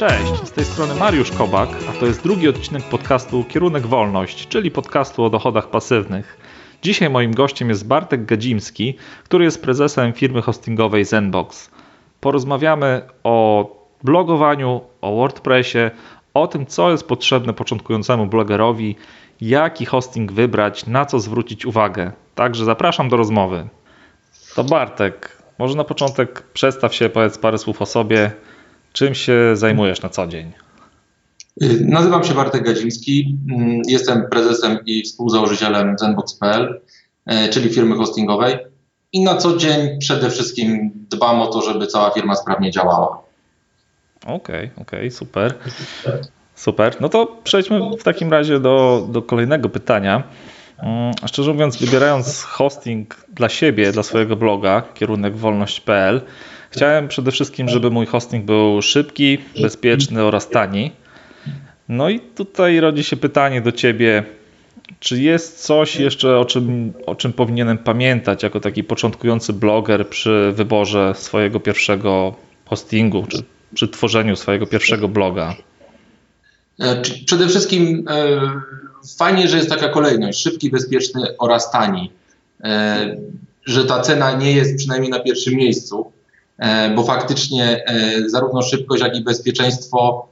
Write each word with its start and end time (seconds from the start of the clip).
Cześć, 0.00 0.44
z 0.44 0.52
tej 0.52 0.64
strony 0.64 0.94
Mariusz 0.94 1.30
Kobak, 1.30 1.68
a 1.90 1.92
to 1.92 2.06
jest 2.06 2.22
drugi 2.22 2.48
odcinek 2.48 2.82
podcastu 2.82 3.44
Kierunek 3.44 3.86
Wolność, 3.86 4.48
czyli 4.48 4.70
podcastu 4.70 5.24
o 5.24 5.30
dochodach 5.30 5.70
pasywnych. 5.70 6.38
Dzisiaj 6.82 7.10
moim 7.10 7.34
gościem 7.34 7.68
jest 7.68 7.86
Bartek 7.86 8.24
Gadzimski, 8.24 8.96
który 9.24 9.44
jest 9.44 9.62
prezesem 9.62 10.12
firmy 10.12 10.42
hostingowej 10.42 11.04
Zenbox. 11.04 11.70
Porozmawiamy 12.20 13.02
o 13.24 13.66
blogowaniu, 14.04 14.80
o 15.00 15.16
WordPressie, 15.16 15.90
o 16.34 16.46
tym, 16.46 16.66
co 16.66 16.90
jest 16.90 17.08
potrzebne 17.08 17.54
początkującemu 17.54 18.26
blogerowi, 18.26 18.96
jaki 19.40 19.86
hosting 19.86 20.32
wybrać, 20.32 20.86
na 20.86 21.06
co 21.06 21.20
zwrócić 21.20 21.66
uwagę. 21.66 22.12
Także 22.34 22.64
zapraszam 22.64 23.08
do 23.08 23.16
rozmowy. 23.16 23.68
To 24.54 24.64
Bartek, 24.64 25.42
może 25.58 25.74
na 25.74 25.84
początek 25.84 26.42
przedstaw 26.42 26.94
się, 26.94 27.08
powiedz 27.08 27.38
parę 27.38 27.58
słów 27.58 27.82
o 27.82 27.86
sobie, 27.86 28.32
czym 28.92 29.14
się 29.14 29.56
zajmujesz 29.56 30.02
na 30.02 30.08
co 30.08 30.26
dzień. 30.26 30.52
Nazywam 31.80 32.24
się 32.24 32.34
Bartek 32.34 32.64
Gadziński, 32.64 33.36
jestem 33.88 34.28
prezesem 34.30 34.78
i 34.86 35.02
współzałożycielem 35.02 35.98
Zenbox.pl, 35.98 36.80
e, 37.26 37.48
czyli 37.48 37.70
firmy 37.70 37.96
hostingowej 37.96 38.56
i 39.12 39.22
na 39.22 39.36
co 39.36 39.56
dzień 39.56 39.98
przede 39.98 40.30
wszystkim 40.30 40.90
dbam 41.10 41.40
o 41.40 41.46
to, 41.46 41.62
żeby 41.62 41.86
cała 41.86 42.10
firma 42.10 42.34
sprawnie 42.34 42.70
działała. 42.70 43.22
Okej, 44.26 44.34
okay, 44.36 44.70
okej, 44.76 45.00
okay, 45.00 45.10
super. 45.10 45.54
Super. 46.54 46.96
No 47.00 47.08
to 47.08 47.36
przejdźmy 47.44 47.80
w 47.98 48.02
takim 48.02 48.30
razie 48.30 48.60
do, 48.60 49.06
do 49.10 49.22
kolejnego 49.22 49.68
pytania. 49.68 50.22
Mm, 50.78 51.12
szczerze 51.26 51.52
mówiąc, 51.52 51.76
wybierając 51.76 52.42
hosting 52.42 53.16
dla 53.28 53.48
siebie, 53.48 53.92
dla 53.92 54.02
swojego 54.02 54.36
bloga, 54.36 54.82
kierunek 54.94 55.36
wolność.pl, 55.36 56.20
chciałem 56.70 57.08
przede 57.08 57.30
wszystkim, 57.30 57.68
żeby 57.68 57.90
mój 57.90 58.06
hosting 58.06 58.44
był 58.44 58.82
szybki, 58.82 59.38
bezpieczny 59.62 60.22
oraz 60.22 60.48
tani. 60.48 60.92
No 61.88 62.10
i 62.10 62.20
tutaj 62.20 62.80
rodzi 62.80 63.04
się 63.04 63.16
pytanie 63.16 63.60
do 63.60 63.72
ciebie, 63.72 64.24
czy 65.00 65.22
jest 65.22 65.64
coś 65.64 65.96
jeszcze, 65.96 66.38
o 66.38 66.44
czym, 66.44 66.92
o 67.06 67.14
czym 67.14 67.32
powinienem 67.32 67.78
pamiętać 67.78 68.42
jako 68.42 68.60
taki 68.60 68.84
początkujący 68.84 69.52
bloger 69.52 70.08
przy 70.08 70.52
wyborze 70.56 71.12
swojego 71.16 71.60
pierwszego 71.60 72.34
hostingu, 72.64 73.26
czy 73.28 73.42
przy 73.74 73.88
tworzeniu 73.88 74.36
swojego 74.36 74.66
pierwszego 74.66 75.08
bloga? 75.08 75.56
E, 76.80 77.02
przede 77.26 77.48
wszystkim 77.48 78.04
e, 78.10 78.40
fajnie, 79.18 79.48
że 79.48 79.56
jest 79.56 79.68
taka 79.68 79.88
kolejność: 79.88 80.42
szybki, 80.42 80.70
bezpieczny 80.70 81.38
oraz 81.38 81.70
tani. 81.70 82.10
E, 82.64 83.16
że 83.64 83.84
ta 83.84 84.00
cena 84.00 84.32
nie 84.32 84.52
jest 84.52 84.76
przynajmniej 84.76 85.10
na 85.10 85.20
pierwszym 85.20 85.54
miejscu, 85.54 86.12
bo 86.96 87.02
faktycznie 87.02 87.84
zarówno 88.26 88.62
szybkość, 88.62 89.02
jak 89.02 89.16
i 89.16 89.24
bezpieczeństwo 89.24 90.28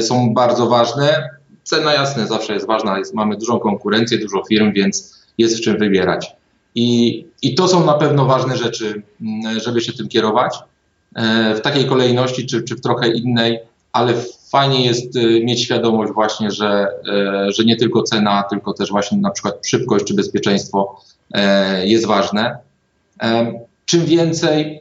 są 0.00 0.34
bardzo 0.34 0.66
ważne. 0.66 1.28
Cena 1.64 1.94
jasne 1.94 2.26
zawsze 2.26 2.54
jest 2.54 2.66
ważna, 2.66 2.98
jest, 2.98 3.14
mamy 3.14 3.36
dużą 3.36 3.58
konkurencję, 3.58 4.18
dużo 4.18 4.42
firm, 4.48 4.72
więc 4.72 5.22
jest 5.38 5.58
w 5.58 5.60
czym 5.60 5.78
wybierać. 5.78 6.36
I, 6.74 7.26
I 7.42 7.54
to 7.54 7.68
są 7.68 7.86
na 7.86 7.94
pewno 7.94 8.26
ważne 8.26 8.56
rzeczy, 8.56 9.02
żeby 9.56 9.80
się 9.80 9.92
tym 9.92 10.08
kierować. 10.08 10.58
W 11.56 11.60
takiej 11.62 11.86
kolejności, 11.86 12.46
czy, 12.46 12.62
czy 12.62 12.74
w 12.74 12.80
trochę 12.80 13.08
innej, 13.08 13.58
ale 13.92 14.14
fajnie 14.50 14.86
jest 14.86 15.14
mieć 15.42 15.62
świadomość 15.64 16.12
właśnie, 16.12 16.50
że, 16.50 16.88
że 17.48 17.64
nie 17.64 17.76
tylko 17.76 18.02
cena, 18.02 18.44
tylko 18.50 18.72
też 18.72 18.90
właśnie 18.90 19.18
na 19.18 19.30
przykład 19.30 19.54
szybkość 19.66 20.04
czy 20.04 20.14
bezpieczeństwo 20.14 21.00
jest 21.84 22.06
ważne. 22.06 22.56
Czym 23.84 24.04
więcej, 24.04 24.80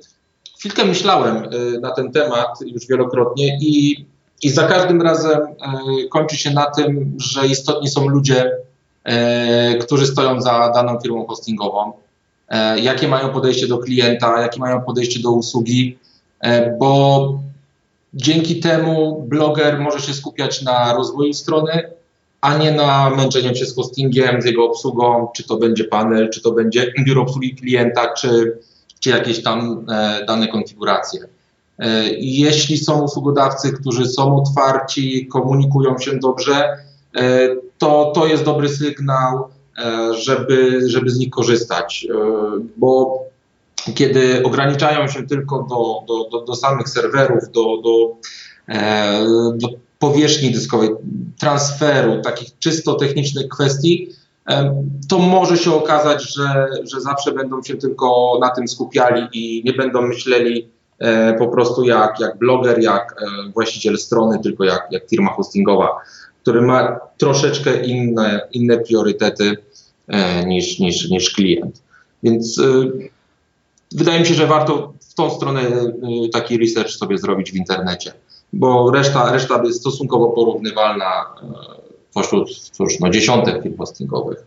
chwilkę 0.62 0.86
myślałem 0.86 1.44
na 1.82 1.92
ten 1.92 2.12
temat 2.12 2.62
już 2.66 2.88
wielokrotnie 2.88 3.58
i, 3.62 4.06
i 4.44 4.50
za 4.50 4.68
każdym 4.68 5.02
razem 5.02 5.40
kończy 6.10 6.38
się 6.38 6.52
na 6.52 6.66
tym, 6.66 7.18
że 7.18 7.48
istotni 7.48 7.90
są 7.90 8.08
ludzie, 8.08 8.52
którzy 9.82 10.08
stoją 10.08 10.42
za 10.42 10.72
daną 10.76 11.00
firmą 11.00 11.26
hostingową, 11.26 11.94
jakie 12.76 13.08
mają 13.08 13.30
podejście 13.30 13.68
do 13.68 13.78
klienta, 13.78 14.42
jakie 14.42 14.60
mają 14.60 14.82
podejście 14.82 15.20
do 15.20 15.32
usługi, 15.32 15.98
bo 16.80 17.40
Dzięki 18.14 18.60
temu 18.60 19.26
bloger 19.28 19.80
może 19.80 20.00
się 20.00 20.14
skupiać 20.14 20.62
na 20.62 20.94
rozwoju 20.94 21.34
strony, 21.34 21.92
a 22.42 22.58
nie 22.58 22.72
na 22.72 23.10
męczeniu 23.10 23.56
się 23.56 23.66
z 23.66 23.76
hostingiem, 23.76 24.42
z 24.42 24.46
jego 24.46 24.66
obsługą, 24.66 25.28
czy 25.36 25.44
to 25.44 25.58
będzie 25.58 25.84
panel, 25.84 26.30
czy 26.30 26.42
to 26.42 26.52
będzie 26.52 26.94
biuro 27.06 27.22
obsługi 27.22 27.56
klienta, 27.56 28.14
czy, 28.14 28.58
czy 29.02 29.10
jakieś 29.10 29.44
tam 29.44 29.86
e, 29.90 30.26
dane 30.26 30.48
konfiguracje. 30.48 31.20
E, 31.80 32.04
jeśli 32.20 32.78
są 32.78 33.02
usługodawcy, 33.02 33.74
którzy 33.74 34.06
są 34.06 34.36
otwarci, 34.36 35.28
komunikują 35.28 35.98
się 36.00 36.20
dobrze, 36.20 36.78
e, 37.16 37.50
to 37.78 38.12
to 38.16 38.28
jest 38.28 38.44
dobry 38.44 38.70
sygnał, 38.70 39.48
żeby, 40.12 40.82
żeby 40.90 41.10
z 41.10 41.18
nich 41.18 41.30
korzystać, 41.30 42.08
bo 42.78 43.20
kiedy 43.96 44.44
ograniczają 44.44 45.08
się 45.08 45.28
tylko 45.28 45.68
do, 45.70 46.04
do, 46.08 46.30
do, 46.30 46.46
do 46.46 46.56
samych 46.56 46.90
serwerów, 46.90 47.52
do, 47.52 47.78
do, 47.78 48.16
do 49.56 49.68
powierzchni 50.00 50.52
dyskowej, 50.52 50.90
transferu, 51.40 52.22
takich 52.22 52.60
czysto 52.60 52.96
technicznych 52.96 53.48
kwestii, 53.48 54.10
to 55.10 55.20
może 55.20 55.58
się 55.58 55.74
okazać, 55.74 56.34
że, 56.34 56.68
że 56.84 57.02
zawsze 57.02 57.32
będą 57.32 57.64
się 57.64 57.78
tylko 57.78 58.38
na 58.42 58.50
tym 58.50 58.68
skupiali 58.68 59.28
i 59.34 59.64
nie 59.66 59.74
będą 59.74 60.02
myśleli 60.02 60.68
e, 61.00 61.34
po 61.34 61.48
prostu 61.48 61.84
jak, 61.84 62.20
jak 62.20 62.38
bloger, 62.38 62.82
jak 62.82 63.16
właściciel 63.54 63.98
strony, 63.98 64.40
tylko 64.40 64.64
jak, 64.64 64.88
jak 64.92 65.10
firma 65.10 65.32
hostingowa, 65.34 65.98
który 66.42 66.62
ma 66.62 67.00
troszeczkę 67.18 67.86
inne, 67.86 68.42
inne 68.52 68.78
priorytety 68.78 69.58
niż, 70.46 70.80
niż, 70.80 71.10
niż 71.10 71.30
klient. 71.30 71.82
Więc 72.24 72.62
wydaje 73.92 74.20
mi 74.20 74.26
się, 74.26 74.34
że 74.34 74.48
warto 74.48 74.94
w 75.10 75.14
tą 75.14 75.30
stronę 75.30 75.62
taki 76.34 76.58
research 76.58 76.92
sobie 76.92 77.18
zrobić 77.18 77.52
w 77.52 77.56
internecie, 77.56 78.14
bo 78.54 78.92
reszta, 78.92 79.32
reszta 79.32 79.62
jest 79.64 79.80
stosunkowo 79.80 80.30
porównywalna 80.30 81.26
pośród 82.14 82.60
cóż, 82.60 83.00
no, 83.00 83.10
dziesiątek 83.10 83.64
firm 83.64 83.78
hostingowych. 83.78 84.44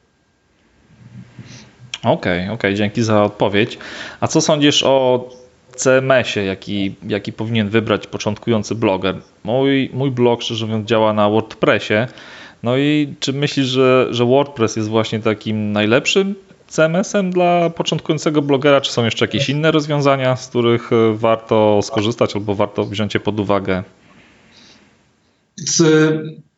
Okej, 2.03 2.43
okay, 2.43 2.55
okay, 2.55 2.75
dzięki 2.75 3.03
za 3.03 3.23
odpowiedź. 3.23 3.79
A 4.21 4.27
co 4.27 4.41
sądzisz 4.41 4.83
o 4.83 5.29
CMS-ie, 5.77 6.47
jaki, 6.47 6.95
jaki 7.09 7.33
powinien 7.33 7.69
wybrać 7.69 8.07
początkujący 8.07 8.75
bloger? 8.75 9.17
Mój, 9.45 9.91
mój 9.93 10.11
blog, 10.11 10.43
szczerze 10.43 10.67
mówiąc, 10.67 10.89
działa 10.89 11.13
na 11.13 11.31
WordPressie. 11.31 11.95
No 12.63 12.77
i 12.77 13.15
czy 13.21 13.33
myślisz, 13.33 13.67
że, 13.67 14.07
że 14.11 14.25
WordPress 14.25 14.77
jest 14.77 14.89
właśnie 14.89 15.21
takim 15.21 15.73
najlepszym 15.73 16.35
CMS-em 16.69 17.31
dla 17.31 17.71
początkującego 17.71 18.43
blogera? 18.43 18.81
Czy 18.81 18.93
są 18.93 19.05
jeszcze 19.05 19.25
jakieś 19.25 19.49
inne 19.49 19.71
rozwiązania, 19.71 20.37
z 20.37 20.49
których 20.49 20.93
e, 20.93 21.15
warto 21.15 21.81
skorzystać 21.83 22.37
albo 22.37 22.55
warto 22.55 22.85
wziąć 22.85 23.15
je 23.15 23.21
pod 23.21 23.41
uwagę? 23.41 23.83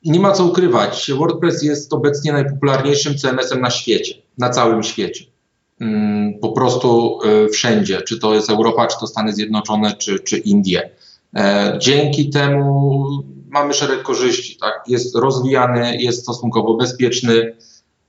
Nie 0.04 0.20
ma 0.20 0.32
co 0.32 0.44
ukrywać. 0.44 1.10
WordPress 1.18 1.62
jest 1.62 1.92
obecnie 1.92 2.32
najpopularniejszym 2.32 3.18
CMS-em 3.18 3.60
na 3.60 3.70
świecie, 3.70 4.14
na 4.38 4.50
całym 4.50 4.82
świecie. 4.82 5.24
Mm, 5.80 6.38
po 6.38 6.52
prostu 6.52 7.18
e, 7.24 7.48
wszędzie, 7.48 8.02
czy 8.02 8.18
to 8.18 8.34
jest 8.34 8.50
Europa, 8.50 8.86
czy 8.86 8.98
to 9.00 9.06
Stany 9.06 9.32
Zjednoczone, 9.32 9.96
czy, 9.96 10.20
czy 10.20 10.38
Indie. 10.38 10.90
E, 11.36 11.76
dzięki 11.80 12.30
temu 12.30 13.06
mamy 13.50 13.74
szereg 13.74 14.02
korzyści. 14.02 14.56
Tak? 14.60 14.84
Jest 14.86 15.16
rozwijany, 15.16 15.96
jest 15.96 16.22
stosunkowo 16.22 16.74
bezpieczny, 16.74 17.56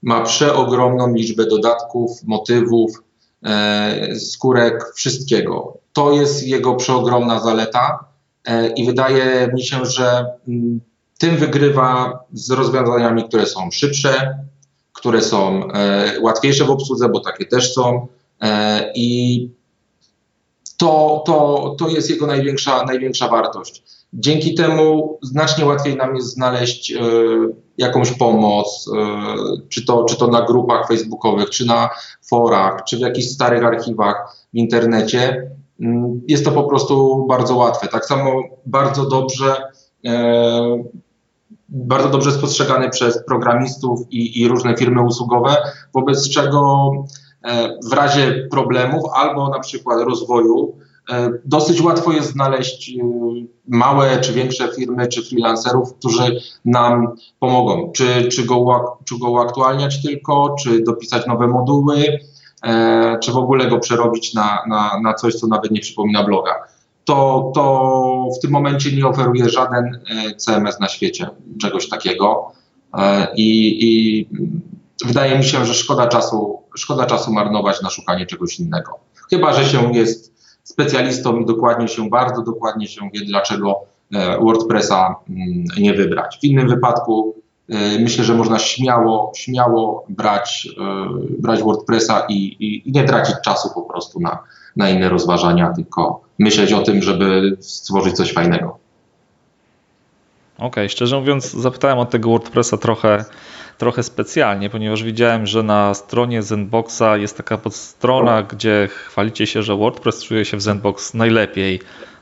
ma 0.02 0.20
przeogromną 0.20 1.14
liczbę 1.14 1.46
dodatków, 1.46 2.10
motywów, 2.24 3.02
e, 3.44 4.16
skórek, 4.16 4.92
wszystkiego. 4.94 5.78
To 5.92 6.12
jest 6.12 6.46
jego 6.46 6.74
przeogromna 6.74 7.40
zaleta 7.40 8.04
e, 8.44 8.68
i 8.68 8.86
wydaje 8.86 9.50
mi 9.54 9.62
się, 9.62 9.86
że 9.86 10.26
mm, 10.48 10.80
tym 11.18 11.36
wygrywa 11.36 12.18
z 12.32 12.50
rozwiązaniami, 12.50 13.24
które 13.24 13.46
są 13.46 13.70
szybsze, 13.70 14.38
które 14.92 15.22
są 15.22 15.72
e, 15.72 16.20
łatwiejsze 16.20 16.64
w 16.64 16.70
obsłudze, 16.70 17.08
bo 17.08 17.20
takie 17.20 17.46
też 17.46 17.74
są. 17.74 18.06
I 18.94 19.50
to, 20.78 21.22
to, 21.26 21.74
to 21.78 21.88
jest 21.88 22.10
jego 22.10 22.26
największa, 22.26 22.84
największa 22.84 23.28
wartość. 23.28 23.82
Dzięki 24.12 24.54
temu 24.54 25.18
znacznie 25.22 25.66
łatwiej 25.66 25.96
nam 25.96 26.16
jest 26.16 26.28
znaleźć 26.28 26.92
e, 26.92 27.00
jakąś 27.78 28.12
pomoc, 28.12 28.90
e, 28.96 29.26
czy, 29.68 29.86
to, 29.86 30.04
czy 30.04 30.16
to 30.16 30.26
na 30.26 30.42
grupach 30.42 30.88
facebookowych, 30.88 31.50
czy 31.50 31.66
na 31.66 31.90
forach, 32.28 32.84
czy 32.84 32.96
w 32.96 33.00
jakichś 33.00 33.28
starych 33.28 33.64
archiwach 33.64 34.36
w 34.54 34.56
internecie. 34.56 35.50
Mm, 35.80 36.20
jest 36.28 36.44
to 36.44 36.52
po 36.52 36.64
prostu 36.64 37.26
bardzo 37.28 37.56
łatwe. 37.56 37.88
Tak 37.88 38.06
samo 38.06 38.42
bardzo 38.66 39.08
dobrze, 39.08 39.56
e, 40.06 40.84
bardzo 41.68 42.08
dobrze 42.08 42.32
spostrzegane 42.32 42.90
przez 42.90 43.24
programistów 43.24 44.00
i, 44.10 44.40
i 44.40 44.48
różne 44.48 44.76
firmy 44.76 45.02
usługowe, 45.02 45.56
wobec 45.94 46.30
czego 46.30 46.90
w 47.90 47.92
razie 47.92 48.48
problemów 48.50 49.04
albo 49.14 49.48
na 49.48 49.58
przykład 49.58 50.00
rozwoju 50.00 50.74
Dosyć 51.44 51.80
łatwo 51.80 52.12
jest 52.12 52.32
znaleźć 52.32 52.92
małe 53.68 54.20
czy 54.20 54.32
większe 54.32 54.68
firmy, 54.68 55.08
czy 55.08 55.22
freelancerów, 55.22 55.94
którzy 55.94 56.40
nam 56.64 57.06
pomogą. 57.38 57.92
Czy, 57.92 58.28
czy, 58.28 58.44
go, 58.44 58.98
czy 59.04 59.18
go 59.18 59.30
uaktualniać 59.30 60.02
tylko, 60.02 60.54
czy 60.62 60.82
dopisać 60.82 61.26
nowe 61.26 61.46
moduły, 61.46 62.18
czy 63.22 63.32
w 63.32 63.36
ogóle 63.36 63.68
go 63.68 63.78
przerobić 63.78 64.34
na, 64.34 64.58
na, 64.68 65.00
na 65.02 65.14
coś, 65.14 65.34
co 65.34 65.46
nawet 65.46 65.70
nie 65.70 65.80
przypomina 65.80 66.24
bloga 66.24 66.54
to, 67.08 67.52
to 67.54 68.28
w 68.38 68.42
tym 68.42 68.50
momencie 68.50 68.92
nie 68.92 69.06
oferuje 69.06 69.48
żaden 69.48 69.84
e, 69.84 70.34
CMS 70.34 70.80
na 70.80 70.88
świecie 70.88 71.30
czegoś 71.60 71.88
takiego. 71.88 72.52
E, 72.94 73.28
I, 73.36 73.78
I, 73.86 74.28
wydaje 75.06 75.38
mi 75.38 75.44
się, 75.44 75.64
że 75.64 75.74
szkoda 75.74 76.06
czasu, 76.06 76.62
szkoda 76.76 77.06
czasu 77.06 77.32
marnować 77.32 77.82
na 77.82 77.90
szukanie 77.90 78.26
czegoś 78.26 78.60
innego. 78.60 78.98
Chyba, 79.30 79.52
że 79.52 79.64
się 79.64 79.92
jest 79.92 80.34
specjalistą 80.64 81.40
i 81.40 81.46
dokładnie 81.46 81.88
się, 81.88 82.08
bardzo 82.08 82.42
dokładnie 82.42 82.88
się 82.88 83.10
wie, 83.14 83.26
dlaczego 83.26 83.80
e, 84.14 84.38
WordPressa 84.38 85.14
mm, 85.28 85.64
nie 85.78 85.94
wybrać. 85.94 86.38
W 86.40 86.44
innym 86.44 86.68
wypadku 86.68 87.34
myślę, 88.00 88.24
że 88.24 88.34
można 88.34 88.58
śmiało, 88.58 89.32
śmiało 89.36 90.04
brać, 90.08 90.68
brać 91.38 91.62
WordPressa 91.62 92.26
i, 92.28 92.34
i, 92.34 92.88
i 92.88 92.92
nie 92.92 93.04
tracić 93.04 93.36
czasu 93.44 93.70
po 93.74 93.82
prostu 93.82 94.20
na, 94.20 94.38
na 94.76 94.90
inne 94.90 95.08
rozważania, 95.08 95.72
tylko 95.76 96.20
myśleć 96.38 96.72
o 96.72 96.82
tym, 96.82 97.02
żeby 97.02 97.56
stworzyć 97.60 98.16
coś 98.16 98.32
fajnego. 98.32 98.78
Okej, 100.58 100.68
okay, 100.68 100.88
szczerze 100.88 101.20
mówiąc, 101.20 101.52
zapytałem 101.52 101.98
o 101.98 102.06
tego 102.06 102.30
WordPressa 102.30 102.76
trochę, 102.76 103.24
trochę 103.78 104.02
specjalnie, 104.02 104.70
ponieważ 104.70 105.02
widziałem, 105.02 105.46
że 105.46 105.62
na 105.62 105.94
stronie 105.94 106.42
Zenboxa 106.42 107.16
jest 107.16 107.36
taka 107.36 107.58
podstrona, 107.58 108.42
gdzie 108.42 108.88
chwalicie 108.90 109.46
się, 109.46 109.62
że 109.62 109.76
WordPress 109.76 110.24
czuje 110.24 110.44
się 110.44 110.56
w 110.56 110.62
Zenbox 110.62 111.14
najlepiej. 111.14 111.80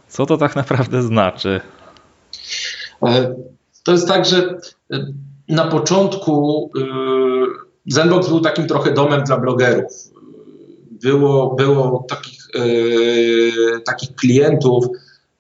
Co 0.09 0.27
to 0.27 0.37
tak 0.37 0.57
naprawdę 0.57 1.03
znaczy? 1.03 1.61
E, 3.03 3.35
to 3.83 3.93
jest 3.93 4.09
tak, 4.09 4.25
że 4.25 4.59
e, 4.93 5.07
na 5.49 5.65
początku 5.65 6.71
e, 6.77 6.83
Zenbox 7.87 8.29
był 8.29 8.41
takim 8.41 8.67
trochę 8.67 8.93
domem 8.93 9.25
dla 9.25 9.39
blogerów. 9.39 9.93
Było, 10.91 11.55
było 11.55 12.05
takich 12.09 12.36
takich 13.85 14.15
klientów 14.15 14.87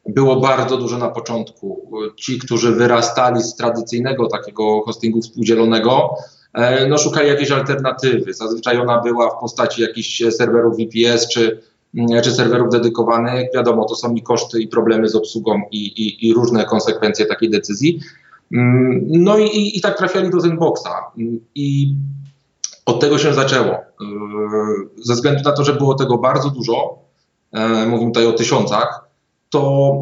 było 0.08 0.40
bardzo 0.40 0.76
dużo 0.76 0.98
na 0.98 1.08
początku. 1.08 1.90
Ci, 2.16 2.38
którzy 2.38 2.72
wyrastali 2.72 3.42
z 3.42 3.56
tradycyjnego 3.56 4.26
takiego 4.26 4.82
hostingu 4.82 5.20
współdzielonego, 5.20 6.14
e, 6.54 6.88
no, 6.88 6.98
szukali 6.98 7.28
jakiejś 7.28 7.50
alternatywy. 7.50 8.34
Zazwyczaj 8.34 8.78
ona 8.78 9.00
była 9.00 9.30
w 9.30 9.40
postaci 9.40 9.82
jakichś 9.82 10.22
serwerów 10.30 10.76
VPS 10.76 11.28
czy, 11.28 11.60
mm, 11.94 12.22
czy 12.22 12.30
serwerów 12.30 12.72
dedykowanych. 12.72 13.48
Wiadomo, 13.54 13.84
to 13.84 13.94
są 13.94 14.14
i 14.14 14.22
koszty, 14.22 14.60
i 14.60 14.68
problemy 14.68 15.08
z 15.08 15.14
obsługą, 15.14 15.62
i, 15.70 15.86
i, 15.86 16.28
i 16.28 16.34
różne 16.34 16.64
konsekwencje 16.64 17.26
takiej 17.26 17.50
decyzji. 17.50 18.00
Mm, 18.52 19.06
no 19.08 19.38
i, 19.38 19.76
i, 19.78 19.80
tak 19.80 19.98
trafiali 19.98 20.30
do 20.30 20.40
Zenboxa. 20.40 21.10
I 21.54 21.94
od 22.86 23.00
tego 23.00 23.18
się 23.18 23.34
zaczęło. 23.34 23.72
E, 23.74 23.80
ze 24.96 25.14
względu 25.14 25.42
na 25.44 25.52
to, 25.52 25.64
że 25.64 25.72
było 25.72 25.94
tego 25.94 26.18
bardzo 26.18 26.50
dużo, 26.50 27.05
mówimy 27.86 28.12
tutaj 28.12 28.26
o 28.26 28.32
tysiącach, 28.32 29.08
to, 29.50 29.92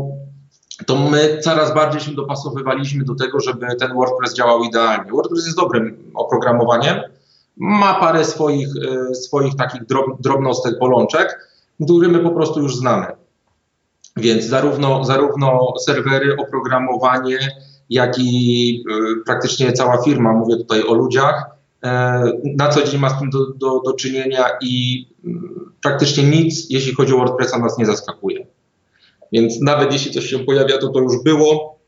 to 0.86 0.96
my 0.96 1.38
coraz 1.40 1.74
bardziej 1.74 2.00
się 2.00 2.12
dopasowywaliśmy 2.12 3.04
do 3.04 3.14
tego, 3.14 3.40
żeby 3.40 3.66
ten 3.80 3.94
WordPress 3.94 4.34
działał 4.34 4.64
idealnie. 4.64 5.12
WordPress 5.12 5.44
jest 5.44 5.56
dobrym 5.56 6.12
oprogramowaniem, 6.14 6.96
ma 7.56 7.94
parę 7.94 8.24
swoich, 8.24 8.68
e, 9.10 9.14
swoich 9.14 9.56
takich 9.56 9.86
drob, 9.86 10.06
drobnostek, 10.20 10.78
bolączek, 10.78 11.48
które 11.84 12.08
my 12.08 12.18
po 12.18 12.30
prostu 12.30 12.62
już 12.62 12.76
znamy. 12.76 13.06
Więc 14.16 14.44
zarówno, 14.44 15.04
zarówno 15.04 15.72
serwery, 15.80 16.36
oprogramowanie, 16.36 17.38
jak 17.90 18.18
i 18.18 18.84
e, 18.90 19.24
praktycznie 19.24 19.72
cała 19.72 20.02
firma, 20.02 20.32
mówię 20.32 20.56
tutaj 20.56 20.82
o 20.82 20.94
ludziach, 20.94 21.54
E, 21.84 22.22
na 22.56 22.68
co 22.68 22.82
dzień 22.82 23.00
ma 23.00 23.10
z 23.10 23.18
tym 23.18 23.30
do, 23.30 23.46
do, 23.46 23.80
do 23.80 23.92
czynienia 23.92 24.44
i 24.60 25.06
mm, 25.24 25.63
praktycznie 25.84 26.22
nic, 26.22 26.70
jeśli 26.70 26.94
chodzi 26.94 27.14
o 27.14 27.16
WordPressa, 27.16 27.58
nas 27.58 27.78
nie 27.78 27.86
zaskakuje. 27.86 28.46
Więc 29.32 29.60
nawet 29.60 29.92
jeśli 29.92 30.12
coś 30.12 30.26
się 30.26 30.38
pojawia, 30.38 30.78
to 30.78 30.88
to 30.88 31.00
już 31.00 31.22
było, 31.22 31.78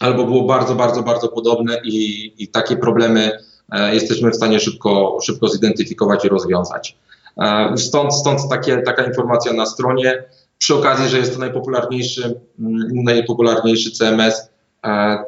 albo 0.00 0.24
było 0.24 0.44
bardzo, 0.44 0.74
bardzo, 0.74 1.02
bardzo 1.02 1.28
podobne 1.28 1.80
i, 1.84 2.32
i 2.38 2.48
takie 2.48 2.76
problemy 2.76 3.38
e, 3.72 3.94
jesteśmy 3.94 4.30
w 4.30 4.36
stanie 4.36 4.60
szybko, 4.60 5.18
szybko 5.22 5.48
zidentyfikować 5.48 6.24
i 6.24 6.28
rozwiązać. 6.28 6.96
E, 7.42 7.78
stąd, 7.78 8.14
stąd 8.14 8.40
takie, 8.50 8.82
taka 8.82 9.04
informacja 9.04 9.52
na 9.52 9.66
stronie. 9.66 10.24
Przy 10.58 10.74
okazji, 10.74 11.08
że 11.08 11.18
jest 11.18 11.32
to 11.34 11.38
najpopularniejszy, 11.38 12.40
mm, 12.58 12.88
najpopularniejszy 13.04 13.90
CMS, 13.90 14.48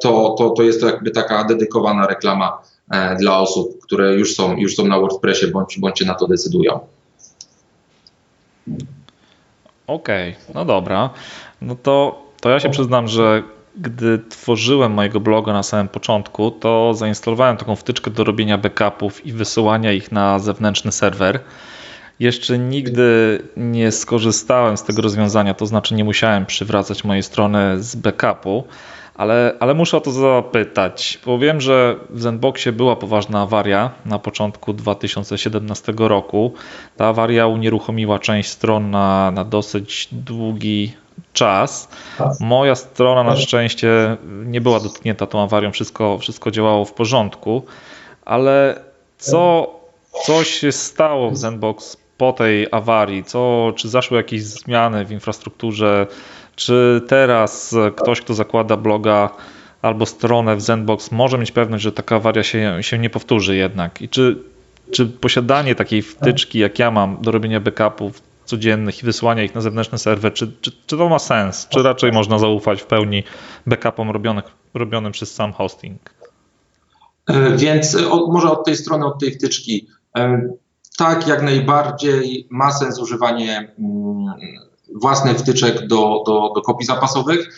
to, 0.01 0.35
to, 0.37 0.49
to 0.49 0.63
jest 0.63 0.81
to 0.81 0.87
jakby 0.87 1.11
taka 1.11 1.43
dedykowana 1.43 2.07
reklama 2.07 2.61
E, 2.91 3.15
dla 3.15 3.39
osób, 3.39 3.79
które 3.83 4.15
już 4.15 4.35
są, 4.35 4.57
już 4.57 4.75
są 4.75 4.87
na 4.87 4.99
WordPressie 4.99 5.47
bądź, 5.47 5.79
bądź 5.79 5.99
się 5.99 6.05
na 6.05 6.13
to 6.13 6.27
decydują. 6.27 6.79
Okej, 9.87 10.31
okay, 10.31 10.53
no 10.55 10.65
dobra. 10.65 11.09
No 11.61 11.75
to, 11.75 12.23
to 12.41 12.49
ja 12.49 12.59
się 12.59 12.69
przyznam, 12.69 13.07
że 13.07 13.43
gdy 13.75 14.19
tworzyłem 14.29 14.91
mojego 14.91 15.19
bloga 15.19 15.53
na 15.53 15.63
samym 15.63 15.87
początku, 15.87 16.51
to 16.51 16.93
zainstalowałem 16.93 17.57
taką 17.57 17.75
wtyczkę 17.75 18.11
do 18.11 18.23
robienia 18.23 18.57
backupów 18.57 19.25
i 19.25 19.33
wysyłania 19.33 19.91
ich 19.91 20.11
na 20.11 20.39
zewnętrzny 20.39 20.91
serwer. 20.91 21.39
Jeszcze 22.19 22.59
nigdy 22.59 23.39
nie 23.57 23.91
skorzystałem 23.91 24.77
z 24.77 24.83
tego 24.83 25.01
rozwiązania, 25.01 25.53
to 25.53 25.65
znaczy 25.65 25.95
nie 25.95 26.03
musiałem 26.03 26.45
przywracać 26.45 27.03
mojej 27.03 27.23
strony 27.23 27.83
z 27.83 27.95
backupu 27.95 28.63
ale, 29.17 29.53
ale 29.59 29.73
muszę 29.73 29.97
o 29.97 30.01
to 30.01 30.11
zapytać, 30.11 31.19
bo 31.25 31.39
wiem, 31.39 31.61
że 31.61 31.95
w 32.09 32.21
Zenboxie 32.21 32.71
była 32.71 32.95
poważna 32.95 33.41
awaria 33.41 33.91
na 34.05 34.19
początku 34.19 34.73
2017 34.73 35.93
roku. 35.97 36.53
Ta 36.97 37.07
awaria 37.07 37.47
unieruchomiła 37.47 38.19
część 38.19 38.49
stron 38.49 38.91
na, 38.91 39.31
na 39.31 39.43
dosyć 39.43 40.07
długi 40.11 40.93
czas. 41.33 41.89
Moja 42.39 42.75
strona 42.75 43.23
na 43.23 43.35
szczęście 43.35 44.17
nie 44.45 44.61
była 44.61 44.79
dotknięta 44.79 45.25
tą 45.25 45.43
awarią, 45.43 45.71
wszystko, 45.71 46.17
wszystko 46.17 46.51
działało 46.51 46.85
w 46.85 46.93
porządku, 46.93 47.65
ale 48.25 48.79
co, 49.17 49.69
co 50.25 50.43
się 50.43 50.71
stało 50.71 51.31
w 51.31 51.37
Zenbox 51.37 51.97
po 52.17 52.33
tej 52.33 52.67
awarii? 52.71 53.23
Co, 53.23 53.73
czy 53.75 53.89
zaszły 53.89 54.17
jakieś 54.17 54.43
zmiany 54.43 55.05
w 55.05 55.11
infrastrukturze? 55.11 56.07
Czy 56.57 57.01
teraz 57.07 57.75
ktoś, 57.95 58.21
kto 58.21 58.33
zakłada 58.33 58.77
bloga 58.77 59.29
albo 59.81 60.05
stronę 60.05 60.55
w 60.55 60.61
Zenbox, 60.61 61.11
może 61.11 61.37
mieć 61.37 61.51
pewność, 61.51 61.83
że 61.83 61.91
taka 61.91 62.15
awaria 62.15 62.43
się, 62.43 62.77
się 62.81 62.97
nie 62.97 63.09
powtórzy 63.09 63.55
jednak? 63.55 64.01
I 64.01 64.09
czy, 64.09 64.43
czy 64.91 65.05
posiadanie 65.05 65.75
takiej 65.75 66.01
wtyczki, 66.01 66.59
jak 66.59 66.79
ja 66.79 66.91
mam, 66.91 67.17
do 67.21 67.31
robienia 67.31 67.59
backupów 67.59 68.21
codziennych 68.45 69.03
i 69.03 69.05
wysłania 69.05 69.43
ich 69.43 69.55
na 69.55 69.61
zewnętrzny 69.61 69.97
serwer, 69.97 70.33
czy, 70.33 70.51
czy, 70.61 70.71
czy 70.87 70.97
to 70.97 71.09
ma 71.09 71.19
sens? 71.19 71.67
Czy 71.69 71.83
raczej 71.83 72.11
można 72.11 72.39
zaufać 72.39 72.81
w 72.81 72.85
pełni 72.85 73.23
backupom 73.67 74.11
robionych, 74.11 74.45
robionym 74.73 75.11
przez 75.11 75.33
sam 75.33 75.53
hosting? 75.53 76.13
E, 77.27 77.57
więc 77.57 77.95
e, 77.95 78.01
może 78.27 78.51
od 78.51 78.65
tej 78.65 78.75
strony, 78.75 79.05
od 79.05 79.19
tej 79.19 79.31
wtyczki. 79.31 79.87
E, 80.17 80.49
tak, 80.97 81.27
jak 81.27 81.43
najbardziej 81.43 82.47
ma 82.49 82.71
sens 82.71 82.99
używanie 82.99 83.75
mm, 83.79 84.33
własnych 84.95 85.37
wtyczek 85.37 85.87
do, 85.87 86.23
do, 86.25 86.51
do 86.55 86.61
kopii 86.61 86.85
zapasowych, 86.85 87.49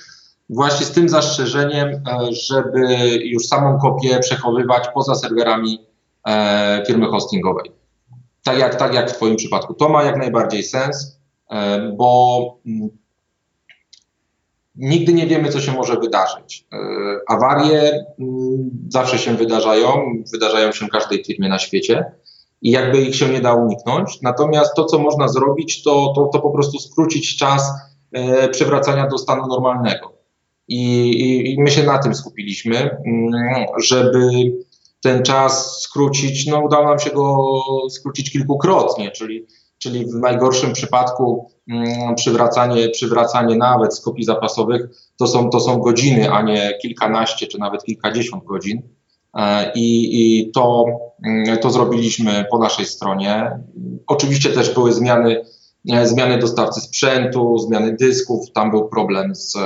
właśnie 0.49 0.85
z 0.85 0.91
tym 0.91 1.09
zastrzeżeniem, 1.09 1.87
e, 1.87 2.01
żeby 2.31 2.87
już 3.23 3.45
samą 3.45 3.79
kopię 3.79 4.19
przechowywać 4.19 4.87
poza 4.93 5.15
serwerami 5.15 5.87
e, 6.27 6.83
firmy 6.87 7.07
hostingowej. 7.07 7.71
Tak 8.43 8.57
jak, 8.57 8.75
tak 8.75 8.93
jak 8.93 9.11
w 9.11 9.13
Twoim 9.13 9.35
przypadku. 9.35 9.73
To 9.73 9.89
ma 9.89 10.03
jak 10.03 10.17
najbardziej 10.17 10.63
sens, 10.63 11.19
e, 11.51 11.79
bo 11.97 12.59
mm, 12.65 12.89
nigdy 14.75 15.13
nie 15.13 15.27
wiemy, 15.27 15.49
co 15.49 15.61
się 15.61 15.71
może 15.71 15.95
wydarzyć. 15.95 16.67
Awarie 17.27 18.05
mm, 18.19 18.69
zawsze 18.89 19.17
się 19.17 19.33
wydarzają, 19.33 20.13
wydarzają 20.31 20.71
się 20.71 20.87
każdej 20.87 21.23
firmie 21.23 21.49
na 21.49 21.59
świecie 21.59 22.11
i 22.61 22.71
jakby 22.71 23.01
ich 23.01 23.15
się 23.15 23.29
nie 23.29 23.41
da 23.41 23.53
uniknąć. 23.53 24.21
Natomiast 24.21 24.75
to, 24.75 24.85
co 24.85 24.99
można 24.99 25.27
zrobić, 25.27 25.83
to, 25.83 26.13
to, 26.15 26.29
to 26.33 26.39
po 26.39 26.51
prostu 26.51 26.79
skrócić 26.79 27.37
czas 27.37 27.71
e, 28.11 28.49
przywracania 28.49 29.07
do 29.07 29.17
stanu 29.17 29.47
normalnego. 29.47 30.13
I, 30.67 31.09
i, 31.09 31.53
I, 31.53 31.61
my 31.61 31.71
się 31.71 31.83
na 31.83 31.97
tym 31.97 32.15
skupiliśmy, 32.15 32.77
mm, 32.77 33.65
żeby 33.83 34.29
ten 35.01 35.23
czas 35.23 35.81
skrócić. 35.81 36.47
No, 36.47 36.59
udało 36.59 36.85
nam 36.85 36.99
się 36.99 37.09
go 37.09 37.51
skrócić 37.89 38.31
kilkukrotnie, 38.31 39.11
czyli, 39.11 39.45
czyli 39.77 40.05
w 40.05 40.15
najgorszym 40.15 40.73
przypadku 40.73 41.51
mm, 41.69 42.15
przywracanie, 42.15 42.89
przywracanie 42.89 43.55
nawet 43.55 43.95
z 43.95 44.01
kopii 44.01 44.23
zapasowych 44.23 44.81
to 45.17 45.27
są, 45.27 45.49
to 45.49 45.59
są 45.59 45.79
godziny, 45.79 46.31
a 46.31 46.41
nie 46.41 46.77
kilkanaście 46.81 47.47
czy 47.47 47.59
nawet 47.59 47.83
kilkadziesiąt 47.83 48.43
godzin. 48.43 48.81
E, 49.39 49.71
I, 49.75 50.09
i 50.21 50.51
to, 50.51 50.85
mm, 51.25 51.57
to 51.57 51.69
zrobiliśmy 51.69 52.45
po 52.51 52.59
naszej 52.59 52.85
stronie. 52.85 53.59
Oczywiście 54.07 54.49
też 54.49 54.73
były 54.73 54.93
zmiany 54.93 55.45
zmiany 56.03 56.37
dostawcy 56.37 56.81
sprzętu, 56.81 57.57
zmiany 57.57 57.95
dysków. 57.95 58.51
Tam 58.53 58.71
był 58.71 58.89
problem, 58.89 59.35
z, 59.35 59.57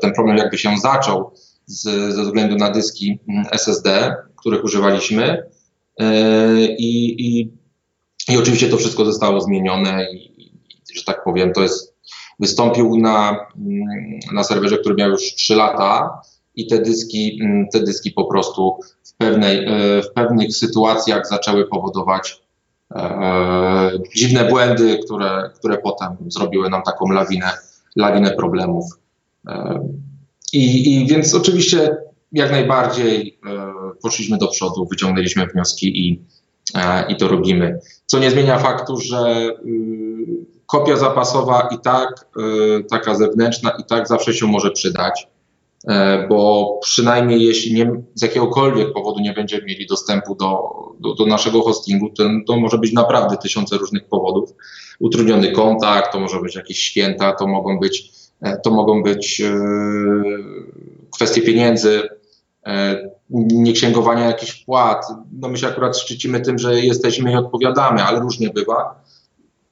ten 0.00 0.12
problem 0.12 0.36
jakby 0.36 0.58
się 0.58 0.78
zaczął 0.82 1.30
z, 1.66 1.82
ze 2.14 2.22
względu 2.22 2.56
na 2.56 2.70
dyski 2.70 3.18
mm, 3.28 3.44
SSD, 3.52 4.14
których 4.36 4.64
używaliśmy. 4.64 5.42
I, 6.78 7.14
i, 7.18 7.52
i 8.32 8.38
oczywiście 8.38 8.68
to 8.68 8.76
wszystko 8.76 9.04
zostało 9.04 9.40
zmienione 9.40 10.06
i, 10.12 10.52
że 10.94 11.04
tak 11.04 11.24
powiem, 11.24 11.52
to 11.52 11.62
jest, 11.62 11.94
wystąpił 12.40 12.96
na, 12.96 13.46
mm, 13.56 14.18
na 14.32 14.44
serwerze, 14.44 14.78
który 14.78 14.94
miał 14.94 15.10
już 15.10 15.22
3 15.22 15.54
lata 15.54 16.20
i 16.54 16.66
te 16.66 16.78
dyski, 16.78 17.40
te 17.72 17.80
dyski 17.80 18.10
po 18.10 18.24
prostu 18.24 18.78
pewnej, 19.18 19.66
e, 19.66 20.02
w 20.02 20.12
pewnych 20.12 20.56
sytuacjach 20.56 21.28
zaczęły 21.28 21.66
powodować 21.66 22.42
e, 22.94 23.90
dziwne 24.16 24.44
błędy, 24.44 24.98
które, 25.04 25.50
które 25.58 25.78
potem 25.78 26.16
zrobiły 26.26 26.70
nam 26.70 26.82
taką 26.82 27.08
lawinę, 27.08 27.50
lawinę 27.96 28.30
problemów. 28.30 28.84
E, 29.48 29.80
i, 30.52 30.94
I 30.94 31.06
więc 31.06 31.34
oczywiście 31.34 31.96
jak 32.32 32.50
najbardziej 32.50 33.38
e, 33.46 33.72
poszliśmy 34.02 34.38
do 34.38 34.48
przodu, 34.48 34.86
wyciągnęliśmy 34.90 35.46
wnioski 35.46 36.08
i, 36.08 36.22
e, 36.74 37.12
i 37.12 37.16
to 37.16 37.28
robimy. 37.28 37.80
Co 38.06 38.18
nie 38.18 38.30
zmienia 38.30 38.58
faktu, 38.58 38.96
że 38.96 39.50
y, 39.66 40.46
kopia 40.66 40.96
zapasowa 40.96 41.68
i 41.72 41.78
tak, 41.78 42.26
y, 42.80 42.84
taka 42.84 43.14
zewnętrzna, 43.14 43.70
i 43.70 43.84
tak 43.84 44.08
zawsze 44.08 44.34
się 44.34 44.46
może 44.46 44.70
przydać, 44.70 45.26
e, 45.26 45.28
bo 46.28 46.78
przynajmniej 46.82 47.42
jeśli 47.42 47.74
nie, 47.74 48.02
z 48.14 48.22
jakiegokolwiek 48.22 48.92
powodu 48.92 49.20
nie 49.20 49.32
będziemy 49.32 49.64
mieli 49.64 49.86
dostępu 49.86 50.34
do, 50.34 50.58
do, 51.00 51.14
do 51.14 51.26
naszego 51.26 51.62
hostingu, 51.62 52.10
to, 52.10 52.24
to 52.46 52.56
może 52.56 52.78
być 52.78 52.92
naprawdę 52.92 53.36
tysiące 53.36 53.78
różnych 53.78 54.04
powodów. 54.04 54.50
Utrudniony 55.00 55.52
kontakt, 55.52 56.12
to 56.12 56.20
może 56.20 56.40
być 56.40 56.54
jakieś 56.54 56.78
święta, 56.78 57.32
to 57.32 57.46
mogą 57.46 57.78
być, 57.80 58.12
e, 58.40 58.58
to 58.58 58.70
mogą 58.70 59.02
być 59.02 59.40
e, 59.40 59.60
kwestie 61.14 61.42
pieniędzy, 61.42 62.08
nieksięgowania 63.30 64.26
jakichś 64.26 64.64
płat. 64.64 65.06
No 65.32 65.48
my 65.48 65.58
się 65.58 65.66
akurat 65.66 65.98
szczycimy 65.98 66.40
tym, 66.40 66.58
że 66.58 66.80
jesteśmy 66.80 67.32
i 67.32 67.36
odpowiadamy, 67.36 68.02
ale 68.02 68.20
różnie 68.20 68.50
bywa 68.50 69.04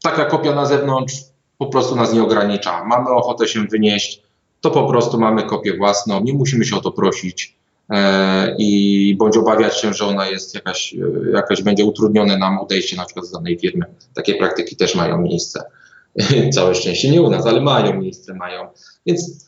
taka 0.03 0.25
kopia 0.25 0.55
na 0.55 0.67
zewnątrz 0.67 1.15
po 1.59 1.67
prostu 1.67 1.97
nas 1.97 2.13
nie 2.13 2.23
ogranicza. 2.23 2.85
Mamy 2.85 3.11
ochotę 3.11 3.49
się 3.49 3.65
wynieść, 3.65 4.23
to 4.71 4.83
po 4.83 4.89
prostu 4.89 5.19
mamy 5.19 5.43
kopię 5.43 5.77
własną, 5.77 6.21
nie 6.21 6.33
musimy 6.33 6.65
się 6.65 6.77
o 6.77 6.81
to 6.81 6.93
prosić 6.93 7.57
e, 7.91 8.57
i 8.59 9.17
bądź 9.19 9.37
obawiać 9.37 9.81
się, 9.81 9.95
że 9.95 10.05
ona 10.07 10.29
jest 10.29 10.55
jakaś, 10.55 10.95
e, 10.95 11.31
jakaś 11.33 11.63
będzie 11.63 11.85
utrudnione 11.85 12.39
nam 12.39 12.59
odejście 12.59 12.97
na 12.97 13.05
przykład 13.05 13.27
z 13.27 13.31
danej 13.31 13.59
firmy. 13.59 13.87
Takie 14.15 14.35
praktyki 14.35 14.77
też 14.77 14.95
mają 14.95 15.19
miejsce. 15.19 15.63
Całe 16.55 16.75
szczęście 16.75 17.11
nie 17.11 17.23
u 17.23 17.31
nas, 17.31 17.47
ale 17.47 17.61
mają 17.61 18.01
miejsce, 18.01 18.35
mają. 18.35 18.69
Więc 19.07 19.47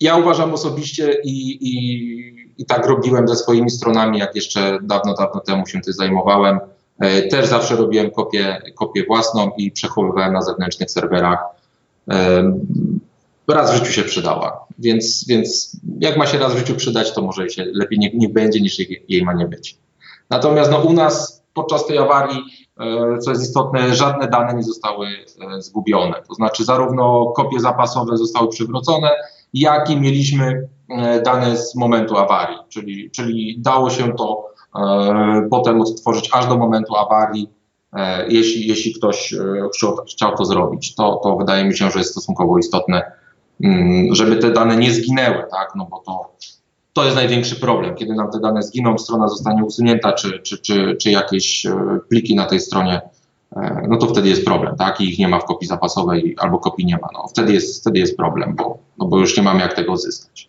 ja 0.00 0.16
uważam 0.16 0.54
osobiście 0.54 1.16
i, 1.24 1.58
i, 1.60 1.74
i 2.58 2.66
tak 2.66 2.86
robiłem 2.86 3.28
ze 3.28 3.36
swoimi 3.36 3.70
stronami, 3.70 4.18
jak 4.18 4.34
jeszcze 4.36 4.78
dawno, 4.82 5.14
dawno 5.14 5.40
temu 5.40 5.66
się 5.66 5.80
tym 5.80 5.92
zajmowałem 5.92 6.60
E, 7.02 7.22
też 7.22 7.46
zawsze 7.46 7.76
robiłem 7.76 8.10
kopię, 8.10 8.62
kopię 8.74 9.04
własną 9.06 9.50
i 9.56 9.70
przechowywałem 9.70 10.32
na 10.32 10.42
zewnętrznych 10.42 10.90
serwerach. 10.90 11.38
E, 13.50 13.54
raz 13.54 13.72
w 13.72 13.74
życiu 13.74 13.92
się 13.92 14.02
przydała, 14.02 14.66
więc, 14.78 15.24
więc 15.28 15.76
jak 16.00 16.16
ma 16.16 16.26
się 16.26 16.38
raz 16.38 16.54
w 16.54 16.58
życiu 16.58 16.74
przydać, 16.74 17.14
to 17.14 17.22
może 17.22 17.50
się 17.50 17.64
lepiej 17.64 17.98
nie, 17.98 18.10
nie 18.14 18.28
będzie 18.28 18.60
niż 18.60 18.78
jej, 18.78 19.04
jej 19.08 19.24
ma 19.24 19.32
nie 19.32 19.46
być. 19.46 19.78
Natomiast 20.30 20.70
no, 20.70 20.78
u 20.78 20.92
nas 20.92 21.44
podczas 21.54 21.86
tej 21.86 21.98
awarii, 21.98 22.42
e, 22.80 23.18
co 23.18 23.30
jest 23.30 23.42
istotne, 23.42 23.94
żadne 23.94 24.28
dane 24.28 24.54
nie 24.54 24.62
zostały 24.62 25.08
zgubione. 25.58 26.14
To 26.28 26.34
znaczy 26.34 26.64
zarówno 26.64 27.26
kopie 27.26 27.60
zapasowe 27.60 28.16
zostały 28.16 28.48
przywrócone, 28.48 29.10
jak 29.54 29.90
i 29.90 30.00
mieliśmy 30.00 30.68
dane 31.24 31.56
z 31.56 31.74
momentu 31.74 32.16
awarii, 32.16 32.58
czyli, 32.68 33.10
czyli 33.10 33.56
dało 33.60 33.90
się 33.90 34.12
to 34.12 34.52
E, 34.76 35.48
potem 35.50 35.80
odtworzyć 35.80 36.30
aż 36.32 36.46
do 36.46 36.56
momentu 36.56 36.96
awarii, 36.96 37.50
e, 37.92 38.28
jeśli, 38.28 38.66
jeśli 38.66 38.94
ktoś 38.94 39.34
e, 39.34 39.68
chciał, 40.08 40.36
to 40.36 40.44
zrobić. 40.44 40.94
To, 40.94 41.20
to 41.22 41.36
wydaje 41.36 41.64
mi 41.64 41.76
się, 41.76 41.90
że 41.90 41.98
jest 41.98 42.10
stosunkowo 42.10 42.58
istotne, 42.58 43.12
żeby 44.12 44.36
te 44.36 44.50
dane 44.50 44.76
nie 44.76 44.92
zginęły, 44.92 45.44
tak? 45.50 45.72
no 45.76 45.86
bo 45.90 45.98
to, 45.98 46.32
to 46.92 47.04
jest 47.04 47.16
największy 47.16 47.56
problem. 47.56 47.94
Kiedy 47.94 48.14
nam 48.14 48.30
te 48.30 48.40
dane 48.40 48.62
zginą, 48.62 48.98
strona 48.98 49.28
zostanie 49.28 49.64
usunięta, 49.64 50.12
czy, 50.12 50.40
czy, 50.40 50.58
czy, 50.58 50.96
czy 51.00 51.10
jakieś 51.10 51.66
pliki 52.08 52.34
na 52.34 52.44
tej 52.44 52.60
stronie, 52.60 53.00
no 53.88 53.96
to 53.96 54.06
wtedy 54.06 54.28
jest 54.28 54.44
problem, 54.44 54.76
tak? 54.76 55.00
I 55.00 55.08
ich 55.08 55.18
nie 55.18 55.28
ma 55.28 55.38
w 55.38 55.44
kopii 55.44 55.68
zapasowej 55.68 56.36
albo 56.38 56.58
kopii 56.58 56.86
nie 56.86 56.96
ma. 56.96 57.08
No, 57.12 57.26
wtedy, 57.28 57.52
jest, 57.52 57.80
wtedy 57.80 57.98
jest 57.98 58.16
problem, 58.16 58.54
bo, 58.56 58.78
no 58.98 59.06
bo 59.06 59.18
już 59.18 59.36
nie 59.36 59.42
mamy 59.42 59.60
jak 59.60 59.74
tego 59.74 59.92
uzyskać. 59.92 60.48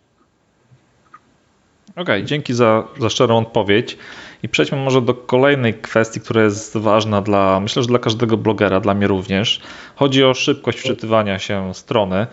Okej, 1.90 2.02
okay, 2.02 2.24
dzięki 2.24 2.54
za, 2.54 2.84
za 3.00 3.10
szczerą 3.10 3.38
odpowiedź. 3.38 3.98
I 4.42 4.48
przejdźmy 4.48 4.78
może 4.78 5.02
do 5.02 5.14
kolejnej 5.14 5.74
kwestii, 5.74 6.20
która 6.20 6.42
jest 6.42 6.76
ważna 6.76 7.20
dla, 7.20 7.60
myślę, 7.60 7.82
że 7.82 7.88
dla 7.88 7.98
każdego 7.98 8.36
blogera, 8.36 8.80
dla 8.80 8.94
mnie 8.94 9.06
również. 9.06 9.60
Chodzi 9.96 10.24
o 10.24 10.34
szybkość 10.34 10.78
wczytywania 10.78 11.38
się 11.38 11.74
strony. 11.74 12.26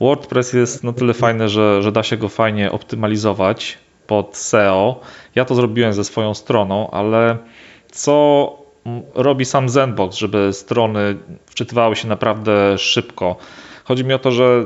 WordPress 0.00 0.52
jest 0.52 0.84
na 0.84 0.92
tyle 0.92 1.14
fajny, 1.14 1.48
że, 1.48 1.82
że 1.82 1.92
da 1.92 2.02
się 2.02 2.16
go 2.16 2.28
fajnie 2.28 2.72
optymalizować 2.72 3.78
pod 4.06 4.36
SEO. 4.36 5.00
Ja 5.34 5.44
to 5.44 5.54
zrobiłem 5.54 5.92
ze 5.92 6.04
swoją 6.04 6.34
stroną, 6.34 6.90
ale 6.90 7.38
co 7.92 8.52
robi 9.14 9.44
sam 9.44 9.68
Zenbox, 9.68 10.16
żeby 10.16 10.52
strony 10.52 11.16
wczytywały 11.46 11.96
się 11.96 12.08
naprawdę 12.08 12.78
szybko? 12.78 13.36
Chodzi 13.84 14.04
mi 14.04 14.14
o 14.14 14.18
to, 14.18 14.30
że 14.30 14.64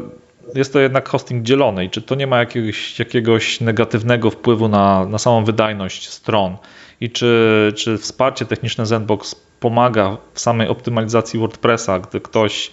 jest 0.54 0.72
to 0.72 0.80
jednak 0.80 1.08
hosting 1.08 1.42
dzielony 1.42 1.84
i 1.84 1.90
czy 1.90 2.02
to 2.02 2.14
nie 2.14 2.26
ma 2.26 2.38
jakiegoś, 2.38 2.98
jakiegoś 2.98 3.60
negatywnego 3.60 4.30
wpływu 4.30 4.68
na, 4.68 5.06
na 5.06 5.18
samą 5.18 5.44
wydajność 5.44 6.08
stron 6.08 6.56
i 7.00 7.10
czy, 7.10 7.72
czy 7.76 7.98
wsparcie 7.98 8.44
techniczne 8.44 8.86
Zenbox 8.86 9.34
pomaga 9.60 10.16
w 10.34 10.40
samej 10.40 10.68
optymalizacji 10.68 11.40
WordPressa, 11.40 11.98
gdy 11.98 12.20
ktoś 12.20 12.70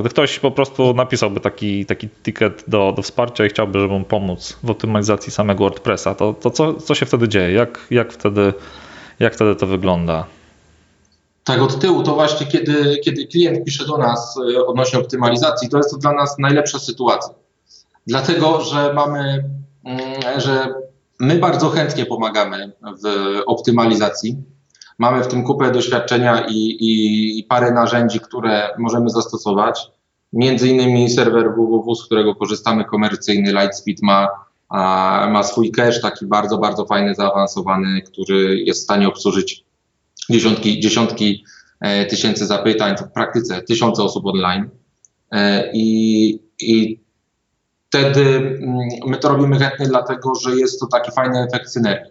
gdy 0.00 0.08
ktoś 0.08 0.38
po 0.38 0.50
prostu 0.50 0.94
napisałby 0.94 1.40
taki, 1.40 1.86
taki 1.86 2.08
ticket 2.08 2.64
do, 2.68 2.92
do 2.96 3.02
wsparcia 3.02 3.46
i 3.46 3.48
chciałby, 3.48 3.80
żeby 3.80 3.98
mu 3.98 4.04
pomóc 4.04 4.58
w 4.62 4.70
optymalizacji 4.70 5.32
samego 5.32 5.64
WordPressa, 5.64 6.14
to, 6.14 6.34
to 6.34 6.50
co, 6.50 6.74
co 6.74 6.94
się 6.94 7.06
wtedy 7.06 7.28
dzieje? 7.28 7.52
Jak, 7.52 7.86
jak, 7.90 8.12
wtedy, 8.12 8.52
jak 9.20 9.34
wtedy 9.34 9.56
to 9.56 9.66
wygląda? 9.66 10.26
tak 11.44 11.62
od 11.62 11.80
tyłu, 11.80 12.02
to 12.02 12.14
właśnie 12.14 12.46
kiedy, 12.46 12.98
kiedy 13.04 13.26
klient 13.26 13.64
pisze 13.64 13.86
do 13.86 13.98
nas 13.98 14.38
e, 14.56 14.66
odnośnie 14.66 14.98
optymalizacji, 14.98 15.68
to 15.68 15.76
jest 15.76 15.90
to 15.90 15.96
dla 15.96 16.12
nas 16.12 16.38
najlepsza 16.38 16.78
sytuacja. 16.78 17.34
Dlatego, 18.06 18.60
że 18.60 18.94
mamy, 18.94 19.44
mm, 19.84 20.40
że 20.40 20.74
my 21.18 21.38
bardzo 21.38 21.70
chętnie 21.70 22.06
pomagamy 22.06 22.72
w 22.82 23.36
optymalizacji. 23.46 24.36
Mamy 25.00 25.24
w 25.24 25.26
tym 25.28 25.44
kupę 25.44 25.70
doświadczenia 25.70 26.46
i, 26.48 26.54
i, 26.54 27.38
i 27.38 27.44
parę 27.44 27.72
narzędzi, 27.72 28.20
które 28.20 28.68
możemy 28.78 29.10
zastosować. 29.10 29.90
Między 30.32 30.68
innymi 30.68 31.10
serwer 31.10 31.54
www, 31.54 31.94
z 31.94 32.04
którego 32.04 32.34
korzystamy, 32.34 32.84
komercyjny 32.84 33.52
Lightspeed 33.52 34.02
ma, 34.02 34.28
a, 34.68 35.28
ma 35.32 35.42
swój 35.42 35.70
cache, 35.70 36.00
taki 36.00 36.26
bardzo, 36.26 36.58
bardzo 36.58 36.86
fajny, 36.86 37.14
zaawansowany, 37.14 38.02
który 38.02 38.60
jest 38.60 38.80
w 38.80 38.84
stanie 38.84 39.08
obsłużyć 39.08 39.64
dziesiątki, 40.30 40.80
dziesiątki 40.80 41.44
e, 41.80 42.06
tysięcy 42.06 42.46
zapytań, 42.46 42.96
w 42.96 43.12
praktyce 43.12 43.62
tysiące 43.62 44.02
osób 44.02 44.26
online. 44.26 44.68
E, 45.32 45.70
I, 45.72 46.38
i 46.60 47.00
wtedy 47.88 48.20
mm, 48.62 48.88
my 49.06 49.16
to 49.16 49.28
robimy 49.28 49.58
chętnie, 49.58 49.86
dlatego 49.86 50.34
że 50.34 50.56
jest 50.56 50.80
to 50.80 50.86
taki 50.86 51.12
fajny 51.12 51.46
efekt 51.48 51.70
synergii. 51.70 52.09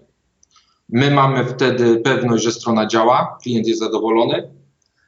My 0.90 1.12
mamy 1.12 1.46
wtedy 1.46 1.98
pewność, 1.98 2.44
że 2.44 2.52
strona 2.52 2.88
działa, 2.88 3.38
klient 3.42 3.68
jest 3.68 3.80
zadowolony. 3.80 4.50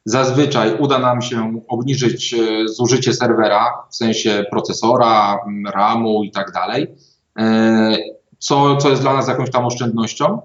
Zazwyczaj 0.05 0.77
uda 0.79 0.99
nam 0.99 1.21
się 1.21 1.61
obniżyć 1.67 2.33
e, 2.33 2.67
zużycie 2.67 3.13
serwera, 3.13 3.83
w 3.89 3.95
sensie 3.95 4.45
procesora, 4.51 5.39
RAMu 5.73 6.23
i 6.23 6.31
tak 6.31 6.51
dalej, 6.51 6.87
co, 8.39 8.77
co 8.77 8.89
jest 8.89 9.01
dla 9.01 9.13
nas 9.13 9.27
jakąś 9.27 9.51
tam 9.51 9.65
oszczędnością. 9.65 10.41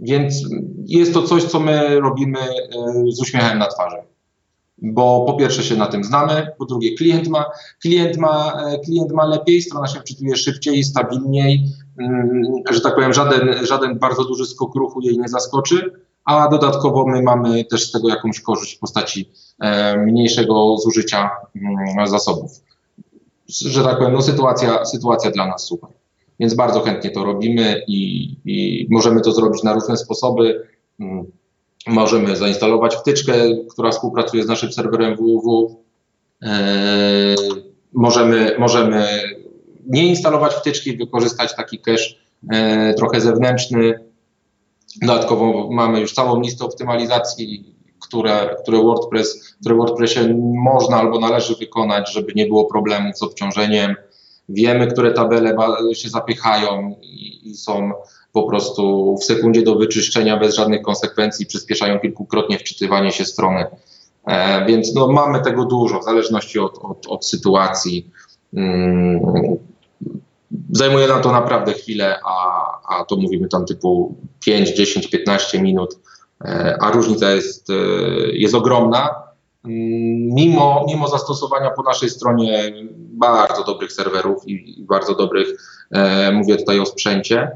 Więc 0.00 0.34
jest 0.86 1.14
to 1.14 1.22
coś, 1.22 1.44
co 1.44 1.60
my 1.60 2.00
robimy 2.00 2.38
e, 2.38 2.44
z 3.08 3.20
uśmiechem 3.20 3.58
na 3.58 3.66
twarzy. 3.66 3.96
Bo 4.78 5.24
po 5.26 5.34
pierwsze 5.34 5.62
się 5.62 5.76
na 5.76 5.86
tym 5.86 6.04
znamy, 6.04 6.46
po 6.58 6.64
drugie 6.64 6.94
klient 6.94 7.28
ma, 7.28 7.44
klient 7.82 8.16
ma, 8.16 8.62
e, 8.66 8.78
klient 8.78 9.12
ma 9.12 9.24
lepiej, 9.24 9.62
strona 9.62 9.86
się 9.86 10.00
wczytuje 10.00 10.36
szybciej, 10.36 10.84
stabilniej, 10.84 11.66
że 12.70 12.80
tak 12.80 12.94
powiem, 12.94 13.12
żaden, 13.12 13.66
żaden 13.66 13.98
bardzo 13.98 14.24
duży 14.24 14.46
skok 14.46 14.74
ruchu 14.74 15.00
jej 15.00 15.18
nie 15.18 15.28
zaskoczy, 15.28 15.92
a 16.24 16.48
dodatkowo 16.48 17.06
my 17.06 17.22
mamy 17.22 17.64
też 17.64 17.88
z 17.88 17.92
tego 17.92 18.08
jakąś 18.08 18.40
korzyść 18.40 18.76
w 18.76 18.78
postaci 18.78 19.30
e, 19.60 19.96
mniejszego 19.96 20.76
zużycia 20.78 21.30
mm, 21.56 22.06
zasobów. 22.06 22.50
Że 23.48 23.84
tak 23.84 23.98
powiem, 23.98 24.12
no 24.12 24.22
sytuacja, 24.22 24.84
sytuacja 24.84 25.30
dla 25.30 25.46
nas 25.46 25.64
super. 25.64 25.90
Więc 26.40 26.54
bardzo 26.54 26.80
chętnie 26.80 27.10
to 27.10 27.24
robimy 27.24 27.82
i, 27.88 28.30
i 28.44 28.86
możemy 28.90 29.20
to 29.20 29.32
zrobić 29.32 29.62
na 29.62 29.72
różne 29.72 29.96
sposoby. 29.96 30.68
Mm, 31.00 31.26
Możemy 31.86 32.36
zainstalować 32.36 32.96
wtyczkę, 32.96 33.32
która 33.70 33.90
współpracuje 33.90 34.42
z 34.42 34.46
naszym 34.46 34.72
serwerem 34.72 35.16
www. 35.16 35.76
Możemy, 37.92 38.56
możemy 38.58 39.06
nie 39.86 40.06
instalować 40.06 40.54
wtyczki, 40.54 40.96
wykorzystać 40.96 41.56
taki 41.56 41.78
cache 41.78 42.14
trochę 42.96 43.20
zewnętrzny. 43.20 43.94
Dodatkowo 45.02 45.68
mamy 45.70 46.00
już 46.00 46.12
całą 46.12 46.40
listę 46.40 46.64
optymalizacji, 46.64 47.74
które, 48.00 48.56
które, 48.62 48.78
WordPress, 48.78 49.54
które 49.60 49.74
WordPressie 49.74 50.20
można 50.54 50.96
albo 50.96 51.20
należy 51.20 51.56
wykonać, 51.56 52.12
żeby 52.12 52.32
nie 52.36 52.46
było 52.46 52.64
problemów 52.64 53.18
z 53.18 53.22
obciążeniem. 53.22 53.94
Wiemy, 54.48 54.86
które 54.86 55.12
tabele 55.12 55.54
się 55.94 56.08
zapychają 56.08 56.96
i, 57.02 57.50
i 57.50 57.54
są 57.56 57.92
po 58.32 58.42
prostu 58.42 59.16
w 59.16 59.24
sekundzie 59.24 59.62
do 59.62 59.74
wyczyszczenia 59.74 60.36
bez 60.36 60.54
żadnych 60.54 60.82
konsekwencji, 60.82 61.46
przyspieszają 61.46 62.00
kilkukrotnie 62.00 62.58
wczytywanie 62.58 63.12
się 63.12 63.24
strony. 63.24 63.66
E, 64.26 64.66
więc 64.66 64.94
no, 64.94 65.08
mamy 65.08 65.40
tego 65.40 65.64
dużo, 65.64 66.00
w 66.00 66.04
zależności 66.04 66.58
od, 66.58 66.78
od, 66.78 67.06
od 67.06 67.26
sytuacji. 67.26 68.10
Mm, 68.54 69.20
zajmuje 70.72 71.08
nam 71.08 71.22
to 71.22 71.32
naprawdę 71.32 71.72
chwilę, 71.72 72.20
a, 72.24 72.66
a 72.88 73.04
to 73.04 73.16
mówimy 73.16 73.48
tam 73.48 73.66
typu 73.66 74.16
5, 74.40 74.76
10, 74.76 75.10
15 75.10 75.62
minut, 75.62 75.98
e, 76.44 76.76
a 76.80 76.90
różnica 76.90 77.30
jest, 77.30 77.70
e, 77.70 77.74
jest 78.32 78.54
ogromna. 78.54 79.08
Mm, 79.64 80.34
mimo, 80.34 80.84
mimo 80.88 81.08
zastosowania 81.08 81.70
po 81.70 81.82
naszej 81.82 82.10
stronie 82.10 82.72
bardzo 82.94 83.64
dobrych 83.64 83.92
serwerów 83.92 84.48
i, 84.48 84.84
bardzo 84.88 85.14
dobrych, 85.14 85.48
e, 85.90 86.32
mówię 86.32 86.56
tutaj 86.56 86.80
o 86.80 86.86
sprzęcie, 86.86 87.50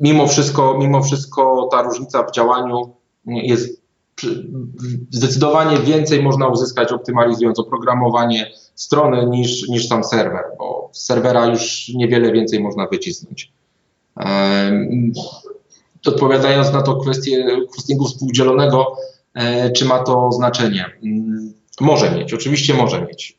mimo 0.00 0.26
wszystko, 0.26 0.78
mimo 0.78 1.02
wszystko 1.02 1.68
ta 1.72 1.82
różnica 1.82 2.22
w 2.22 2.32
działaniu 2.32 2.94
jest 3.26 3.82
zdecydowanie 5.10 5.78
więcej 5.78 6.22
można 6.22 6.48
uzyskać 6.48 6.92
optymalizując 6.92 7.58
oprogramowanie 7.58 8.50
strony 8.74 9.26
niż, 9.26 9.68
niż 9.68 9.88
sam 9.88 10.04
serwer, 10.04 10.44
bo 10.58 10.90
z 10.92 11.04
serwera 11.04 11.46
już 11.46 11.88
niewiele 11.94 12.32
więcej 12.32 12.60
można 12.60 12.86
wycisnąć. 12.86 13.52
Odpowiadając 16.06 16.72
na 16.72 16.82
to 16.82 16.96
kwestię 16.96 17.46
hostingu 17.76 18.04
współdzielonego, 18.04 18.96
e, 19.34 19.70
czy 19.70 19.84
ma 19.84 19.98
to 19.98 20.32
znaczenie? 20.32 20.84
Mm, 21.04 21.52
może 21.80 22.10
mieć, 22.10 22.34
oczywiście 22.34 22.74
może 22.74 23.06
mieć. 23.06 23.38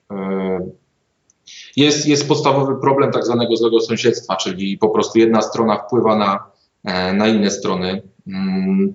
Jest, 1.75 2.07
jest 2.07 2.27
podstawowy 2.27 2.81
problem 2.81 3.11
tak 3.11 3.25
zwanego 3.25 3.55
złego 3.55 3.79
sąsiedztwa, 3.79 4.35
czyli 4.35 4.77
po 4.77 4.89
prostu 4.89 5.19
jedna 5.19 5.41
strona 5.41 5.77
wpływa 5.77 6.15
na, 6.15 6.45
e, 6.83 7.13
na 7.13 7.27
inne 7.27 7.51
strony. 7.51 8.01
Mm, 8.27 8.93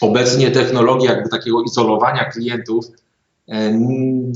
obecnie 0.00 0.50
technologie 0.50 1.06
jakby 1.08 1.28
takiego 1.28 1.62
izolowania 1.62 2.24
klientów 2.24 2.86
e, 2.86 2.90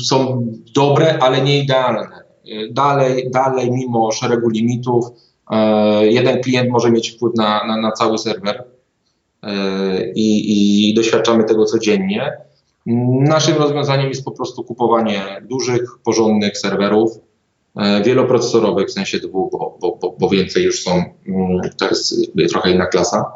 są 0.02 0.46
dobre, 0.74 1.18
ale 1.18 1.42
nie 1.42 1.62
idealne. 1.62 2.22
E, 2.46 2.72
dalej, 2.72 3.30
dalej 3.30 3.70
mimo 3.70 4.12
szeregu 4.12 4.48
limitów, 4.48 5.04
jeden 6.00 6.42
klient 6.42 6.70
może 6.70 6.90
mieć 6.90 7.10
wpływ 7.10 7.34
na, 7.36 7.66
na, 7.66 7.76
na 7.76 7.92
cały 7.92 8.18
serwer 8.18 8.64
i, 10.14 10.90
i 10.90 10.94
doświadczamy 10.94 11.44
tego 11.44 11.64
codziennie. 11.64 12.32
Naszym 13.20 13.56
rozwiązaniem 13.56 14.08
jest 14.08 14.24
po 14.24 14.30
prostu 14.30 14.64
kupowanie 14.64 15.22
dużych, 15.48 15.98
porządnych 16.04 16.58
serwerów, 16.58 17.18
E, 17.76 18.02
wieloprocesorowych, 18.02 18.88
w 18.88 18.92
sensie 18.92 19.18
dwóch, 19.18 19.50
bo, 19.52 19.98
bo, 20.00 20.16
bo, 20.18 20.28
więcej 20.28 20.64
już 20.64 20.82
są, 20.82 20.90
mm, 21.28 21.60
to 21.78 21.88
jest 21.88 22.14
trochę 22.48 22.70
inna 22.70 22.86
klasa, 22.86 23.32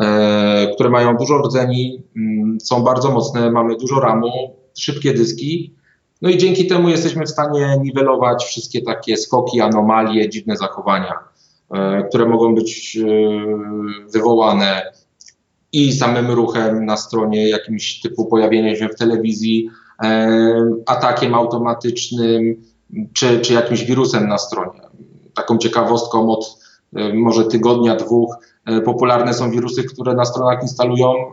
e, 0.00 0.70
które 0.74 0.90
mają 0.90 1.16
dużo 1.16 1.38
rdzeni, 1.38 2.02
mm, 2.16 2.58
są 2.60 2.82
bardzo 2.82 3.10
mocne, 3.10 3.50
mamy 3.50 3.76
dużo 3.76 4.00
RAMu, 4.00 4.56
szybkie 4.78 5.14
dyski, 5.14 5.74
no 6.22 6.30
i 6.30 6.38
dzięki 6.38 6.66
temu 6.66 6.88
jesteśmy 6.88 7.26
w 7.26 7.30
stanie 7.30 7.78
niwelować 7.82 8.44
wszystkie 8.44 8.82
takie 8.82 9.16
skoki, 9.16 9.60
anomalie, 9.60 10.28
dziwne 10.28 10.56
zachowania, 10.56 11.14
e, 11.70 12.02
które 12.08 12.26
mogą 12.26 12.54
być 12.54 12.98
wywołane 14.12 14.92
i 15.72 15.92
samym 15.92 16.30
ruchem 16.30 16.84
na 16.84 16.96
stronie, 16.96 17.48
jakimś 17.48 18.00
typu 18.00 18.26
pojawienia 18.26 18.76
się 18.76 18.88
w 18.88 18.94
telewizji, 18.94 19.70
atakiem 20.86 21.34
automatycznym, 21.34 22.62
czy, 23.12 23.40
czy 23.40 23.54
jakimś 23.54 23.84
wirusem 23.84 24.28
na 24.28 24.38
stronie. 24.38 24.80
Taką 25.34 25.58
ciekawostką 25.58 26.30
od 26.30 26.58
e, 26.96 27.14
może 27.14 27.44
tygodnia, 27.44 27.96
dwóch 27.96 28.36
e, 28.64 28.80
popularne 28.80 29.34
są 29.34 29.50
wirusy, 29.50 29.84
które 29.84 30.14
na 30.14 30.24
stronach 30.24 30.62
instalują 30.62 31.12
e, 31.12 31.32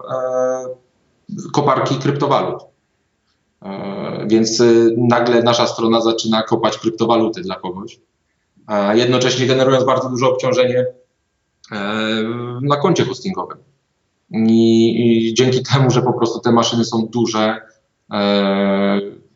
koparki 1.54 1.96
kryptowalut. 1.96 2.64
Więc 4.28 4.64
nagle 4.98 5.44
nasza 5.44 5.68
strona 5.68 6.02
zaczyna 6.02 6.44
kopać 6.44 6.78
kryptowaluty 6.78 7.42
dla 7.42 7.56
kogoś, 7.56 8.00
jednocześnie 8.94 9.48
generując 9.48 9.86
bardzo 9.86 10.10
duże 10.10 10.28
obciążenie 10.28 10.86
na 12.62 12.78
koncie 12.78 13.06
hostingowym. 13.06 13.58
I, 14.32 15.34
dzięki 15.38 15.64
temu, 15.64 15.90
że 15.90 16.02
po 16.02 16.14
prostu 16.14 16.40
te 16.40 16.52
maszyny 16.52 16.86
są 16.86 17.08
duże, 17.14 17.62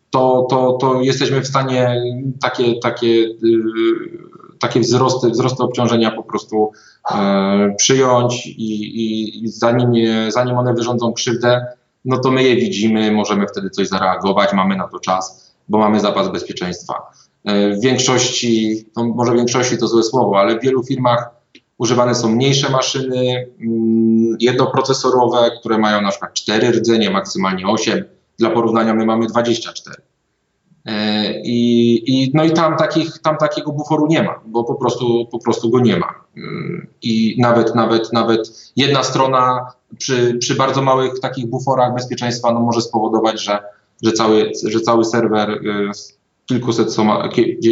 to, 0.10 0.48
to, 0.50 0.78
to 0.82 1.02
jesteśmy 1.02 1.42
w 1.42 1.48
stanie 1.48 2.04
takie, 2.42 2.80
takie, 2.80 3.08
y, 3.08 3.36
takie 4.60 4.80
wzrosty, 4.80 5.30
wzrosty 5.30 5.64
obciążenia 5.64 6.12
po 6.12 6.24
prostu 6.24 6.72
e, 7.12 7.76
przyjąć 7.78 8.48
i, 8.48 8.74
i, 8.84 9.44
i 9.44 9.48
zanim, 9.48 9.94
je, 9.94 10.32
zanim 10.32 10.58
one 10.58 10.74
wyrządzą 10.74 11.14
krzywdę, 11.14 11.66
no 12.06 12.18
to 12.18 12.32
my 12.32 12.44
je 12.44 12.56
widzimy, 12.56 13.12
możemy 13.12 13.48
wtedy 13.48 13.70
coś 13.70 13.88
zareagować, 13.88 14.54
mamy 14.54 14.76
na 14.76 14.88
to 14.88 15.00
czas, 15.00 15.54
bo 15.70 15.78
mamy 15.78 16.00
zapas 16.00 16.32
bezpieczeństwa. 16.32 16.94
E, 17.46 17.70
w 17.70 17.82
większości, 17.82 18.84
no 18.96 19.04
może 19.04 19.32
w 19.32 19.36
większości 19.36 19.78
to 19.78 19.88
złe 19.88 20.04
słowo, 20.04 20.40
ale 20.40 20.60
w 20.60 20.64
wielu 20.64 20.84
firmach 20.84 21.30
używane 21.78 22.16
są 22.16 22.30
mniejsze 22.30 22.70
maszyny, 22.70 23.50
mm, 23.62 24.38
jednoprocesorowe, 24.40 25.52
które 25.60 25.78
mają 25.78 26.02
na 26.02 26.10
przykład 26.10 26.34
4 26.34 26.72
rdzenie, 26.72 27.10
maksymalnie 27.10 27.68
8 27.68 28.06
dla 28.40 28.50
porównania 28.50 28.94
my 28.94 29.06
mamy 29.06 29.28
24. 29.28 30.02
E, 30.86 31.42
I, 31.42 32.02
i, 32.06 32.32
no 32.34 32.44
i 32.44 32.52
tam, 32.52 32.78
takich, 32.78 33.20
tam 33.20 33.38
takiego 33.38 33.72
buforu 33.72 34.08
nie 34.08 34.24
ma, 34.24 34.40
bo 34.46 34.64
po 34.64 34.76
prostu, 34.76 35.28
po 35.32 35.40
prostu 35.40 35.70
go 35.70 35.80
nie 35.80 35.98
ma. 35.98 36.14
Mm, 36.38 36.88
I 37.02 37.36
nawet, 37.40 37.76
nawet, 37.76 38.14
nawet 38.14 38.72
jedna 38.76 39.04
strona 39.04 39.72
przy, 39.98 40.38
przy 40.40 40.56
bardzo 40.56 40.82
małych 40.82 41.20
takich 41.20 41.48
buforach 41.48 41.94
bezpieczeństwa 41.94 42.54
no 42.54 42.60
może 42.60 42.82
spowodować, 42.82 43.42
że, 43.44 43.60
że, 44.04 44.12
cały, 44.12 44.52
że 44.64 44.80
cały 44.80 45.06
serwer 45.06 45.50
y, 45.50 45.92
kilkuset, 46.46 46.98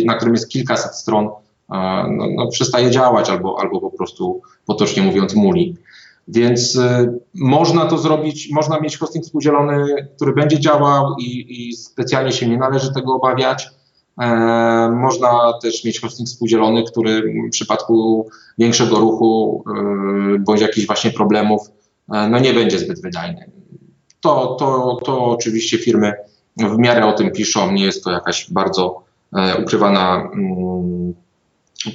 na 0.06 0.16
którym 0.16 0.34
jest 0.34 0.50
kilkaset 0.50 0.96
stron, 0.96 1.26
e, 1.26 1.30
no, 2.10 2.28
no 2.36 2.48
przestaje 2.48 2.92
działać 2.92 3.30
albo, 3.30 3.60
albo 3.60 3.82
po 3.82 3.90
prostu 3.90 4.42
potocznie 4.66 5.04
mówiąc 5.04 5.36
muli. 5.36 5.76
Więc 6.28 6.76
y, 6.76 7.20
można 7.34 7.86
to 7.86 7.98
zrobić, 7.98 8.50
można 8.52 8.80
mieć 8.80 8.98
hosting 8.98 9.26
współdzielony, 9.26 10.08
który 10.16 10.34
będzie 10.34 10.60
działał 10.60 11.16
i, 11.20 11.46
i 11.70 11.74
specjalnie 11.76 12.32
się 12.32 12.50
nie 12.50 12.58
należy 12.58 12.94
tego 12.94 13.14
obawiać. 13.14 13.70
E, 14.22 14.90
można 14.92 15.54
też 15.62 15.84
mieć 15.84 16.02
hosting 16.02 16.30
współdzielony, 16.30 16.84
który 16.84 17.34
w 17.48 17.52
przypadku 17.52 18.28
większego 18.58 19.00
ruchu 19.00 19.64
y, 20.36 20.40
bądź 20.40 20.62
jakichś 20.62 20.88
właśnie 20.88 21.12
problemów 21.12 21.62
no 22.08 22.40
nie 22.40 22.54
będzie 22.54 22.80
zbyt 22.80 23.02
wydajny. 23.02 23.52
To, 24.22 24.56
to, 24.60 24.98
to 25.06 25.26
oczywiście 25.26 25.78
firmy 25.78 26.14
w 26.58 26.78
miarę 26.78 27.06
o 27.06 27.14
tym 27.14 27.32
piszą, 27.32 27.72
nie 27.72 27.86
jest 27.86 28.04
to 28.04 28.12
jakaś 28.12 28.52
bardzo 28.52 29.04
e, 29.36 29.58
ukrywana 29.64 30.30
mm, 30.34 31.14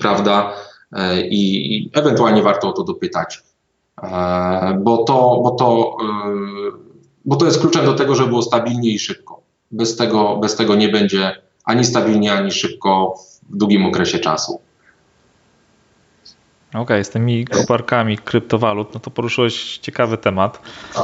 prawda 0.00 0.52
e, 0.92 1.26
i, 1.26 1.76
i 1.76 1.90
ewentualnie 1.92 2.42
warto 2.42 2.68
o 2.68 2.72
to 2.72 2.84
dopytać. 2.84 3.42
E, 4.02 4.78
bo 4.82 5.04
to, 5.04 5.40
bo, 5.42 5.50
to, 5.50 5.96
e, 6.00 6.32
bo 7.24 7.36
to 7.36 7.46
jest 7.46 7.60
kluczem 7.60 7.84
do 7.84 7.94
tego, 7.94 8.14
żeby 8.14 8.28
było 8.28 8.42
stabilnie 8.42 8.90
i 8.90 8.98
szybko. 8.98 9.40
Bez 9.70 9.96
tego, 9.96 10.36
bez 10.36 10.56
tego 10.56 10.74
nie 10.74 10.88
będzie 10.88 11.42
ani 11.64 11.84
stabilnie, 11.84 12.32
ani 12.32 12.50
szybko 12.50 13.14
w 13.50 13.56
długim 13.56 13.86
okresie 13.86 14.18
czasu. 14.18 14.60
Okej, 16.72 16.82
okay, 16.82 17.04
z 17.04 17.10
tymi 17.10 17.44
koparkami 17.44 18.18
kryptowalut, 18.18 18.94
no 18.94 19.00
to 19.00 19.10
poruszyłeś 19.10 19.78
ciekawy 19.78 20.18
temat. 20.18 20.62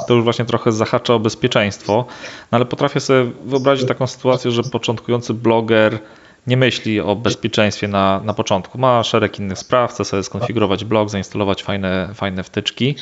To 0.08 0.14
już 0.14 0.24
właśnie 0.24 0.44
trochę 0.44 0.72
zahacza 0.72 1.14
o 1.14 1.18
bezpieczeństwo, 1.18 2.06
no 2.52 2.56
ale 2.56 2.64
potrafię 2.64 3.00
sobie 3.00 3.32
wyobrazić 3.44 3.88
taką 3.88 4.06
sytuację, 4.06 4.50
że 4.50 4.62
początkujący 4.62 5.34
bloger 5.34 5.98
nie 6.46 6.56
myśli 6.56 7.00
o 7.00 7.16
bezpieczeństwie 7.16 7.88
na, 7.88 8.20
na 8.24 8.34
początku. 8.34 8.78
Ma 8.78 9.02
szereg 9.02 9.38
innych 9.38 9.58
spraw, 9.58 9.90
chce 9.90 10.04
sobie 10.04 10.22
skonfigurować 10.22 10.84
blog, 10.84 11.10
zainstalować 11.10 11.62
fajne, 11.62 12.10
fajne 12.14 12.44
wtyczki. 12.44 12.94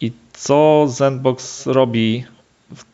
I 0.00 0.12
co 0.32 0.86
Zenbox 0.88 1.66
robi 1.66 2.24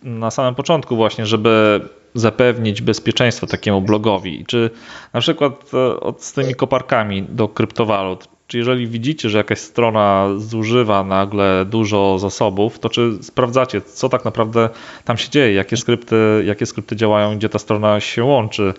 na 0.02 0.30
samym 0.30 0.54
początku 0.54 0.96
właśnie, 0.96 1.26
żeby 1.26 1.80
zapewnić 2.14 2.82
bezpieczeństwo 2.82 3.46
takiemu 3.46 3.80
blogowi? 3.80 4.44
Czy 4.46 4.70
na 5.12 5.20
przykład 5.20 5.70
e, 5.74 6.12
z 6.18 6.32
tymi 6.32 6.54
koparkami 6.54 7.22
do 7.22 7.48
kryptowalut, 7.48 8.28
czy 8.52 8.58
jeżeli 8.58 8.86
widzicie, 8.86 9.28
że 9.30 9.38
jakaś 9.38 9.58
strona 9.58 10.28
zużywa 10.36 11.04
nagle 11.04 11.64
dużo 11.64 12.18
zasobów, 12.18 12.78
to 12.78 12.88
czy 12.88 13.18
sprawdzacie, 13.22 13.80
co 13.80 14.08
tak 14.08 14.24
naprawdę 14.24 14.68
tam 15.04 15.16
się 15.16 15.30
dzieje, 15.30 15.54
jakie 15.54 15.76
skrypty, 15.76 16.16
jakie 16.46 16.66
skrypty 16.66 16.96
działają, 16.96 17.36
gdzie 17.36 17.48
ta 17.48 17.58
strona 17.58 18.00
się 18.00 18.24
łączy, 18.24 18.74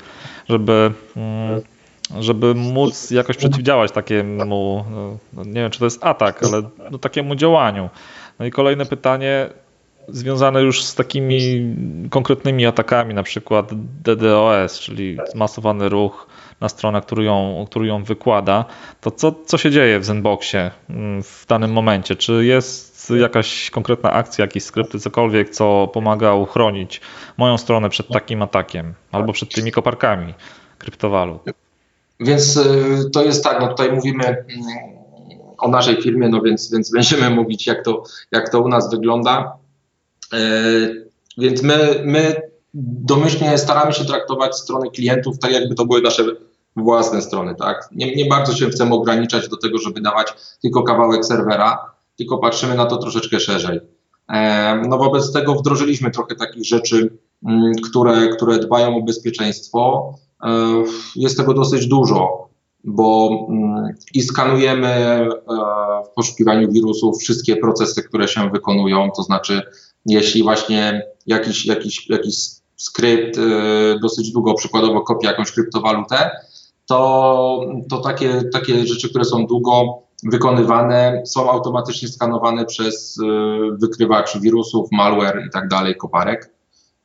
żeby, 0.49 0.91
mm, 1.17 1.61
żeby 2.19 2.55
móc 2.55 3.11
jakoś 3.11 3.37
przeciwdziałać 3.37 3.91
takiemu, 3.91 4.85
no, 5.33 5.43
nie 5.43 5.61
wiem 5.61 5.71
czy 5.71 5.79
to 5.79 5.85
jest 5.85 6.05
atak, 6.05 6.43
ale 6.43 6.61
no, 6.91 6.97
takiemu 6.97 7.35
działaniu. 7.35 7.89
No 8.39 8.45
i 8.45 8.51
kolejne 8.51 8.85
pytanie, 8.85 9.49
związane 10.07 10.61
już 10.61 10.83
z 10.83 10.95
takimi 10.95 11.75
konkretnymi 12.09 12.65
atakami, 12.65 13.13
na 13.13 13.23
przykład 13.23 13.69
DDoS, 14.03 14.79
czyli 14.79 15.17
masowany 15.35 15.89
ruch 15.89 16.27
na 16.63 16.69
stronę, 16.69 17.01
którą 17.01 17.23
ją, 17.23 17.65
którą 17.69 17.85
ją 17.85 18.03
wykłada, 18.03 18.65
to 19.01 19.11
co, 19.11 19.31
co 19.45 19.57
się 19.57 19.71
dzieje 19.71 19.99
w 19.99 20.05
Zenboxie 20.05 20.71
mm, 20.89 21.23
w 21.23 21.45
danym 21.49 21.71
momencie? 21.71 22.15
Czy 22.15 22.45
jest 22.45 23.11
jakaś 23.19 23.69
konkretna 23.69 24.11
akcja, 24.11 24.45
jakieś 24.45 24.63
skrypty, 24.63 24.99
cokolwiek, 24.99 25.49
co 25.49 25.87
pomaga 25.93 26.33
uchronić 26.33 27.01
moją 27.37 27.57
stronę 27.57 27.89
przed 27.89 28.07
takim 28.07 28.41
atakiem 28.41 28.93
albo 29.11 29.33
przed 29.33 29.53
tymi 29.53 29.71
koparkami 29.71 30.33
kryptowalut? 30.77 31.41
Więc 32.19 32.57
y, 32.57 33.09
to 33.13 33.23
jest 33.23 33.43
tak, 33.43 33.59
no 33.61 33.67
tutaj 33.67 33.91
mówimy 33.91 34.25
mm, 34.25 34.45
o 35.57 35.67
naszej 35.67 36.01
firmie, 36.01 36.29
no 36.29 36.41
więc, 36.41 36.71
więc 36.71 36.91
będziemy 36.91 37.29
mówić, 37.39 37.67
jak 37.67 37.85
to, 37.85 38.03
jak 38.31 38.49
to 38.49 38.61
u 38.61 38.67
nas 38.67 38.91
wygląda. 38.91 39.57
E, 40.33 40.37
więc 41.37 41.63
my, 41.63 42.01
my 42.03 42.35
domyślnie 42.73 43.57
staramy 43.57 43.93
się 43.93 44.05
traktować 44.05 44.55
strony 44.55 44.91
klientów 44.91 45.39
tak, 45.39 45.51
jakby 45.51 45.75
to 45.75 45.85
były 45.85 46.01
nasze 46.01 46.23
własne 46.75 47.21
strony. 47.21 47.55
Tak? 47.55 47.89
Nie, 47.91 48.15
nie 48.15 48.25
bardzo 48.25 48.53
się 48.53 48.69
chcemy 48.69 48.93
ograniczać 48.93 49.49
do 49.49 49.57
tego, 49.57 49.77
żeby 49.77 50.01
dawać 50.01 50.33
tylko 50.61 50.83
kawałek 50.83 51.25
serwera, 51.25 51.91
tylko 52.17 52.37
patrzymy 52.37 52.75
na 52.75 52.85
to 52.85 52.97
troszeczkę 52.97 53.39
szerzej. 53.39 53.79
E, 54.29 54.81
no 54.87 54.97
wobec 54.97 55.33
tego 55.33 55.55
wdrożyliśmy 55.55 56.11
trochę 56.11 56.35
takich 56.35 56.65
rzeczy, 56.65 57.17
mm, 57.45 57.71
które, 57.83 58.27
które 58.27 58.59
dbają 58.59 58.95
o 58.95 59.01
bezpieczeństwo. 59.01 60.13
E, 60.43 60.49
jest 61.15 61.37
tego 61.37 61.53
dosyć 61.53 61.87
dużo, 61.87 62.49
bo 62.83 63.29
mm, 63.49 63.95
i 64.13 64.21
skanujemy 64.21 65.27
w 66.05 66.15
poszukiwaniu 66.15 66.71
wirusów 66.71 67.19
wszystkie 67.19 67.57
procesy, 67.57 68.03
które 68.03 68.27
się 68.27 68.49
wykonują, 68.49 69.09
to 69.15 69.23
znaczy 69.23 69.61
jeśli 70.05 70.43
właśnie 70.43 71.01
jakiś, 71.27 71.65
jakiś, 71.65 72.09
jakiś 72.09 72.35
skrypt 72.75 73.39
dosyć 74.01 74.31
długo, 74.31 74.53
przykładowo 74.53 75.01
kopia 75.01 75.29
jakąś 75.29 75.51
kryptowalutę, 75.51 76.31
to, 76.93 77.65
to 77.89 77.97
takie, 77.97 78.43
takie 78.53 78.87
rzeczy, 78.87 79.09
które 79.09 79.25
są 79.25 79.45
długo 79.45 80.03
wykonywane, 80.23 81.21
są 81.25 81.51
automatycznie 81.51 82.07
skanowane 82.07 82.65
przez 82.65 83.17
y, 83.17 83.23
wykrywacz 83.81 84.37
wirusów, 84.37 84.89
malware 84.91 85.43
i 85.47 85.49
tak 85.53 85.67
dalej, 85.67 85.95
koparek. 85.95 86.53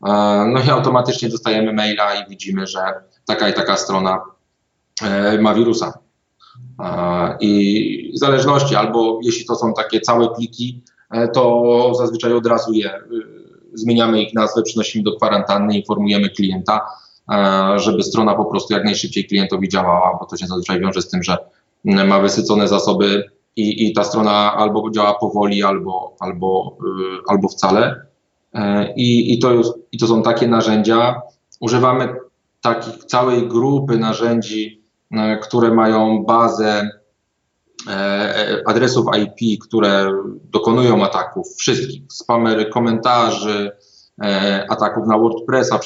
E, 0.07 0.45
no 0.55 0.61
i 0.67 0.71
automatycznie 0.71 1.29
dostajemy 1.29 1.73
maila 1.73 2.15
i 2.15 2.31
widzimy, 2.31 2.67
że 2.67 2.79
taka 3.27 3.49
i 3.49 3.55
taka 3.55 3.77
strona 3.77 4.21
e, 5.03 5.39
ma 5.39 5.55
wirusa. 5.55 5.99
E, 6.81 7.37
I 7.41 8.13
w 8.17 8.19
zależności, 8.19 8.77
albo 8.77 9.19
jeśli 9.23 9.47
to 9.47 9.55
są 9.55 9.75
takie 9.75 10.01
całe 10.01 10.29
pliki, 10.29 10.83
to 11.35 11.93
zazwyczaj 11.99 12.33
od 12.33 12.47
razu 12.47 12.73
je 12.73 12.91
zmieniamy 13.75 14.23
ich 14.23 14.35
nazwę, 14.35 14.63
przynosimy 14.63 15.05
do 15.05 15.17
kwarantanny, 15.17 15.79
informujemy 15.79 16.31
klienta, 16.31 16.81
e, 16.81 17.08
żeby 17.77 18.03
strona 18.03 18.35
po 18.35 18.45
prostu 18.45 18.75
jak 18.75 18.85
najszybciej 18.85 19.25
klientowi 19.25 19.69
działała, 19.69 20.19
bo 20.21 20.27
to 20.27 20.37
się 20.37 20.47
zazwyczaj 20.47 20.81
wiąże 20.81 21.03
z 21.03 21.11
tym, 21.11 21.23
że 21.23 21.37
ma 21.85 22.21
wysycone 22.21 22.69
zasoby 22.69 23.25
i, 23.57 23.87
i 23.87 23.93
ta 23.93 24.05
strona 24.05 24.55
albo 24.55 24.91
działa 24.91 25.15
powoli, 25.15 25.63
albo, 25.63 26.17
albo, 26.21 26.77
y, 26.81 27.21
albo 27.29 27.49
wcale. 27.49 28.07
E, 28.55 28.95
I, 28.97 29.35
i, 29.35 29.39
to 29.39 29.55
jest, 29.55 29.73
I 29.93 29.99
to 29.99 30.07
są 30.07 30.23
takie 30.23 30.49
narzędzia. 30.49 31.23
Używamy 31.61 32.15
takich 32.61 33.05
całej 33.05 33.49
grupy 33.49 33.99
narzędzi, 33.99 34.83
e, 35.13 35.39
które 35.39 35.71
mają 35.71 36.25
bazę 36.25 36.91
E, 37.87 38.63
adresów 38.67 39.07
IP, 39.17 39.61
które 39.63 40.13
dokonują 40.51 41.05
ataków, 41.05 41.47
wszystkich, 41.59 42.03
spamery 42.09 42.67
komentarzy, 42.67 43.71
e, 43.73 43.77
ataków 44.69 45.07
na 45.07 45.19
WordPressa, 45.19 45.79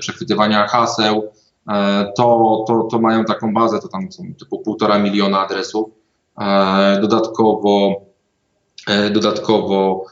przechwytywania 0.00 0.66
haseł, 0.66 1.32
e, 1.68 2.12
to, 2.16 2.64
to, 2.68 2.82
to 2.90 2.98
mają 2.98 3.24
taką 3.24 3.54
bazę, 3.54 3.78
to 3.78 3.88
tam 3.88 4.12
są 4.12 4.22
typu 4.38 4.58
półtora 4.58 4.98
miliona 4.98 5.40
adresów. 5.40 5.88
Dodatkowo, 7.00 8.00
dodatkowo 9.12 10.04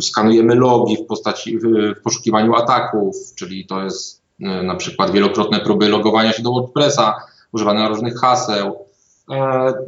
skanujemy 0.00 0.54
logi 0.54 0.96
w 0.96 1.06
postaci, 1.06 1.58
w 1.58 1.64
poszukiwaniu 2.02 2.54
ataków, 2.54 3.16
czyli 3.36 3.66
to 3.66 3.82
jest 3.82 4.22
na 4.38 4.74
przykład 4.74 5.10
wielokrotne 5.10 5.60
próby 5.60 5.88
logowania 5.88 6.32
się 6.32 6.42
do 6.42 6.50
WordPressa, 6.50 7.14
używania 7.52 7.88
różnych 7.88 8.16
haseł, 8.16 8.87
E, 8.87 8.87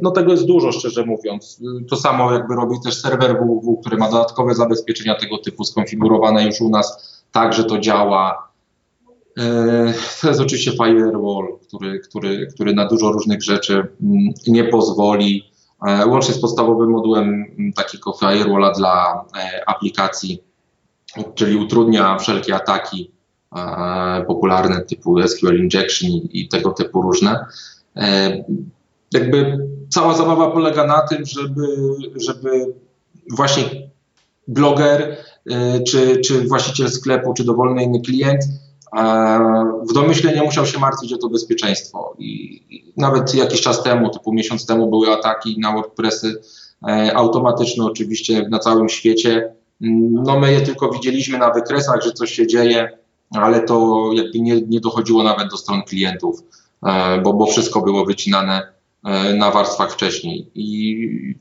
no 0.01 0.11
tego 0.11 0.31
jest 0.31 0.45
dużo, 0.45 0.71
szczerze 0.71 1.05
mówiąc. 1.05 1.61
To 1.89 1.95
samo 1.95 2.33
jakby 2.33 2.55
robi 2.55 2.75
też 2.83 3.01
serwer 3.01 3.37
www, 3.39 3.77
który 3.81 3.97
ma 3.97 4.11
dodatkowe 4.11 4.55
zabezpieczenia 4.55 5.15
tego 5.15 5.37
typu 5.37 5.63
skonfigurowane 5.63 6.45
już 6.45 6.61
u 6.61 6.69
nas, 6.69 7.21
tak, 7.31 7.53
że 7.53 7.63
to 7.63 7.79
działa. 7.79 8.51
E, 9.37 9.93
to 10.21 10.27
jest 10.27 10.41
oczywiście 10.41 10.71
firewall, 10.71 11.47
który, 11.67 11.99
który, 11.99 12.47
który 12.47 12.73
na 12.73 12.87
dużo 12.87 13.11
różnych 13.11 13.43
rzeczy 13.43 13.73
mm, 13.73 14.33
nie 14.47 14.63
pozwoli. 14.63 15.51
E, 15.87 16.05
łącznie 16.05 16.33
z 16.33 16.41
podstawowym 16.41 16.89
modułem 16.89 17.27
mm, 17.27 17.73
takiego 17.73 18.13
firewalla 18.13 18.71
dla 18.71 19.25
aplikacji, 19.65 20.43
czyli 21.35 21.55
utrudnia 21.55 22.17
wszelkie 22.17 22.55
ataki 22.55 23.11
popularne 24.27 24.81
typu 24.81 25.27
SQL 25.27 25.57
injection 25.57 26.09
i 26.09 26.47
tego 26.47 26.71
typu 26.71 27.01
różne 27.01 27.45
jakby 29.13 29.67
cała 29.89 30.13
zabawa 30.13 30.51
polega 30.51 30.87
na 30.87 31.01
tym, 31.01 31.25
żeby, 31.25 31.65
żeby 32.15 32.73
właśnie 33.29 33.63
bloger, 34.47 35.17
y, 35.51 35.83
czy, 35.83 36.17
czy 36.17 36.47
właściciel 36.47 36.89
sklepu, 36.89 37.33
czy 37.33 37.43
dowolny 37.43 37.83
inny 37.83 38.01
klient 38.01 38.43
w 39.89 39.93
domyśle 39.93 40.35
nie 40.35 40.43
musiał 40.43 40.65
się 40.65 40.79
martwić 40.79 41.13
o 41.13 41.17
to 41.17 41.29
bezpieczeństwo. 41.29 42.15
I 42.19 42.93
nawet 42.97 43.35
jakiś 43.35 43.61
czas 43.61 43.83
temu, 43.83 44.09
typu 44.09 44.33
miesiąc 44.33 44.65
temu, 44.65 44.89
były 44.89 45.11
ataki 45.11 45.59
na 45.59 45.73
WordPressy 45.73 46.41
e, 46.87 47.15
automatyczne, 47.15 47.85
oczywiście 47.85 48.47
na 48.49 48.59
całym 48.59 48.89
świecie. 48.89 49.53
No 50.11 50.39
my 50.39 50.51
je 50.51 50.61
tylko 50.61 50.89
widzieliśmy 50.89 51.37
na 51.37 51.51
wykresach, 51.53 52.01
że 52.03 52.11
coś 52.11 52.31
się 52.31 52.47
dzieje, 52.47 52.97
ale 53.31 53.61
to 53.61 54.09
jakby 54.13 54.39
nie, 54.39 54.61
nie 54.61 54.79
dochodziło 54.79 55.23
nawet 55.23 55.49
do 55.49 55.57
stron 55.57 55.83
klientów, 55.83 56.43
e, 56.83 57.21
bo, 57.21 57.33
bo 57.33 57.45
wszystko 57.45 57.81
było 57.81 58.05
wycinane 58.05 58.80
na 59.37 59.51
warstwach 59.51 59.91
wcześniej. 59.91 60.51
I, 60.55 61.35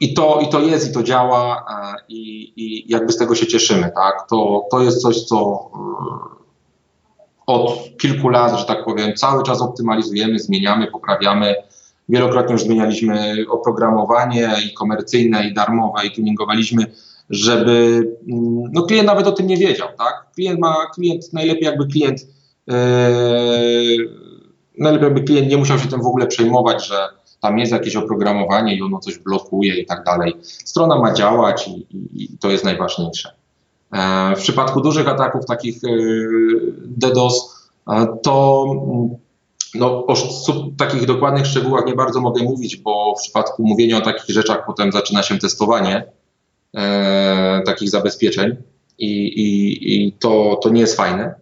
i, 0.00 0.14
to, 0.14 0.40
I 0.40 0.48
to 0.48 0.60
jest, 0.60 0.90
i 0.90 0.94
to 0.94 1.02
działa, 1.02 1.64
e, 1.70 1.94
i, 2.08 2.52
i 2.56 2.92
jakby 2.92 3.12
z 3.12 3.16
tego 3.16 3.34
się 3.34 3.46
cieszymy. 3.46 3.90
Tak? 3.94 4.26
To, 4.30 4.66
to 4.70 4.82
jest 4.82 5.02
coś, 5.02 5.24
co 5.24 5.70
e, 5.74 6.42
od 7.46 7.78
kilku 8.00 8.28
lat, 8.28 8.58
że 8.60 8.64
tak 8.64 8.84
powiem, 8.84 9.14
cały 9.14 9.42
czas 9.42 9.62
optymalizujemy, 9.62 10.38
zmieniamy, 10.38 10.86
poprawiamy. 10.86 11.54
Wielokrotnie 12.08 12.52
już 12.52 12.62
zmienialiśmy 12.62 13.36
oprogramowanie 13.48 14.50
i 14.66 14.74
komercyjne, 14.74 15.48
i 15.48 15.54
darmowe, 15.54 16.06
i 16.06 16.10
tuningowaliśmy, 16.10 16.86
żeby 17.30 17.72
mm, 18.28 18.70
no 18.72 18.82
klient 18.82 19.06
nawet 19.06 19.26
o 19.26 19.32
tym 19.32 19.46
nie 19.46 19.56
wiedział, 19.56 19.88
tak? 19.98 20.26
Klient 20.34 20.60
ma, 20.60 20.86
klient, 20.94 21.32
najlepiej 21.32 21.64
jakby 21.64 21.86
klient 21.86 22.20
yy, 22.66 22.74
najlepiej 24.78 25.10
by 25.10 25.22
klient 25.22 25.48
nie 25.48 25.56
musiał 25.56 25.78
się 25.78 25.88
tym 25.88 26.02
w 26.02 26.06
ogóle 26.06 26.26
przejmować, 26.26 26.86
że 26.86 27.08
tam 27.40 27.58
jest 27.58 27.72
jakieś 27.72 27.96
oprogramowanie 27.96 28.76
i 28.76 28.82
ono 28.82 28.98
coś 28.98 29.18
blokuje 29.18 29.80
i 29.80 29.86
tak 29.86 30.04
dalej. 30.04 30.36
Strona 30.42 30.98
ma 30.98 31.14
działać 31.14 31.68
i, 31.68 31.86
i, 31.96 32.24
i 32.24 32.38
to 32.38 32.50
jest 32.50 32.64
najważniejsze. 32.64 33.32
E, 33.92 34.36
w 34.36 34.38
przypadku 34.38 34.80
dużych 34.80 35.08
ataków 35.08 35.46
takich 35.46 35.84
e, 35.84 35.88
DDoS, 36.84 37.68
e, 37.88 38.06
to 38.22 38.64
no, 39.74 40.06
o 40.06 40.14
takich 40.78 41.06
dokładnych 41.06 41.46
szczegółach 41.46 41.86
nie 41.86 41.94
bardzo 41.94 42.20
mogę 42.20 42.42
mówić, 42.42 42.76
bo 42.76 43.14
w 43.18 43.22
przypadku 43.22 43.62
mówienia 43.66 43.98
o 43.98 44.00
takich 44.00 44.34
rzeczach 44.34 44.66
potem 44.66 44.92
zaczyna 44.92 45.22
się 45.22 45.38
testowanie 45.38 46.04
e, 46.76 47.62
takich 47.66 47.90
zabezpieczeń 47.90 48.56
i, 48.98 49.26
i, 49.26 50.06
i 50.06 50.12
to, 50.12 50.60
to 50.62 50.68
nie 50.68 50.80
jest 50.80 50.96
fajne. 50.96 51.41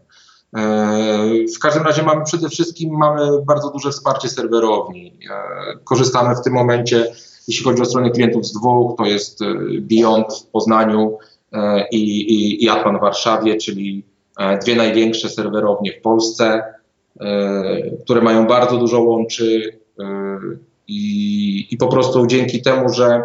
E, 0.57 1.47
w 1.57 1.59
każdym 1.59 1.83
razie 1.83 2.03
mamy 2.03 2.25
przede 2.25 2.49
wszystkim 2.49 2.91
mamy 2.99 3.43
bardzo 3.47 3.71
duże 3.71 3.91
wsparcie 3.91 4.29
serwerowni. 4.29 5.19
E, 5.31 5.79
korzystamy 5.85 6.37
w 6.37 6.43
tym 6.43 6.53
momencie, 6.53 7.13
jeśli 7.49 7.65
chodzi 7.65 7.83
o 7.83 7.85
stronę 7.85 8.11
klientów 8.11 8.47
z 8.47 8.53
dwóch, 8.53 8.97
to 8.99 9.05
jest 9.05 9.43
e, 9.43 9.55
Beyond 9.81 10.27
w 10.35 10.47
Poznaniu 10.47 11.19
i, 11.91 12.21
i, 12.21 12.65
i 12.65 12.69
Atman 12.69 12.99
w 12.99 13.01
Warszawie, 13.01 13.57
czyli 13.57 14.05
dwie 14.63 14.77
największe 14.77 15.29
serwerownie 15.29 15.93
w 15.93 16.03
Polsce, 16.03 16.63
które 18.05 18.23
mają 18.23 18.47
bardzo 18.47 18.77
dużo 18.77 19.01
łączy 19.01 19.79
i, 20.89 21.69
i 21.71 21.77
po 21.77 21.89
prostu 21.89 22.27
dzięki 22.27 22.63
temu, 22.63 22.89
że, 22.89 23.23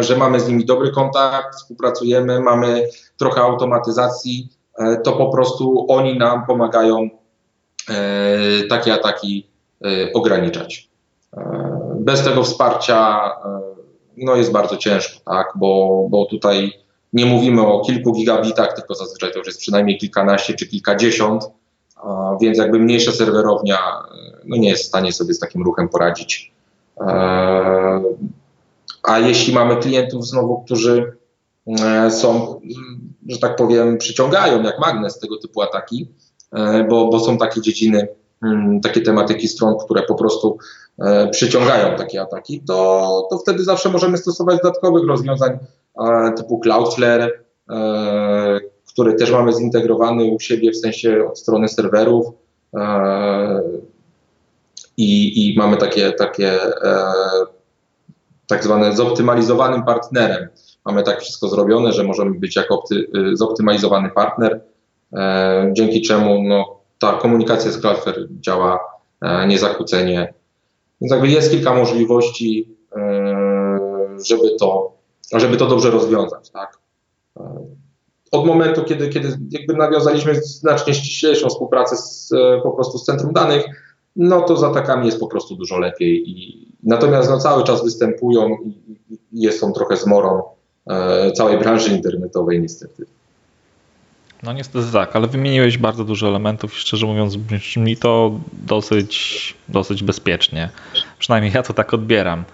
że 0.00 0.16
mamy 0.16 0.40
z 0.40 0.48
nimi 0.48 0.64
dobry 0.64 0.90
kontakt, 0.90 1.56
współpracujemy, 1.56 2.40
mamy 2.40 2.88
trochę 3.16 3.40
automatyzacji, 3.40 4.48
to 5.04 5.12
po 5.12 5.30
prostu 5.30 5.86
oni 5.88 6.18
nam 6.18 6.46
pomagają 6.46 7.08
e, 7.90 8.62
takie 8.68 8.94
ataki 8.94 9.46
e, 9.84 10.12
ograniczać. 10.12 10.88
Bez 11.94 12.24
tego 12.24 12.42
wsparcia 12.42 13.30
no 14.16 14.36
jest 14.36 14.52
bardzo 14.52 14.76
ciężko, 14.76 15.20
tak? 15.24 15.52
bo, 15.56 16.06
bo 16.10 16.24
tutaj 16.24 16.72
nie 17.12 17.26
mówimy 17.26 17.66
o 17.66 17.80
kilku 17.80 18.12
gigabitach, 18.12 18.72
tylko 18.72 18.94
zazwyczaj 18.94 19.32
to 19.32 19.38
już 19.38 19.46
jest 19.46 19.60
przynajmniej 19.60 19.98
kilkanaście 19.98 20.54
czy 20.54 20.66
kilkadziesiąt, 20.66 21.50
więc 22.40 22.58
jakby 22.58 22.78
mniejsza 22.78 23.12
serwerownia 23.12 23.78
no 24.44 24.56
nie 24.56 24.68
jest 24.68 24.84
w 24.84 24.86
stanie 24.86 25.12
sobie 25.12 25.34
z 25.34 25.38
takim 25.38 25.62
ruchem 25.62 25.88
poradzić. 25.88 26.52
A 29.02 29.18
jeśli 29.18 29.54
mamy 29.54 29.76
klientów 29.76 30.26
znowu, 30.26 30.62
którzy 30.62 31.16
e, 31.66 32.10
są, 32.10 32.60
że 33.28 33.38
tak 33.38 33.56
powiem, 33.56 33.98
przyciągają 33.98 34.62
jak 34.62 34.78
magnes 34.78 35.18
tego 35.18 35.38
typu 35.38 35.62
ataki, 35.62 36.08
e, 36.52 36.84
bo, 36.84 37.08
bo 37.08 37.20
są 37.20 37.38
takie 37.38 37.60
dziedziny, 37.60 38.08
mm, 38.42 38.80
takie 38.80 39.00
tematyki 39.00 39.48
stron, 39.48 39.74
które 39.84 40.02
po 40.02 40.14
prostu 40.14 40.58
e, 40.98 41.28
przyciągają 41.28 41.96
takie 41.96 42.22
ataki, 42.22 42.60
to, 42.60 43.26
to 43.30 43.38
wtedy 43.38 43.64
zawsze 43.64 43.88
możemy 43.88 44.18
stosować 44.18 44.58
dodatkowych 44.62 45.08
rozwiązań 45.08 45.58
typu 46.36 46.58
Cloudflare, 46.58 47.44
który 48.92 49.14
też 49.14 49.30
mamy 49.30 49.52
zintegrowany 49.52 50.24
u 50.24 50.40
siebie 50.40 50.70
w 50.70 50.76
sensie 50.76 51.28
od 51.30 51.38
strony 51.38 51.68
serwerów. 51.68 52.26
I, 54.96 55.48
i 55.52 55.58
mamy 55.58 55.76
takie, 55.76 56.12
takie 56.12 56.58
tak 58.46 58.64
zwane 58.64 58.96
zoptymalizowanym 58.96 59.84
partnerem. 59.84 60.48
Mamy 60.84 61.02
tak 61.02 61.20
wszystko 61.20 61.48
zrobione, 61.48 61.92
że 61.92 62.04
możemy 62.04 62.38
być 62.38 62.56
jako 62.56 62.78
opty, 62.78 62.94
y, 62.94 63.36
zoptymalizowany 63.36 64.10
partner, 64.10 64.60
e, 65.12 65.70
dzięki 65.72 66.02
czemu 66.02 66.42
no, 66.42 66.80
ta 66.98 67.12
komunikacja 67.12 67.70
z 67.70 67.80
Cloudflare 67.80 68.28
działa 68.40 68.80
e, 69.22 69.46
niezakłócenie. 69.46 70.34
Więc 71.00 71.12
jakby 71.12 71.28
jest 71.28 71.50
kilka 71.50 71.74
możliwości, 71.74 72.76
e, 72.96 74.18
żeby 74.26 74.56
to, 74.60 74.92
żeby 75.32 75.56
to 75.56 75.66
dobrze 75.66 75.90
rozwiązać. 75.90 76.50
Tak? 76.50 76.78
Od 78.30 78.46
momentu, 78.46 78.84
kiedy, 78.84 79.08
kiedy 79.08 79.38
jakby 79.50 79.74
nawiązaliśmy 79.74 80.34
znacznie 80.34 80.94
ściślejszą 80.94 81.48
współpracę 81.48 81.96
z, 81.96 82.30
po 82.62 82.70
prostu 82.70 82.98
z 82.98 83.04
centrum 83.04 83.32
danych, 83.32 83.64
no 84.16 84.40
to 84.40 84.56
z 84.56 84.64
atakami 84.64 85.06
jest 85.06 85.20
po 85.20 85.26
prostu 85.26 85.56
dużo 85.56 85.78
lepiej. 85.78 86.30
I, 86.30 86.68
natomiast 86.82 87.30
no, 87.30 87.38
cały 87.38 87.64
czas 87.64 87.84
występują 87.84 88.56
i, 88.64 88.98
i 89.32 89.52
są 89.52 89.72
trochę 89.72 89.96
zmorą 89.96 90.42
całej 91.34 91.58
branży 91.58 91.90
internetowej 91.90 92.60
niestety. 92.60 93.06
No 94.42 94.52
niestety 94.52 94.92
tak, 94.92 95.16
ale 95.16 95.26
wymieniłeś 95.26 95.78
bardzo 95.78 96.04
dużo 96.04 96.28
elementów 96.28 96.74
i 96.74 96.78
szczerze 96.78 97.06
mówiąc 97.06 97.36
brzmi 97.36 97.96
to 97.96 98.40
dosyć, 98.52 99.54
dosyć 99.68 100.02
bezpiecznie. 100.02 100.68
Przynajmniej 101.18 101.52
ja 101.54 101.62
to 101.62 101.72
tak 101.72 101.94
odbieram. 101.94 102.44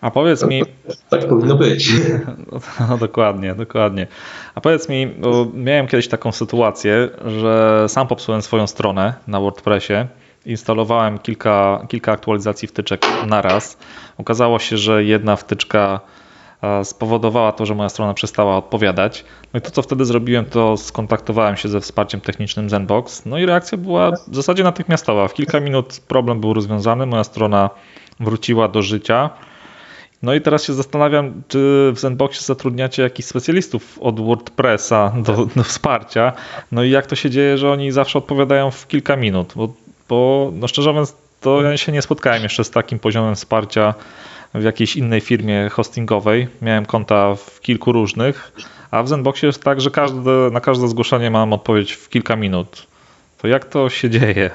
A 0.00 0.10
powiedz 0.10 0.46
mi. 0.46 0.62
Tak 1.08 1.28
powinno 1.28 1.56
być. 1.56 1.88
No, 2.88 2.98
dokładnie, 2.98 3.54
dokładnie. 3.54 4.06
A 4.54 4.60
powiedz 4.60 4.88
mi, 4.88 5.14
miałem 5.54 5.86
kiedyś 5.86 6.08
taką 6.08 6.32
sytuację, 6.32 7.08
że 7.40 7.84
sam 7.88 8.06
popsułem 8.06 8.42
swoją 8.42 8.66
stronę 8.66 9.14
na 9.26 9.40
WordPressie 9.40 9.94
instalowałem 10.46 11.18
kilka, 11.18 11.86
kilka 11.88 12.12
aktualizacji 12.12 12.68
wtyczek 12.68 13.06
naraz. 13.26 13.78
Okazało 14.18 14.58
się, 14.58 14.78
że 14.78 15.04
jedna 15.04 15.36
wtyczka 15.36 16.00
e, 16.00 16.13
spowodowała 16.84 17.52
to, 17.52 17.66
że 17.66 17.74
moja 17.74 17.88
strona 17.88 18.14
przestała 18.14 18.56
odpowiadać. 18.56 19.24
No 19.52 19.58
i 19.58 19.60
to, 19.60 19.70
co 19.70 19.82
wtedy 19.82 20.04
zrobiłem, 20.04 20.44
to 20.44 20.76
skontaktowałem 20.76 21.56
się 21.56 21.68
ze 21.68 21.80
wsparciem 21.80 22.20
technicznym 22.20 22.70
Zenbox. 22.70 23.26
No 23.26 23.38
i 23.38 23.46
reakcja 23.46 23.78
była 23.78 24.10
w 24.28 24.34
zasadzie 24.34 24.64
natychmiastowa. 24.64 25.28
W 25.28 25.34
kilka 25.34 25.60
minut 25.60 26.00
problem 26.08 26.40
był 26.40 26.54
rozwiązany, 26.54 27.06
moja 27.06 27.24
strona 27.24 27.70
wróciła 28.20 28.68
do 28.68 28.82
życia. 28.82 29.30
No 30.22 30.34
i 30.34 30.40
teraz 30.40 30.64
się 30.64 30.72
zastanawiam, 30.72 31.42
czy 31.48 31.92
w 31.94 31.98
Zenboxie 31.98 32.46
zatrudniacie 32.46 33.02
jakichś 33.02 33.28
specjalistów 33.28 33.98
od 33.98 34.20
WordPressa 34.20 35.12
do, 35.16 35.46
do, 35.56 35.62
wsparcia. 35.62 36.32
No 36.72 36.82
i 36.82 36.90
jak 36.90 37.06
to 37.06 37.16
się 37.16 37.30
dzieje, 37.30 37.58
że 37.58 37.72
oni 37.72 37.92
zawsze 37.92 38.18
odpowiadają 38.18 38.70
w 38.70 38.86
kilka 38.86 39.16
minut? 39.16 39.52
Bo 39.56 39.68
bo 40.08 40.50
no 40.54 40.68
szczerze 40.68 40.90
mówiąc, 40.90 41.16
to 41.40 41.62
ja 41.62 41.76
się 41.76 41.92
nie 41.92 42.02
spotkałem 42.02 42.42
jeszcze 42.42 42.64
z 42.64 42.70
takim 42.70 42.98
poziomem 42.98 43.34
wsparcia 43.34 43.94
w 44.54 44.62
jakiejś 44.62 44.96
innej 44.96 45.20
firmie 45.20 45.68
hostingowej. 45.68 46.48
Miałem 46.62 46.86
konta 46.86 47.34
w 47.34 47.60
kilku 47.60 47.92
różnych, 47.92 48.52
a 48.90 49.02
w 49.02 49.08
Zenboxie 49.08 49.46
jest 49.46 49.62
tak, 49.62 49.80
że 49.80 49.90
każde, 49.90 50.50
na 50.52 50.60
każde 50.60 50.88
zgłoszenie 50.88 51.30
mam 51.30 51.52
odpowiedź 51.52 51.92
w 51.92 52.08
kilka 52.08 52.36
minut. 52.36 52.86
To 53.38 53.48
jak 53.48 53.64
to 53.64 53.90
się 53.90 54.10
dzieje? 54.10 54.50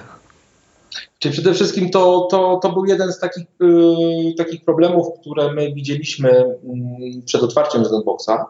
Czyli 1.19 1.33
przede 1.33 1.53
wszystkim 1.53 1.89
to, 1.89 2.27
to, 2.31 2.59
to 2.63 2.71
był 2.71 2.85
jeden 2.85 3.13
z 3.13 3.19
takich, 3.19 3.45
yy, 3.59 4.33
takich 4.37 4.65
problemów, 4.65 5.07
które 5.21 5.53
my 5.53 5.73
widzieliśmy 5.73 6.29
yy, 6.29 7.21
przed 7.25 7.43
otwarciem 7.43 7.85
Zenboxa 7.85 8.45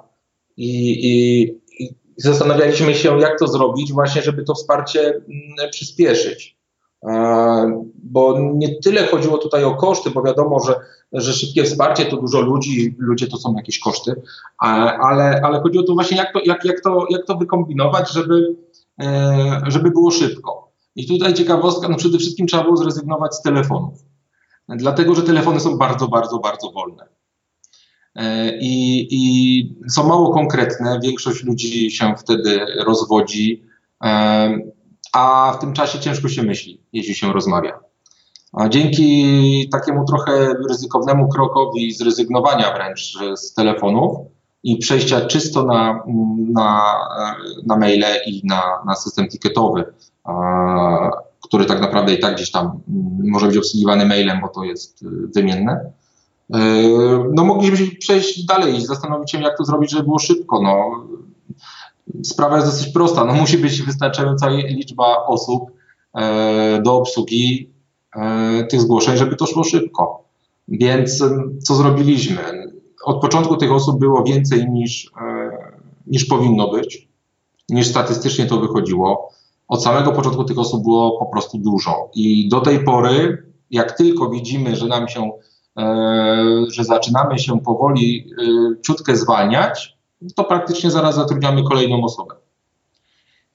i, 0.58 0.92
i, 1.08 1.42
i, 1.84 1.96
zastanawialiśmy 2.18 2.96
się, 2.96 3.20
jak 3.20 3.40
to 3.40 3.48
zrobić, 3.48 3.94
właśnie, 3.94 4.22
żeby 4.22 4.44
to 4.44 4.54
wsparcie 4.54 5.22
yy, 5.60 5.70
przyspieszyć. 5.70 6.59
Bo 8.04 8.40
nie 8.40 8.80
tyle 8.80 9.08
chodziło 9.08 9.38
tutaj 9.38 9.64
o 9.64 9.76
koszty, 9.76 10.10
bo 10.10 10.24
wiadomo, 10.24 10.60
że, 10.60 10.76
że 11.14 11.34
szybkie 11.34 11.64
wsparcie 11.64 12.06
to 12.06 12.18
dużo 12.18 12.42
ludzi, 12.42 12.96
ludzie 12.98 13.28
to 13.28 13.38
są 13.38 13.56
jakieś 13.56 13.80
koszty, 13.80 14.22
ale, 14.58 15.42
ale 15.44 15.62
chodziło 15.62 15.84
tu 15.84 15.94
właśnie, 15.94 16.18
jak 16.18 16.34
to, 16.34 16.40
jak, 16.46 16.66
jak, 16.66 16.82
to, 16.82 17.06
jak 17.10 17.26
to 17.26 17.38
wykombinować, 17.38 18.12
żeby, 18.12 18.56
e, 19.02 19.62
żeby 19.68 19.92
było 19.92 20.12
szybko. 20.12 20.72
I 20.96 21.08
tutaj 21.08 21.34
ciekawostka, 21.34 21.90
no 21.90 21.98
przede 21.98 22.18
wszystkim 22.18 22.48
trzeba 22.48 22.64
było 22.64 22.78
zrezygnować 22.78 23.36
z 23.36 23.42
telefonów, 23.42 24.00
dlatego 24.70 25.16
że 25.16 25.22
telefony 25.22 25.60
są 25.60 25.78
bardzo, 25.78 26.08
bardzo, 26.08 26.40
bardzo 26.40 26.72
wolne. 26.72 27.08
E, 28.16 28.58
I, 28.58 29.08
I 29.12 29.90
są 29.90 30.08
mało 30.08 30.34
konkretne, 30.34 31.00
większość 31.04 31.44
ludzi 31.44 31.92
się 31.92 32.16
wtedy 32.18 32.66
rozwodzi 32.86 33.64
e, 34.04 34.60
a 35.14 35.54
w 35.58 35.60
tym 35.60 35.74
czasie 35.74 36.00
ciężko 36.00 36.30
się 36.30 36.44
myśli, 36.44 36.82
jeśli 36.94 37.16
się 37.16 37.34
rozmawia. 37.34 37.80
A 38.54 38.70
dzięki 38.70 39.70
takiemu 39.72 40.06
trochę 40.06 40.54
ryzykownemu 40.70 41.30
krokowi 41.30 41.94
zrezygnowania 41.94 42.74
wręcz 42.74 43.18
z 43.36 43.54
telefonów 43.54 44.18
i 44.64 44.78
przejścia 44.78 45.22
czysto 45.22 45.64
na, 45.64 46.04
na, 46.54 46.96
na 47.66 47.78
maile 47.78 48.06
i 48.26 48.42
na, 48.44 48.64
na 48.86 48.96
system 48.96 49.28
ticketowy, 49.28 49.94
który 51.44 51.66
tak 51.66 51.82
naprawdę 51.82 52.14
i 52.14 52.20
tak 52.20 52.36
gdzieś 52.36 52.52
tam 52.52 52.80
może 53.24 53.48
być 53.48 53.58
obsługiwany 53.58 54.06
mailem, 54.06 54.42
bo 54.42 54.48
to 54.48 54.64
jest 54.64 55.06
wymienne, 55.36 55.92
no 57.34 57.46
mogliśmy 57.46 57.88
przejść 58.00 58.46
dalej 58.46 58.76
i 58.76 58.86
zastanowić 58.86 59.32
się, 59.32 59.42
jak 59.42 59.58
to 59.58 59.66
zrobić, 59.66 59.92
żeby 59.92 60.04
było 60.04 60.20
szybko. 60.20 60.62
No, 60.62 60.92
sprawa 62.24 62.56
jest 62.56 62.68
dosyć 62.68 62.88
prosta. 62.94 63.26
No, 63.26 63.34
musi 63.34 63.58
być 63.58 63.82
wystarczająca 63.82 64.50
liczba 64.50 65.26
osób 65.26 65.72
e, 66.16 66.82
do 66.82 66.96
obsługi 66.96 67.70
e, 68.16 68.64
tych 68.64 68.82
zgłoszeń, 68.82 69.18
żeby 69.18 69.36
to 69.36 69.46
szło 69.46 69.64
szybko. 69.64 70.24
Więc 70.68 71.24
co 71.64 71.76
zrobiliśmy? 71.76 72.72
Od 73.06 73.22
początku 73.22 73.58
tych 73.58 73.72
osób 73.72 74.00
było 74.00 74.24
więcej 74.24 74.70
niż, 74.70 75.12
e, 75.22 75.50
niż 76.08 76.26
powinno 76.26 76.72
być, 76.72 77.08
niż 77.70 77.88
statystycznie 77.88 78.46
to 78.46 78.60
wychodziło. 78.60 79.30
Od 79.68 79.84
samego 79.84 80.12
początku 80.12 80.44
tych 80.44 80.60
osób 80.60 80.84
było 80.84 81.20
po 81.20 81.26
prostu 81.26 81.58
dużo. 81.58 82.10
I 82.16 82.50
do 82.50 82.62
tej 82.62 82.84
pory, 82.84 83.44
jak 83.72 83.98
tylko 83.98 84.30
widzimy, 84.30 84.76
że 84.76 84.88
nam 84.88 85.08
się, 85.08 85.32
że 86.72 86.84
zaczynamy 86.84 87.40
się 87.40 87.60
powoli 87.60 88.32
ciutkę 88.86 89.16
zwalniać, 89.16 89.99
to 90.36 90.44
praktycznie 90.44 90.92
zaraz 90.92 91.16
zatrudniamy 91.16 91.64
kolejną 91.64 92.04
osobę. 92.04 92.36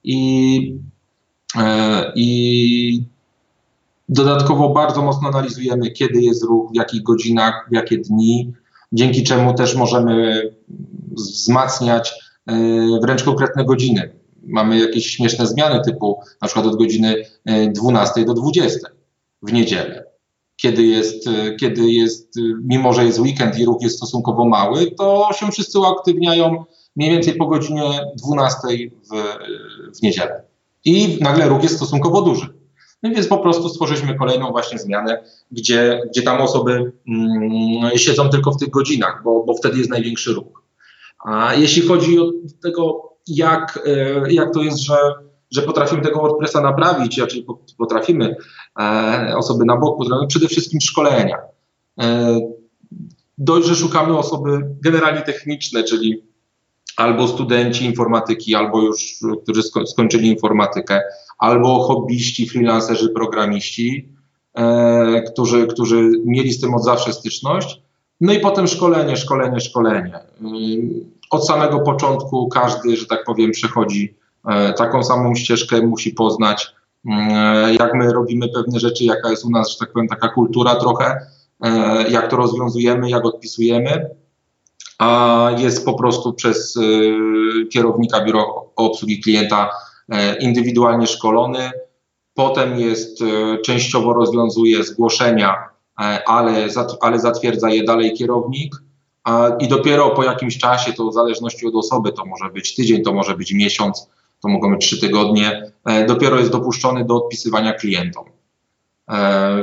I, 0.05 0.79
e, 1.57 2.13
i 2.17 3.05
dodatkowo 4.09 4.69
bardzo 4.69 5.03
mocno 5.03 5.29
analizujemy, 5.29 5.91
kiedy 5.91 6.23
jest 6.23 6.45
ruch, 6.45 6.71
w 6.71 6.77
jakich 6.77 7.03
godzinach, 7.03 7.67
w 7.71 7.75
jakie 7.75 7.99
dni, 7.99 8.53
dzięki 8.93 9.23
czemu 9.23 9.55
też 9.55 9.75
możemy 9.75 10.43
wzmacniać 11.13 12.13
e, 12.47 12.55
wręcz 13.03 13.23
konkretne 13.23 13.65
godziny. 13.65 14.13
Mamy 14.47 14.79
jakieś 14.79 15.07
śmieszne 15.07 15.47
zmiany 15.47 15.81
typu 15.85 16.21
na 16.43 16.49
przykład 16.49 16.67
od 16.67 16.77
godziny 16.77 17.25
12 17.73 18.21
e, 18.21 18.25
do 18.25 18.35
20 18.35 18.89
w 19.43 19.53
niedzielę 19.53 20.14
kiedy 20.65 20.83
jest, 20.83 21.27
e, 21.27 21.57
kiedy 21.57 21.93
jest, 21.93 22.37
e, 22.37 22.41
mimo 22.65 22.93
że 22.93 23.05
jest 23.05 23.19
weekend 23.19 23.59
i 23.59 23.65
ruch 23.65 23.83
jest 23.83 23.97
stosunkowo 23.97 24.45
mały, 24.45 24.91
to 24.91 25.29
się 25.35 25.51
wszyscy 25.51 25.79
uaktywniają 25.79 26.65
mniej 26.97 27.11
więcej 27.11 27.35
po 27.35 27.47
godzinie 27.47 28.01
12 28.17 28.61
w, 28.91 29.15
w 29.99 30.03
niedzielę. 30.03 30.43
I 30.85 31.19
nagle 31.21 31.49
ruch 31.49 31.63
jest 31.63 31.77
stosunkowo 31.77 32.23
duży. 32.23 32.55
No 33.03 33.11
więc 33.11 33.27
po 33.27 33.39
prostu 33.39 33.69
stworzyliśmy 33.69 34.15
kolejną 34.15 34.51
właśnie 34.51 34.79
zmianę, 34.79 35.25
gdzie, 35.51 36.01
gdzie 36.11 36.23
tam 36.23 36.41
osoby 36.41 36.93
mm, 37.09 37.99
siedzą 37.99 38.29
tylko 38.29 38.53
w 38.53 38.59
tych 38.59 38.71
godzinach, 38.71 39.21
bo, 39.25 39.45
bo 39.45 39.55
wtedy 39.55 39.79
jest 39.79 39.91
największy 39.91 40.33
ruch. 40.33 40.63
A 41.25 41.55
jeśli 41.55 41.83
chodzi 41.83 42.21
o 42.21 42.31
tego, 42.63 43.13
jak, 43.27 43.81
e, 43.87 44.33
jak 44.33 44.55
to 44.55 44.63
jest, 44.63 44.79
że, 44.79 44.97
że 45.51 45.63
potrafimy 45.63 46.03
tego 46.03 46.21
WordPressa 46.21 46.61
naprawić, 46.61 47.21
czyli 47.29 47.47
potrafimy 47.79 48.25
e, 48.27 48.37
osoby 49.37 49.65
na 49.65 49.77
bok, 49.77 49.99
potrafimy 49.99 50.27
przede 50.27 50.49
wszystkim 50.49 50.81
szkolenia. 50.81 51.37
E, 52.01 52.41
dość, 53.39 53.69
że 53.69 53.75
szukamy 53.75 54.19
osoby 54.19 54.61
generalnie 54.83 55.23
techniczne, 55.23 55.85
czyli 55.85 56.23
albo 56.97 57.29
studenci 57.29 57.85
informatyki, 57.85 58.55
albo 58.55 58.83
już, 58.83 59.15
którzy 59.43 59.63
sko 59.63 59.87
skończyli 59.87 60.29
informatykę, 60.29 61.01
albo 61.39 61.83
hobbyści, 61.83 62.49
freelancerzy, 62.49 63.09
programiści, 63.09 64.09
e, 64.55 65.23
którzy, 65.23 65.67
którzy 65.67 66.11
mieli 66.25 66.53
z 66.53 66.61
tym 66.61 66.75
od 66.75 66.85
zawsze 66.85 67.13
styczność. 67.13 67.83
No 68.21 68.33
i 68.33 68.41
potem 68.41 68.67
szkolenie, 68.67 69.17
szkolenie, 69.17 69.61
szkolenie. 69.61 70.19
Od 71.31 71.47
samego 71.47 71.81
początku 71.81 72.49
każdy, 72.49 72.97
że 72.97 73.07
tak 73.07 73.25
powiem, 73.25 73.51
przechodzi 73.51 74.15
e, 74.49 74.73
taką 74.73 75.03
samą 75.03 75.35
ścieżkę, 75.35 75.83
musi 75.83 76.11
poznać, 76.11 76.67
e, 76.67 76.84
jak 77.79 77.95
my 77.95 78.13
robimy 78.13 78.49
pewne 78.49 78.81
rzeczy, 78.81 79.05
jaka 79.05 79.31
jest 79.31 79.45
u 79.45 79.51
nas, 79.51 79.71
że 79.71 79.79
tak 79.79 79.93
powiem, 79.93 80.09
taka 80.09 80.29
kultura 80.29 80.75
trochę, 80.75 81.27
e, 81.61 82.11
jak 82.11 82.31
to 82.31 82.37
rozwiązujemy, 82.37 83.11
jak 83.11 83.25
odpisujemy, 83.25 84.11
a 84.99 85.51
jest 85.59 85.85
po 85.85 85.95
prostu 85.95 86.33
przez 86.33 86.79
kierownika 87.73 88.25
biura 88.25 88.43
obsługi 88.77 89.21
klienta 89.21 89.71
indywidualnie 90.41 91.07
szkolony. 91.07 91.71
Potem 92.35 92.79
jest 92.79 93.19
częściowo 93.65 94.13
rozwiązuje 94.13 94.85
zgłoszenia, 94.85 95.69
ale, 96.27 96.69
ale 97.01 97.19
zatwierdza 97.19 97.71
je 97.71 97.85
dalej 97.85 98.13
kierownik 98.13 98.75
i 99.61 99.69
dopiero 99.69 100.11
po 100.11 100.25
jakimś 100.25 100.59
czasie, 100.59 100.93
to 100.93 101.09
w 101.09 101.15
zależności 101.15 101.67
od 101.67 101.75
osoby, 101.75 102.13
to 102.13 102.25
może 102.25 102.51
być 102.51 102.75
tydzień, 102.75 103.03
to 103.03 103.13
może 103.13 103.37
być 103.37 103.53
miesiąc, 103.53 104.11
to 104.45 104.49
mogą 104.49 104.71
być 104.71 104.87
trzy 104.87 105.01
tygodnie, 105.01 105.73
e, 105.85 106.07
dopiero 106.07 106.39
jest 106.39 106.51
dopuszczony 106.51 107.05
do 107.05 107.17
odpisywania 107.17 107.73
klientom. 107.73 108.25
E, 109.11 109.59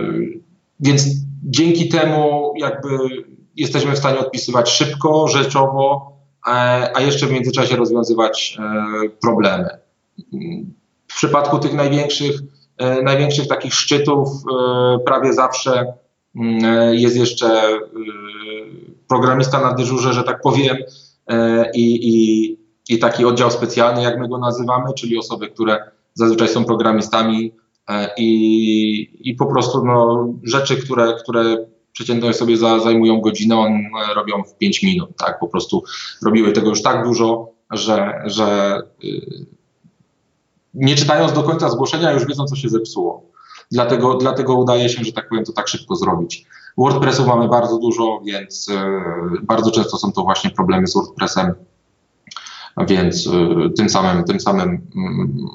więc 0.79 1.05
dzięki 1.43 1.89
temu 1.89 2.53
jakby 2.57 2.89
jesteśmy 3.55 3.91
w 3.91 3.97
stanie 3.97 4.19
odpisywać 4.19 4.69
szybko, 4.69 5.27
rzeczowo, 5.27 6.11
e, 6.47 6.51
a 6.95 7.01
jeszcze 7.01 7.27
w 7.27 7.31
międzyczasie 7.31 7.75
rozwiązywać 7.75 8.57
problemy. 9.21 9.69
W 11.07 11.15
przypadku 11.15 11.59
tych 11.59 11.73
największych, 11.73 12.35
największych 13.03 13.47
takich 13.47 13.73
szczytów 13.73 14.29
prawie 15.05 15.33
zawsze 15.33 15.93
mm, 16.35 16.95
jest 16.95 17.15
jeszcze 17.15 17.61
programista 19.07 19.61
na 19.61 19.73
dyżurze, 19.73 20.13
że 20.13 20.23
tak 20.23 20.41
powiem, 20.41 20.77
i, 21.75 21.99
i, 22.03 22.57
i 22.91 22.99
taki 22.99 23.25
oddział 23.25 23.51
specjalny, 23.51 24.01
jak 24.01 24.19
my 24.19 24.27
go 24.27 24.37
nazywamy, 24.37 24.93
czyli 24.93 25.17
osoby, 25.17 25.47
które 25.47 25.91
zazwyczaj 26.13 26.47
są 26.47 26.65
programistami 26.65 27.53
e, 27.89 28.09
i, 28.17 29.29
i 29.29 29.35
po 29.35 29.45
prostu 29.45 29.85
no, 29.85 30.27
rzeczy, 30.43 30.77
które, 30.77 31.13
które 31.23 31.57
przeciętnie 31.91 32.33
sobie 32.33 32.57
za, 32.57 32.79
zajmują 32.79 33.21
godzinę, 33.21 33.57
one 33.57 34.13
robią 34.15 34.43
w 34.43 34.57
5 34.57 34.83
minut, 34.83 35.09
tak, 35.17 35.39
po 35.39 35.47
prostu 35.47 35.83
robiły 36.25 36.51
tego 36.51 36.69
już 36.69 36.81
tak 36.81 37.03
dużo, 37.03 37.49
że, 37.71 38.21
że 38.25 38.79
yy, 39.03 39.45
nie 40.73 40.95
czytając 40.95 41.33
do 41.33 41.43
końca 41.43 41.69
zgłoszenia 41.69 42.11
już 42.11 42.25
wiedzą, 42.25 42.45
co 42.45 42.55
się 42.55 42.69
zepsuło. 42.69 43.31
Dlatego, 43.71 44.15
dlatego 44.15 44.55
udaje 44.55 44.89
się, 44.89 45.03
że 45.03 45.11
tak 45.11 45.29
powiem, 45.29 45.45
to 45.45 45.53
tak 45.53 45.67
szybko 45.67 45.95
zrobić. 45.95 46.45
WordPressu 46.77 47.25
mamy 47.25 47.47
bardzo 47.47 47.77
dużo, 47.77 48.21
więc 48.25 48.69
e, 48.69 49.01
bardzo 49.43 49.71
często 49.71 49.97
są 49.97 50.11
to 50.11 50.21
właśnie 50.21 50.49
problemy 50.49 50.87
z 50.87 50.93
WordPressem, 50.93 51.53
więc 52.87 53.27
e, 53.27 53.69
tym 53.69 53.89
samym, 53.89 54.23
tym 54.23 54.39
samym 54.39 54.69
mm, 54.95 55.47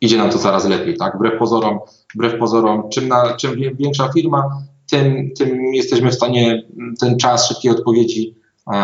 idzie 0.00 0.18
nam 0.18 0.30
to 0.30 0.38
coraz 0.38 0.68
lepiej, 0.68 0.96
tak? 0.96 1.16
Wbrew 1.16 1.38
pozorom, 1.38 1.78
wbrew 2.14 2.38
pozorom 2.38 2.88
czym, 2.90 3.08
na, 3.08 3.36
czym 3.36 3.56
większa 3.78 4.12
firma, 4.12 4.62
tym, 4.90 5.30
tym 5.38 5.74
jesteśmy 5.74 6.10
w 6.10 6.14
stanie 6.14 6.62
ten 7.00 7.18
czas 7.18 7.48
szybkiej 7.48 7.70
odpowiedzi 7.72 8.34
e, 8.72 8.78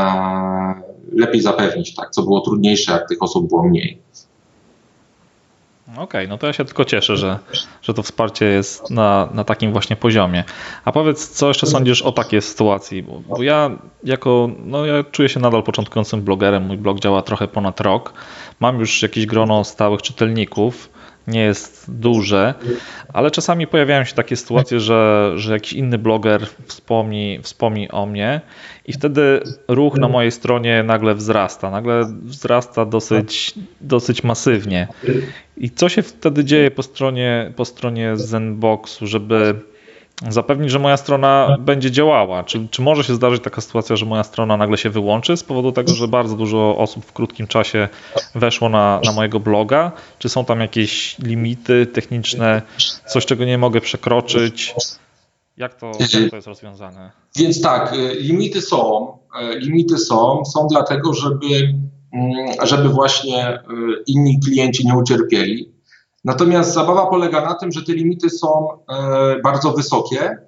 lepiej 1.12 1.40
zapewnić, 1.40 1.94
tak? 1.94 2.11
Co 2.11 2.22
było 2.22 2.40
trudniejsze, 2.40 2.92
jak 2.92 3.09
tych 3.09 3.22
osób 3.22 3.48
było 3.48 3.68
mniej. 3.68 4.03
Okej, 5.92 6.03
okay, 6.05 6.29
no 6.29 6.38
to 6.38 6.46
ja 6.46 6.53
się 6.53 6.64
tylko 6.64 6.85
cieszę, 6.85 7.16
że, 7.16 7.38
że 7.83 7.94
to 7.94 8.03
wsparcie 8.03 8.44
jest 8.44 8.90
na, 8.90 9.29
na 9.35 9.44
takim 9.44 9.72
właśnie 9.72 9.96
poziomie. 9.96 10.44
A 10.85 10.92
powiedz, 10.92 11.29
co 11.29 11.48
jeszcze 11.48 11.66
sądzisz 11.66 12.03
o 12.03 12.12
takiej 12.12 12.42
sytuacji? 12.42 13.03
Bo, 13.03 13.20
bo 13.20 13.42
ja 13.42 13.70
jako, 14.05 14.51
no 14.64 14.87
ja 14.87 15.05
czuję 15.05 15.29
się 15.29 15.40
nadal 15.40 15.62
początkującym 15.62 16.22
blogerem, 16.22 16.66
mój 16.66 16.77
blog 16.77 17.01
działa 17.01 17.22
trochę 17.22 17.48
ponad 17.48 17.81
rok, 17.81 18.12
mam 18.61 18.81
już 18.81 19.03
jakieś 19.03 19.27
grono 19.27 19.64
stałych 19.64 20.03
czytelników, 20.03 20.90
nie 21.28 21.40
jest 21.40 21.84
duże, 21.88 22.54
ale 23.12 23.30
czasami 23.30 23.66
pojawiają 23.66 24.04
się 24.04 24.14
takie 24.14 24.36
sytuacje, 24.36 24.80
że, 24.80 25.32
że 25.36 25.52
jakiś 25.52 25.72
inny 25.72 25.98
bloger 25.98 26.46
wspomni, 26.66 27.38
wspomni 27.42 27.90
o 27.90 28.06
mnie 28.06 28.40
i 28.86 28.92
wtedy 28.92 29.40
ruch 29.68 29.96
na 29.96 30.08
mojej 30.08 30.32
stronie 30.32 30.82
nagle 30.82 31.14
wzrasta. 31.14 31.70
Nagle 31.70 32.04
wzrasta 32.22 32.84
dosyć, 32.84 33.54
dosyć 33.80 34.24
masywnie. 34.24 34.88
I 35.56 35.70
co 35.70 35.88
się 35.88 36.02
wtedy 36.02 36.44
dzieje 36.44 36.70
po 36.70 36.82
stronie, 36.82 37.52
po 37.56 37.64
stronie 37.64 38.16
Zenboxu, 38.16 39.06
żeby 39.06 39.54
zapewnić, 40.28 40.70
że 40.70 40.78
moja 40.78 40.96
strona 40.96 41.57
będzie 41.61 41.90
działała? 41.90 42.44
Czy, 42.44 42.68
czy 42.70 42.83
może 42.83 43.04
się 43.04 43.14
zdarzyć 43.14 43.42
taka 43.42 43.61
sytuacja, 43.61 43.96
że 43.96 44.07
moja 44.07 44.24
strona 44.24 44.57
nagle 44.57 44.78
się 44.78 44.90
wyłączy 44.90 45.37
z 45.37 45.44
powodu 45.44 45.72
tego, 45.72 45.94
że 45.94 46.09
bardzo 46.09 46.37
dużo 46.37 46.76
osób 46.76 47.04
w 47.04 47.12
krótkim 47.12 47.46
czasie 47.46 47.88
weszło 48.35 48.68
na, 48.68 49.00
na 49.04 49.12
mojego 49.12 49.40
bloga? 49.40 49.92
Czy 50.18 50.28
są 50.28 50.44
tam 50.44 50.61
jakieś 50.61 51.18
limity 51.18 51.87
techniczne, 51.87 52.62
coś 53.07 53.26
czego 53.26 53.44
nie 53.44 53.59
mogę 53.59 53.81
przekroczyć? 53.81 54.74
Jak 55.57 55.74
to, 55.74 55.92
jak 56.00 56.31
to 56.31 56.37
jest 56.37 56.48
rozwiązane? 56.48 57.11
Więc 57.37 57.62
tak, 57.62 57.92
y, 57.92 58.14
limity 58.20 58.62
są. 58.62 59.07
Y, 59.54 59.59
limity 59.59 59.98
są, 59.98 60.44
są 60.44 60.66
dlatego, 60.70 61.14
żeby, 61.14 61.74
mm, 62.12 62.52
żeby 62.62 62.88
właśnie 62.88 63.54
y, 63.54 63.59
inni 64.07 64.40
klienci 64.40 64.87
nie 64.87 64.94
ucierpieli. 64.94 65.77
Natomiast 66.28 66.74
zabawa 66.74 67.06
polega 67.06 67.40
na 67.40 67.54
tym, 67.54 67.72
że 67.72 67.82
te 67.82 67.92
limity 67.92 68.30
są 68.30 68.68
e, 68.70 69.40
bardzo 69.42 69.72
wysokie. 69.72 70.38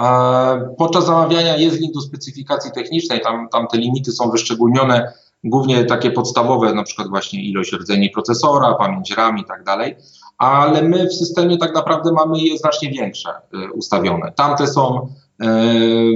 E, 0.00 0.74
podczas 0.78 1.06
zamawiania 1.06 1.56
jest 1.56 1.80
link 1.80 1.94
do 1.94 2.00
specyfikacji 2.00 2.72
technicznej, 2.72 3.20
tam, 3.20 3.48
tam 3.48 3.66
te 3.66 3.78
limity 3.78 4.12
są 4.12 4.30
wyszczególnione, 4.30 5.12
głównie 5.44 5.84
takie 5.84 6.10
podstawowe, 6.10 6.74
na 6.74 6.82
przykład 6.82 7.08
właśnie 7.08 7.42
ilość 7.42 7.72
rdzeni 7.72 8.10
procesora, 8.10 8.74
pamięć 8.74 9.10
RAM 9.10 9.38
i 9.38 9.44
tak 9.44 9.64
dalej, 9.64 9.96
ale 10.38 10.82
my 10.82 11.06
w 11.06 11.14
systemie 11.14 11.58
tak 11.58 11.74
naprawdę 11.74 12.12
mamy 12.12 12.38
je 12.38 12.58
znacznie 12.58 12.90
większe 12.90 13.30
e, 13.30 13.72
ustawione. 13.72 14.32
Tamte 14.36 14.66
są 14.66 15.08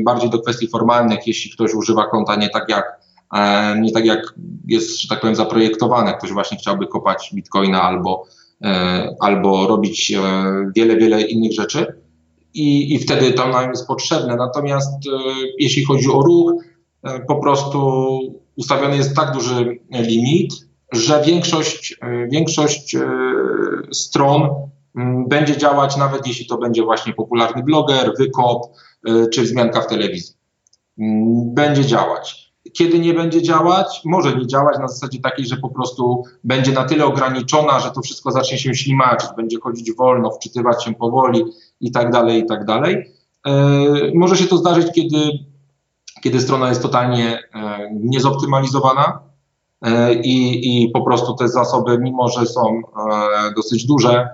bardziej 0.05 0.31
do 0.31 0.39
kwestii 0.39 0.69
formalnych, 0.69 1.27
jeśli 1.27 1.51
ktoś 1.51 1.75
używa 1.75 2.07
konta 2.07 2.37
nie 2.37 2.49
tak 2.49 2.69
jak 2.69 3.01
nie 3.81 3.93
tak 3.93 4.05
jak 4.05 4.35
jest, 4.67 5.01
że 5.01 5.09
tak 5.09 5.21
powiem, 5.21 5.37
zaprojektowane. 5.37 6.15
Ktoś 6.15 6.33
właśnie 6.33 6.59
chciałby 6.59 6.87
kopać 6.87 7.31
bitcoina 7.35 7.83
albo 7.83 8.27
albo 9.21 9.67
robić 9.67 10.13
e, 10.13 10.23
wiele, 10.77 10.97
wiele 10.97 11.23
innych 11.23 11.53
rzeczy 11.53 11.87
i, 12.55 12.95
i 12.95 12.99
wtedy 12.99 13.33
to 13.33 13.49
nam 13.49 13.71
jest 13.71 13.87
potrzebne. 13.87 14.37
Natomiast 14.37 15.07
e, 15.07 15.11
jeśli 15.59 15.85
chodzi 15.85 16.09
o 16.09 16.23
ruch, 16.23 16.53
po 17.29 17.37
prostu 17.37 18.19
ustawiony 18.57 18.97
jest 18.97 19.17
tak 19.17 19.33
duży 19.33 19.79
limit, 19.91 20.55
że 20.93 21.23
większość, 21.27 21.97
większość 22.33 22.97
stron 23.93 24.49
będzie 25.29 25.57
działać, 25.57 25.97
nawet 25.97 26.27
jeśli 26.27 26.47
to 26.47 26.59
będzie 26.59 26.83
właśnie 26.83 27.13
popularny 27.13 27.63
bloger, 27.63 28.13
wykop 28.19 28.63
czy 29.33 29.43
wzmianka 29.43 29.81
w 29.81 29.87
telewizji. 29.87 30.35
Będzie 31.55 31.85
działać 31.85 32.46
kiedy 32.79 32.99
nie 32.99 33.15
będzie 33.15 33.43
działać, 33.43 34.01
może 34.05 34.37
nie 34.37 34.47
działać 34.47 34.79
na 34.79 34.89
zasadzie 34.89 35.21
takiej, 35.21 35.47
że 35.47 35.57
po 35.57 35.69
prostu 35.69 36.25
będzie 36.45 36.73
na 36.73 36.85
tyle 36.85 37.05
ograniczona, 37.05 37.81
że 37.81 37.91
to 37.91 38.01
wszystko 38.01 38.31
zacznie 38.31 38.59
się 38.59 38.75
ślimaczyć, 38.75 39.29
będzie 39.37 39.61
chodzić 39.61 39.93
wolno, 39.93 40.31
wczytywać 40.31 40.85
się 40.85 40.95
powoli 40.95 41.45
i 41.81 41.91
tak 41.91 42.11
dalej, 42.11 42.43
i 42.43 42.47
tak 42.47 42.65
dalej. 42.65 43.13
E, 43.47 43.53
może 44.15 44.37
się 44.37 44.47
to 44.47 44.57
zdarzyć, 44.57 44.87
kiedy, 44.95 45.31
kiedy 46.23 46.41
strona 46.41 46.69
jest 46.69 46.83
totalnie 46.83 47.39
e, 47.55 47.91
niezoptymalizowana 47.95 49.19
e, 49.83 50.15
i, 50.15 50.83
i 50.85 50.91
po 50.91 51.03
prostu 51.03 51.35
te 51.35 51.49
zasoby, 51.49 51.99
mimo 51.99 52.29
że 52.29 52.47
są 52.47 52.83
dosyć 53.57 53.87
duże, 53.87 54.29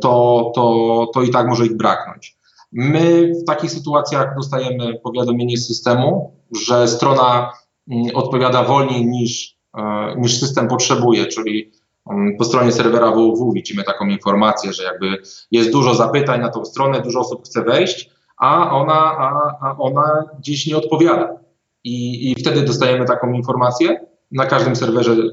to, 0.00 0.52
to, 0.54 1.06
to 1.14 1.22
i 1.22 1.30
tak 1.30 1.48
może 1.48 1.66
ich 1.66 1.76
braknąć. 1.76 2.37
My 2.72 3.32
w 3.42 3.44
takich 3.44 3.70
sytuacjach 3.70 4.34
dostajemy 4.36 4.98
powiadomienie 4.98 5.56
z 5.56 5.66
systemu, 5.66 6.32
że 6.66 6.88
strona 6.88 7.52
mm, 7.90 8.16
odpowiada 8.16 8.64
wolniej 8.64 9.06
niż, 9.06 9.56
e, 9.78 10.14
niż 10.16 10.40
system 10.40 10.68
potrzebuje, 10.68 11.26
czyli 11.26 11.72
mm, 12.10 12.36
po 12.36 12.44
stronie 12.44 12.72
serwera 12.72 13.10
www 13.10 13.52
widzimy 13.52 13.84
taką 13.84 14.06
informację, 14.06 14.72
że 14.72 14.82
jakby 14.82 15.16
jest 15.50 15.72
dużo 15.72 15.94
zapytań 15.94 16.40
na 16.40 16.48
tą 16.48 16.64
stronę, 16.64 17.00
dużo 17.00 17.20
osób 17.20 17.44
chce 17.44 17.62
wejść, 17.62 18.10
a 18.38 18.70
ona, 18.70 19.16
a, 19.18 19.56
a 19.60 19.76
ona 19.78 20.24
gdzieś 20.38 20.66
nie 20.66 20.76
odpowiada. 20.76 21.38
I, 21.84 22.30
I 22.30 22.34
wtedy 22.34 22.62
dostajemy 22.62 23.04
taką 23.04 23.32
informację. 23.32 24.06
Na 24.32 24.46
każdym 24.46 24.76
serwerze 24.76 25.12
y, 25.12 25.26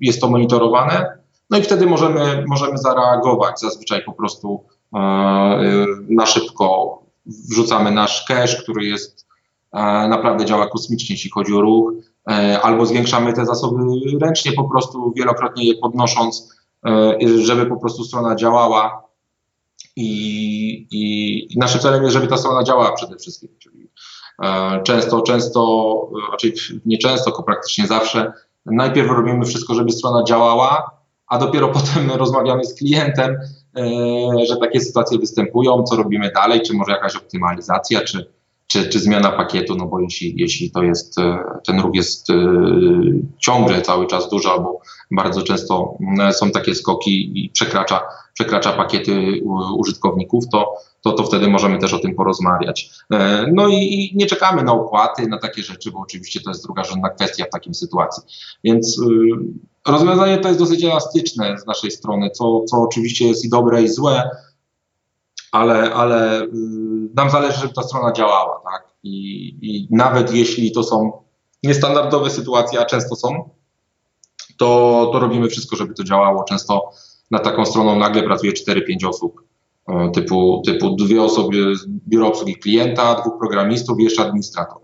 jest 0.00 0.20
to 0.20 0.30
monitorowane. 0.30 1.18
No 1.50 1.58
i 1.58 1.62
wtedy 1.62 1.86
możemy, 1.86 2.44
możemy 2.48 2.78
zareagować. 2.78 3.60
Zazwyczaj 3.60 4.04
po 4.04 4.12
prostu 4.12 4.64
na 6.08 6.26
szybko 6.26 6.98
wrzucamy 7.26 7.90
nasz 7.90 8.24
cache, 8.24 8.62
który 8.62 8.84
jest 8.84 9.20
y, 9.20 9.78
naprawdę 10.08 10.44
działa 10.44 10.66
kosmicznie, 10.66 11.14
jeśli 11.14 11.30
chodzi 11.30 11.54
o 11.54 11.60
ruch, 11.60 11.92
albo 12.62 12.86
zwiększamy 12.86 13.32
te 13.32 13.46
zasoby 13.46 13.82
ręcznie, 14.20 14.52
po 14.52 14.64
prostu 14.64 15.12
wielokrotnie 15.16 15.68
je 15.68 15.74
podnosząc, 15.74 16.56
żeby 17.44 17.66
po 17.66 17.76
prostu 17.76 18.04
strona 18.04 18.36
działała. 18.36 19.10
I, 19.96 20.86
i, 20.90 21.58
naszym 21.58 21.80
celem 21.80 22.02
jest, 22.02 22.12
żeby 22.12 22.26
ta 22.26 22.36
strona 22.36 22.62
działała 22.64 22.92
przede 22.92 23.16
wszystkim. 23.16 23.48
Czyli 23.58 23.90
E, 24.42 24.82
często, 24.82 25.22
często, 25.22 26.10
raczej 26.30 26.54
nie 26.86 26.98
często, 26.98 27.24
tylko 27.24 27.42
praktycznie 27.42 27.86
zawsze, 27.86 28.32
najpierw 28.66 29.10
robimy 29.10 29.44
wszystko, 29.44 29.74
żeby 29.74 29.92
strona 29.92 30.24
działała, 30.24 30.90
a 31.26 31.38
dopiero 31.38 31.68
potem 31.78 32.10
rozmawiamy 32.10 32.64
z 32.64 32.74
klientem, 32.74 33.30
e, 33.30 33.38
że 34.48 34.56
takie 34.56 34.80
sytuacje 34.80 35.18
występują, 35.18 35.82
co 35.82 35.96
robimy 35.96 36.32
dalej, 36.34 36.62
czy 36.62 36.74
może 36.74 36.92
jakaś 36.92 37.16
optymalizacja, 37.16 38.00
czy, 38.00 38.30
czy, 38.66 38.88
czy 38.88 39.00
zmiana 39.00 39.30
pakietu, 39.30 39.76
no 39.76 39.86
bo 39.86 40.00
jeśli, 40.00 40.34
jeśli 40.36 40.70
to 40.70 40.82
jest, 40.82 41.18
e, 41.18 41.38
ten 41.66 41.80
ruch 41.80 41.94
jest 41.94 42.28
ciągle 43.38 43.82
cały 43.82 44.06
czas 44.06 44.30
duży, 44.30 44.48
albo 44.48 44.80
bardzo 45.10 45.42
często 45.42 45.98
są 46.32 46.50
takie 46.50 46.74
skoki 46.74 47.44
i 47.44 47.50
przekracza, 47.50 48.00
przekracza 48.34 48.72
pakiety 48.72 49.40
użytkowników, 49.76 50.48
to, 50.48 50.74
to, 51.02 51.12
to 51.12 51.24
wtedy 51.24 51.48
możemy 51.48 51.78
też 51.78 51.94
o 51.94 51.98
tym 51.98 52.14
porozmawiać. 52.14 52.90
E, 53.12 53.46
no 53.52 53.68
i, 53.68 54.12
nie 54.14 54.26
czekamy 54.26 54.62
na 54.62 54.72
opłaty, 54.72 55.26
na 55.26 55.38
takie 55.38 55.62
rzeczy, 55.62 55.90
bo 55.90 56.00
oczywiście 56.00 56.40
to 56.40 56.50
jest 56.50 56.62
drugorzędna 56.62 57.08
kwestia 57.08 57.44
w 57.44 57.50
takim 57.50 57.74
sytuacji. 57.74 58.22
Więc 58.64 58.98
y, 58.98 59.02
rozwiązanie 59.86 60.38
to 60.38 60.48
jest 60.48 60.60
dosyć 60.60 60.84
elastyczne 60.84 61.58
z 61.58 61.66
naszej 61.66 61.90
strony, 61.90 62.30
co, 62.30 62.64
co 62.64 62.76
oczywiście 62.76 63.28
jest 63.28 63.44
i 63.44 63.48
dobre, 63.48 63.82
i 63.82 63.88
złe, 63.88 64.30
ale, 65.52 65.94
ale 65.94 66.42
y, 66.42 66.48
nam 67.14 67.30
zależy, 67.30 67.60
żeby 67.60 67.74
ta 67.74 67.82
strona 67.82 68.12
działała, 68.12 68.62
tak? 68.64 68.90
I, 69.02 69.48
I 69.62 69.88
nawet 69.90 70.34
jeśli 70.34 70.72
to 70.72 70.82
są 70.82 71.12
niestandardowe 71.62 72.30
sytuacje, 72.30 72.80
a 72.80 72.84
często 72.84 73.16
są, 73.16 73.50
to, 74.58 75.10
to 75.12 75.18
robimy 75.18 75.48
wszystko, 75.48 75.76
żeby 75.76 75.94
to 75.94 76.04
działało. 76.04 76.44
Często 76.44 76.90
nad 77.30 77.44
taką 77.44 77.66
stroną 77.66 77.98
nagle 77.98 78.22
pracuje 78.22 78.52
4-5 78.52 79.08
osób 79.08 79.49
typu, 80.14 80.62
typu 80.66 80.90
dwie 80.90 81.22
osoby 81.22 81.76
z 81.76 81.86
biura 81.86 82.26
obsługi 82.26 82.56
klienta, 82.56 83.14
dwóch 83.14 83.38
programistów 83.38 84.00
i 84.00 84.04
jeszcze 84.04 84.22
administrator. 84.22 84.82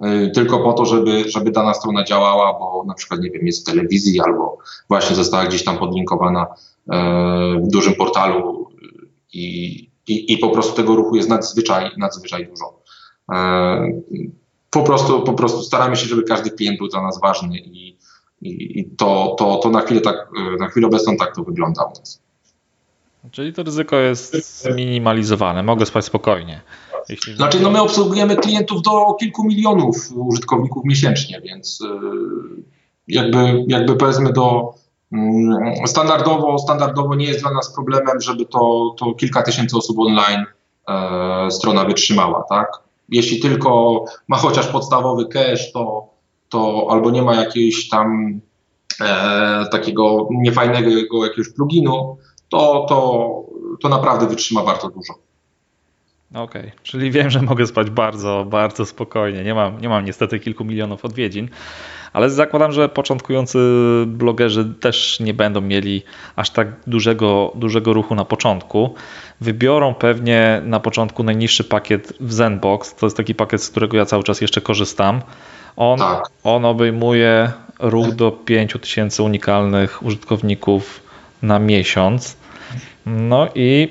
E, 0.00 0.30
tylko 0.30 0.58
po 0.58 0.72
to, 0.72 0.84
żeby, 0.84 1.30
żeby 1.30 1.50
dana 1.50 1.74
strona 1.74 2.04
działała, 2.04 2.58
bo 2.58 2.84
na 2.86 2.94
przykład, 2.94 3.20
nie 3.20 3.30
wiem, 3.30 3.46
jest 3.46 3.62
w 3.62 3.72
telewizji 3.72 4.20
albo 4.20 4.58
właśnie 4.88 5.16
została 5.16 5.44
gdzieś 5.44 5.64
tam 5.64 5.78
podlinkowana 5.78 6.46
e, 6.92 7.60
w 7.60 7.68
dużym 7.68 7.94
portalu 7.94 8.68
i, 9.32 9.74
i, 10.08 10.32
i 10.32 10.38
po 10.38 10.48
prostu 10.48 10.76
tego 10.76 10.96
ruchu 10.96 11.16
jest 11.16 11.28
nadzwyczaj, 11.28 11.90
nadzwyczaj 11.96 12.48
dużo. 12.48 12.84
Po 14.70 14.82
prostu, 14.82 15.22
po 15.22 15.32
prostu 15.32 15.62
staramy 15.62 15.96
się, 15.96 16.06
żeby 16.06 16.22
każdy 16.22 16.50
klient 16.50 16.78
był 16.78 16.88
dla 16.88 17.02
nas 17.02 17.20
ważny 17.20 17.58
i, 17.58 17.98
i, 18.40 18.80
i 18.80 18.84
to, 18.96 19.36
to, 19.38 19.56
to 19.56 19.70
na 19.70 19.80
chwilę 19.80 20.00
tak, 20.00 20.28
na 20.60 20.68
chwilę 20.68 20.86
obecną 20.86 21.16
tak 21.16 21.34
to 21.34 21.42
wygląda 21.42 21.84
u 21.84 21.98
nas. 21.98 22.23
Czyli 23.30 23.52
to 23.52 23.62
ryzyko 23.62 23.96
jest 23.96 24.62
zminimalizowane, 24.62 25.62
mogę 25.62 25.86
spać 25.86 26.04
spokojnie. 26.04 26.60
Jeśli... 27.08 27.36
Znaczy, 27.36 27.60
no 27.60 27.70
my 27.70 27.82
obsługujemy 27.82 28.36
klientów 28.36 28.82
do 28.82 29.14
kilku 29.14 29.44
milionów 29.44 29.96
użytkowników 30.16 30.84
miesięcznie, 30.84 31.40
więc 31.40 31.80
y, 31.80 31.86
jakby, 33.08 33.64
jakby 33.68 33.96
powiedzmy 33.96 34.32
do 34.32 34.74
mm, 35.12 35.86
standardowo, 35.86 36.58
standardowo 36.58 37.14
nie 37.14 37.26
jest 37.26 37.40
dla 37.40 37.50
nas 37.50 37.74
problemem, 37.74 38.20
żeby 38.20 38.46
to, 38.46 38.94
to 38.98 39.14
kilka 39.14 39.42
tysięcy 39.42 39.76
osób 39.76 39.98
online 39.98 40.44
e, 40.88 41.50
strona 41.50 41.84
wytrzymała, 41.84 42.44
tak? 42.48 42.68
Jeśli 43.08 43.40
tylko 43.40 44.04
ma 44.28 44.36
chociaż 44.36 44.66
podstawowy 44.66 45.26
cache, 45.26 45.72
to, 45.72 46.08
to 46.48 46.86
albo 46.90 47.10
nie 47.10 47.22
ma 47.22 47.34
jakiegoś 47.34 47.88
tam 47.88 48.40
e, 49.00 49.66
takiego 49.70 50.28
niefajnego 50.30 50.90
jakiegoś 50.90 51.48
pluginu, 51.56 52.16
to, 52.48 52.86
to, 52.88 53.42
to 53.82 53.88
naprawdę 53.88 54.26
wytrzyma 54.26 54.62
bardzo 54.62 54.88
dużo. 54.88 55.14
Okej, 56.34 56.62
okay. 56.62 56.72
czyli 56.82 57.10
wiem, 57.10 57.30
że 57.30 57.42
mogę 57.42 57.66
spać 57.66 57.90
bardzo, 57.90 58.44
bardzo 58.48 58.86
spokojnie. 58.86 59.44
Nie 59.44 59.54
mam, 59.54 59.80
nie 59.80 59.88
mam 59.88 60.04
niestety 60.04 60.40
kilku 60.40 60.64
milionów 60.64 61.04
odwiedzin, 61.04 61.48
ale 62.12 62.30
zakładam, 62.30 62.72
że 62.72 62.88
początkujący 62.88 63.58
blogerzy 64.06 64.74
też 64.80 65.20
nie 65.20 65.34
będą 65.34 65.60
mieli 65.60 66.02
aż 66.36 66.50
tak 66.50 66.68
dużego, 66.86 67.52
dużego 67.54 67.92
ruchu 67.92 68.14
na 68.14 68.24
początku. 68.24 68.94
Wybiorą 69.40 69.94
pewnie 69.94 70.62
na 70.64 70.80
początku 70.80 71.22
najniższy 71.22 71.64
pakiet 71.64 72.12
w 72.20 72.32
Zenbox. 72.32 72.94
To 72.94 73.06
jest 73.06 73.16
taki 73.16 73.34
pakiet, 73.34 73.62
z 73.62 73.70
którego 73.70 73.96
ja 73.96 74.06
cały 74.06 74.22
czas 74.22 74.40
jeszcze 74.40 74.60
korzystam. 74.60 75.22
On, 75.76 75.98
tak. 75.98 76.30
on 76.44 76.64
obejmuje 76.64 77.52
ruch 77.78 78.12
do 78.12 78.32
5000 78.32 79.22
unikalnych 79.22 80.02
użytkowników 80.02 81.03
na 81.44 81.58
miesiąc. 81.58 82.36
No 83.06 83.48
i 83.54 83.88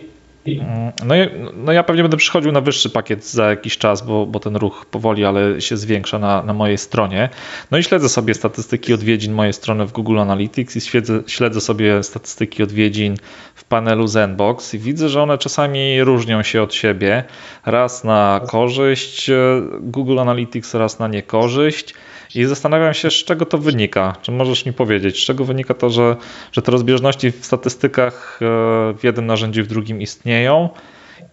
no, 1.06 1.16
no 1.54 1.72
ja 1.72 1.84
pewnie 1.84 2.01
będę 2.01 2.18
przychodził 2.18 2.51
na 2.51 2.62
wyższy 2.62 2.89
pakiet 2.89 3.26
za 3.26 3.49
jakiś 3.49 3.78
czas, 3.78 4.01
bo, 4.01 4.26
bo 4.26 4.39
ten 4.39 4.56
ruch 4.56 4.86
powoli, 4.86 5.26
ale 5.26 5.62
się 5.62 5.78
zwiększa 5.78 6.20
na, 6.20 6.43
na 6.43 6.54
mojej 6.54 6.78
stronie. 6.78 7.30
No 7.72 7.78
i 7.78 7.84
śledzę 7.84 8.10
sobie 8.10 8.34
statystyki 8.34 8.93
odwiedzin 8.93 9.34
mojej 9.34 9.54
strony 9.54 9.86
w 9.86 9.91
Google 9.91 10.20
Analytics 10.20 10.76
i 10.76 10.82
śledzę, 10.82 11.24
śledzę 11.28 11.62
sobie 11.62 12.04
statystyki 12.04 12.64
odwiedzin 12.64 13.18
w 13.56 13.64
panelu 13.64 14.08
Zenbox 14.08 14.74
i 14.74 14.80
widzę, 14.80 15.10
że 15.10 15.22
one 15.24 15.38
czasami 15.38 16.04
różnią 16.04 16.43
się 16.43 16.62
od 16.62 16.74
siebie. 16.74 17.24
Raz 17.66 18.04
na 18.04 18.41
korzyść 18.47 19.30
e, 19.30 19.36
Google 19.82 20.20
Analytics, 20.20 20.74
raz 20.74 20.99
na 20.99 21.08
niekorzyść. 21.08 21.93
I 22.36 22.46
zastanawiam 22.46 22.94
się, 22.94 23.12
z 23.12 23.14
czego 23.14 23.46
to 23.46 23.58
wynika. 23.58 24.16
Czy 24.22 24.32
możesz 24.32 24.66
mi 24.66 24.74
powiedzieć, 24.74 25.24
z 25.24 25.26
czego 25.26 25.46
wynika 25.46 25.74
to, 25.74 25.90
że, 25.90 26.16
że 26.52 26.62
te 26.62 26.72
rozbieżności 26.72 27.32
w 27.32 27.46
statystykach 27.46 28.40
e, 28.42 28.46
w 28.94 29.00
jednym 29.04 29.26
narzędziu 29.26 29.64
w 29.64 29.68
drugim 29.68 30.02
istnieją? 30.02 30.70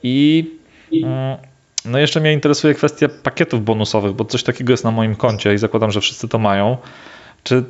I 0.03 0.45
mm, 0.93 1.37
no 1.85 1.99
jeszcze 1.99 2.21
mnie 2.21 2.33
interesuje 2.33 2.75
kwestia 2.75 3.09
pakietów 3.23 3.65
bonusowych, 3.65 4.13
bo 4.13 4.25
coś 4.25 4.43
takiego 4.43 4.73
jest 4.73 4.85
na 4.85 4.91
moim 4.91 5.17
koncie 5.17 5.55
i 5.55 5.59
zakładam, 5.59 5.91
że 5.91 6.01
wszyscy 6.01 6.29
to 6.29 6.39
mają. 6.39 6.77
Czy 7.43 7.65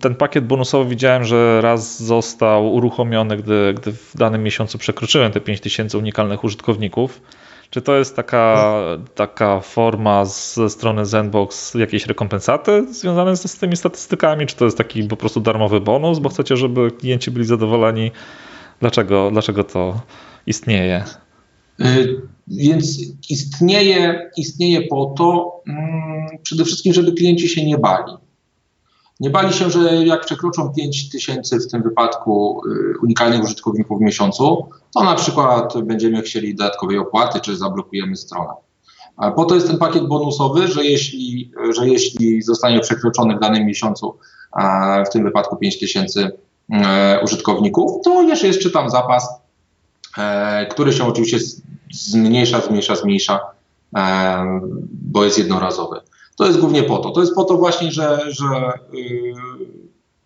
ten 0.00 0.14
pakiet 0.14 0.46
bonusowy 0.46 0.90
widziałem, 0.90 1.24
że 1.24 1.60
raz 1.60 2.02
został 2.02 2.74
uruchomiony, 2.74 3.36
gdy, 3.36 3.74
gdy 3.76 3.92
w 3.92 4.12
danym 4.14 4.42
miesiącu 4.42 4.78
przekroczyłem 4.78 5.32
te 5.32 5.40
5000 5.40 5.98
unikalnych 5.98 6.44
użytkowników? 6.44 7.20
Czy 7.72 7.82
to 7.82 7.96
jest 7.96 8.16
taka, 8.16 8.74
taka 9.14 9.60
forma 9.60 10.24
ze 10.24 10.70
strony 10.70 11.06
Zenbox 11.06 11.74
jakiejś 11.74 12.06
rekompensaty 12.06 12.94
związane 12.94 13.36
z, 13.36 13.58
tymi 13.58 13.76
statystykami? 13.76 14.46
Czy 14.46 14.56
to 14.56 14.64
jest 14.64 14.78
taki 14.78 15.04
po 15.04 15.16
prostu 15.16 15.40
darmowy 15.40 15.80
bonus, 15.80 16.18
bo 16.18 16.28
chcecie, 16.28 16.56
żeby 16.56 16.90
klienci 16.90 17.30
byli 17.30 17.46
zadowoleni? 17.46 18.10
Dlaczego, 18.80 19.30
dlaczego 19.30 19.64
to 19.64 20.00
istnieje? 20.46 21.04
Y, 21.80 22.20
więc 22.48 22.98
istnieje, 23.30 24.30
istnieje 24.36 24.82
po 24.82 25.14
to 25.18 25.60
mm, 25.66 26.26
przede 26.42 26.64
wszystkim, 26.64 26.92
żeby 26.92 27.12
klienci 27.12 27.48
się 27.48 27.66
nie 27.66 27.78
bali. 27.78 28.12
Nie 29.22 29.30
bali 29.30 29.52
się, 29.52 29.70
że 29.70 30.06
jak 30.06 30.24
przekroczą 30.24 30.72
5 30.72 31.10
tysięcy 31.10 31.58
w 31.60 31.70
tym 31.70 31.82
wypadku 31.82 32.62
y, 32.66 32.98
unikalnych 33.02 33.42
użytkowników 33.42 33.98
w 33.98 34.02
miesiącu, 34.02 34.68
to 34.94 35.04
na 35.04 35.14
przykład 35.14 35.74
będziemy 35.82 36.22
chcieli 36.22 36.54
dodatkowej 36.54 36.98
opłaty, 36.98 37.40
czy 37.40 37.56
zablokujemy 37.56 38.16
stronę. 38.16 38.52
Po 39.36 39.44
to 39.44 39.54
jest 39.54 39.66
ten 39.66 39.78
pakiet 39.78 40.06
bonusowy, 40.06 40.68
że 40.68 40.84
jeśli, 40.84 41.52
że 41.76 41.88
jeśli 41.88 42.42
zostanie 42.42 42.80
przekroczony 42.80 43.36
w 43.36 43.40
danym 43.40 43.66
miesiącu, 43.66 44.16
w 45.06 45.12
tym 45.12 45.24
wypadku 45.24 45.56
5 45.56 45.78
tysięcy 45.78 46.30
e, 46.72 47.20
użytkowników, 47.24 48.04
to 48.04 48.22
jeszcze 48.22 48.46
jest 48.46 48.60
czytam 48.60 48.90
zapas, 48.90 49.28
e, 50.18 50.66
który 50.66 50.92
się 50.92 51.04
oczywiście 51.04 51.38
zmniejsza, 51.92 52.60
zmniejsza, 52.60 52.96
zmniejsza, 52.96 53.40
e, 53.96 54.60
bo 54.92 55.24
jest 55.24 55.38
jednorazowy. 55.38 56.00
To 56.36 56.46
jest 56.46 56.60
głównie 56.60 56.82
po 56.82 56.98
to. 56.98 57.10
To 57.10 57.20
jest 57.20 57.34
po 57.34 57.44
to 57.44 57.56
właśnie, 57.56 57.92
że, 57.92 58.18
że 58.28 58.72
yy, 58.92 59.34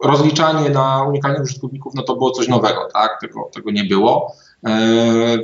rozliczanie 0.05 0.71
na 0.71 1.05
unikalnych 1.09 1.43
użytkowników 1.43 1.95
no 1.95 2.03
to 2.03 2.17
było 2.17 2.31
coś 2.31 2.49
nowego, 2.49 2.89
tak? 2.93 3.21
Tego, 3.21 3.51
tego 3.55 3.71
nie 3.71 3.85
było. 3.85 4.33
Yy, 4.63 4.73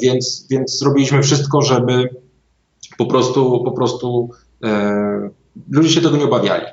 więc, 0.03 0.47
więc 0.51 0.79
zrobiliśmy 0.79 1.23
wszystko, 1.23 1.63
żeby 1.63 2.09
po 2.99 3.07
prostu, 3.07 3.65
po 3.65 3.73
prostu 3.73 4.31
yy, 4.61 5.31
ludzie 5.71 5.91
się 5.91 6.01
tego 6.01 6.17
nie 6.17 6.25
obawiali. 6.25 6.67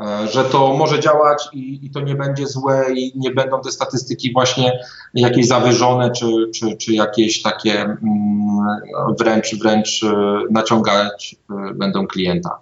E, 0.00 0.28
że 0.28 0.44
to 0.44 0.74
może 0.76 1.00
działać 1.00 1.48
i, 1.52 1.86
i, 1.86 1.90
to 1.90 2.00
nie 2.00 2.14
będzie 2.14 2.46
złe 2.46 2.86
i 2.94 3.12
nie 3.16 3.30
będą 3.30 3.60
te 3.60 3.70
statystyki 3.70 4.32
właśnie 4.32 4.80
jakieś 5.14 5.46
zawyżone 5.46 6.10
czy, 6.10 6.26
czy, 6.54 6.76
czy 6.76 6.92
jakieś 6.92 7.42
takie 7.42 7.80
mm, 7.80 7.98
wręcz, 9.18 9.54
wręcz 9.54 10.02
e, 10.02 10.42
naciągać 10.50 11.36
e, 11.50 11.74
będą 11.74 12.06
klienta. 12.06 12.58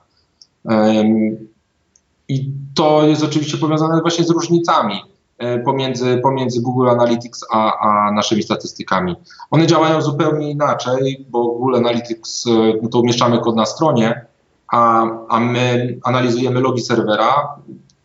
I 2.28 2.50
to 2.74 3.06
jest 3.06 3.24
oczywiście 3.24 3.58
powiązane 3.58 4.00
właśnie 4.00 4.24
z 4.24 4.30
różnicami 4.30 4.94
pomiędzy, 5.64 6.18
pomiędzy 6.22 6.62
Google 6.62 6.88
Analytics 6.88 7.44
a, 7.52 7.78
a 7.78 8.12
naszymi 8.12 8.42
statystykami. 8.42 9.16
One 9.50 9.66
działają 9.66 10.02
zupełnie 10.02 10.50
inaczej, 10.50 11.26
bo 11.30 11.44
Google 11.44 11.76
Analytics 11.76 12.44
no 12.82 12.88
to 12.88 13.00
umieszczamy 13.00 13.38
kod 13.38 13.56
na 13.56 13.66
stronie, 13.66 14.26
a, 14.72 15.06
a 15.28 15.40
my 15.40 15.98
analizujemy 16.04 16.60
logi 16.60 16.82
serwera. 16.82 17.54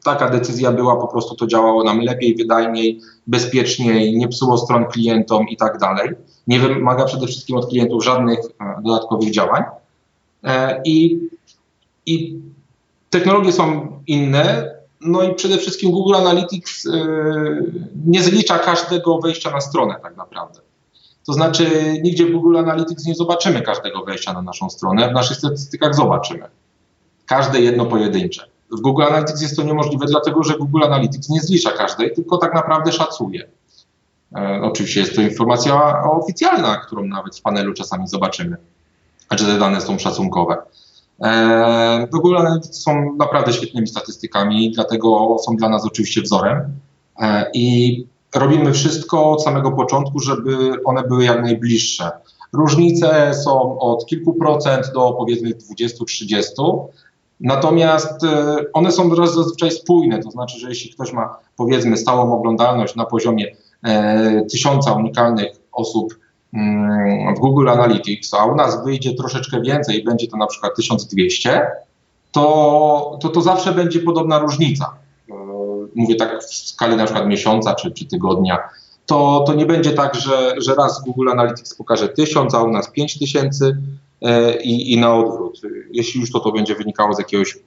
Taka 0.04 0.30
decyzja 0.30 0.72
była, 0.72 0.96
po 0.96 1.08
prostu 1.08 1.36
to 1.36 1.48
działało 1.48 1.84
nam 1.84 2.00
lepiej, 2.00 2.36
wydajniej, 2.36 3.00
bezpieczniej, 3.28 4.18
nie 4.18 4.28
psuło 4.28 4.58
stron 4.58 4.86
klientom 4.86 5.48
i 5.50 5.58
tak 5.58 5.78
dalej. 5.78 6.10
Nie 6.48 6.60
wymaga 6.60 7.06
przede 7.06 7.28
wszystkim 7.28 7.58
od 7.58 7.70
klientów 7.70 8.04
żadnych 8.04 8.40
e, 8.40 8.82
dodatkowych 8.84 9.32
działań. 9.32 9.64
E, 10.44 10.82
I, 10.86 11.20
I 12.06 12.40
technologie 13.10 13.52
są 13.52 13.88
inne, 14.08 14.76
no 15.02 15.24
i 15.24 15.36
przede 15.36 15.58
wszystkim 15.58 15.92
Google 15.92 16.16
Analytics 16.16 16.86
e, 16.86 16.92
nie 18.06 18.24
zlicza 18.24 18.60
każdego 18.60 19.20
wejścia 19.20 19.52
na 19.52 19.62
stronę 19.62 19.96
tak 20.04 20.18
naprawdę. 20.18 20.60
To 21.26 21.34
znaczy, 21.34 21.94
nigdzie 22.04 22.26
w 22.26 22.32
Google 22.32 22.58
Analytics 22.58 23.06
nie 23.06 23.16
zobaczymy 23.16 23.62
każdego 23.62 24.04
wejścia 24.04 24.34
na 24.34 24.42
naszą 24.42 24.70
stronę, 24.70 25.10
w 25.10 25.14
naszych 25.14 25.38
statystykach 25.38 25.96
zobaczymy. 25.96 26.44
Każde 27.26 27.62
jedno 27.62 27.86
pojedyncze. 27.86 28.46
W 28.72 28.82
Google 28.82 29.04
Analytics 29.04 29.42
jest 29.42 29.56
to 29.56 29.64
niemożliwe, 29.64 30.06
dlatego 30.06 30.44
że 30.44 30.58
Google 30.58 30.84
Analytics 30.84 31.30
nie 31.30 31.40
zlicza 31.40 31.72
każdej, 31.72 32.14
tylko 32.14 32.38
tak 32.38 32.54
naprawdę 32.54 32.92
szacuje. 32.92 33.50
E, 34.36 34.62
oczywiście 34.64 35.00
jest 35.00 35.16
to 35.16 35.22
informacja 35.22 36.04
oficjalna, 36.04 36.78
którą 36.78 37.06
nawet 37.06 37.38
w 37.38 37.42
panelu 37.42 37.74
czasami 37.74 38.08
zobaczymy, 38.08 38.58
że 39.32 39.46
te 39.46 39.60
dane 39.60 39.82
są 39.82 40.00
szacunkowe. 40.00 40.58
E, 41.24 42.08
Google 42.12 42.38
Analytics 42.38 42.84
są 42.84 43.16
naprawdę 43.16 43.54
świetnymi 43.54 43.88
statystykami, 43.88 44.72
dlatego 44.72 45.38
są 45.46 45.56
dla 45.56 45.70
nas 45.70 45.86
oczywiście 45.86 46.22
wzorem. 46.22 46.58
E, 47.20 47.52
I 47.54 48.06
robimy 48.36 48.74
wszystko 48.74 49.32
od 49.32 49.44
samego 49.44 49.72
początku, 49.72 50.20
żeby 50.20 50.84
one 50.86 51.04
były 51.04 51.24
jak 51.24 51.42
najbliższe. 51.42 52.12
Różnice 52.54 53.34
są 53.34 53.80
od 53.80 54.06
kilku 54.06 54.34
procent 54.34 54.92
do 54.94 55.16
powiedzmy 55.18 55.50
20-30, 55.50 56.86
natomiast 57.40 58.24
e, 58.24 58.56
one 58.74 58.92
są 58.92 59.16
zazwyczaj 59.26 59.72
spójne, 59.72 60.24
to 60.24 60.32
znaczy, 60.32 60.60
że 60.60 60.70
jeśli 60.70 60.94
ktoś 60.94 61.14
ma 61.14 61.38
powiedzmy 61.58 61.98
stałą 61.98 62.34
oglądalność 62.34 62.96
na 62.96 63.06
poziomie 63.06 63.56
e, 63.84 64.46
tysiąca 64.52 64.94
unikalnych 64.94 65.52
osób 65.72 66.21
w 67.38 67.40
Google 67.40 67.70
Analytics, 67.70 68.34
a 68.34 68.46
u 68.46 68.56
nas 68.56 68.84
wyjdzie 68.84 69.14
troszeczkę 69.14 69.62
więcej 69.62 70.04
będzie 70.04 70.28
to 70.28 70.38
na 70.38 70.48
przykład 70.48 70.76
1200, 70.76 71.68
to, 72.32 73.18
to 73.22 73.30
to 73.30 73.42
zawsze 73.42 73.72
będzie 73.72 74.00
podobna 74.00 74.40
różnica 74.40 75.02
mówię 75.96 76.16
tak 76.16 76.44
w 76.44 76.54
skali 76.54 76.96
na 76.96 77.06
przykład 77.06 77.28
miesiąca 77.28 77.76
czy, 77.76 77.92
czy 77.92 78.06
tygodnia, 78.06 78.58
to, 79.06 79.44
to 79.48 79.54
nie 79.54 79.66
będzie 79.66 79.92
tak, 79.92 80.16
że, 80.16 80.54
że 80.58 80.76
raz 80.76 81.04
Google 81.04 81.30
Analytics 81.30 81.76
pokaże 81.76 82.10
1000, 82.10 82.54
a 82.54 82.64
u 82.64 82.72
nas 82.72 82.92
5000 82.92 83.78
e, 84.22 84.62
i, 84.62 84.94
i 84.94 85.00
na 85.00 85.16
odwrót. 85.16 85.62
Jeśli 85.92 86.22
już 86.22 86.32
to 86.32 86.40
to 86.40 86.52
będzie 86.52 86.76
wynikało 86.76 87.14
z 87.14 87.20
jakiegoś, 87.20 87.58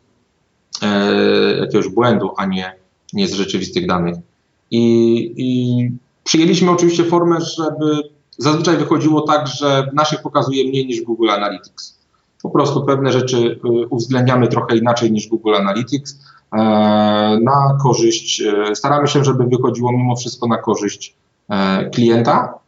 e, 0.83 1.57
jakiegoś 1.61 1.89
błędu, 1.89 2.31
a 2.37 2.47
nie, 2.47 2.77
nie 3.13 3.29
z 3.29 3.33
rzeczywistych 3.33 3.87
danych. 3.87 4.15
I, 4.71 5.35
I 5.37 5.91
przyjęliśmy 6.25 6.71
oczywiście 6.71 7.05
formę, 7.05 7.41
żeby 7.41 8.14
zazwyczaj 8.39 8.77
wychodziło 8.77 9.21
tak, 9.21 9.47
że 9.47 9.91
naszych 9.93 10.23
pokazuje 10.23 10.69
mniej 10.69 10.87
niż 10.87 11.03
Google 11.03 11.31
Analytics. 11.31 11.99
Po 12.43 12.51
prostu 12.51 12.85
pewne 12.85 13.13
rzeczy 13.13 13.61
e, 13.65 13.69
uwzględniamy 13.87 14.49
trochę 14.49 14.77
inaczej 14.77 15.13
niż 15.13 15.29
Google 15.29 15.55
Analytics, 15.55 16.19
E, 16.55 17.39
na 17.43 17.79
korzyść, 17.83 18.43
e, 18.43 18.77
staramy 18.77 19.09
się, 19.09 19.25
żeby 19.25 19.45
wychodziło 19.45 19.93
mimo 19.93 20.17
wszystko 20.17 20.47
na 20.47 20.59
korzyść 20.59 21.15
e, 21.51 21.91
klienta. 21.91 22.59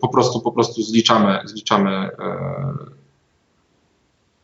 Po 0.00 0.08
prostu, 0.08 0.40
po 0.40 0.52
prostu 0.52 0.82
zliczamy, 0.82 1.38
zliczamy 1.44 2.10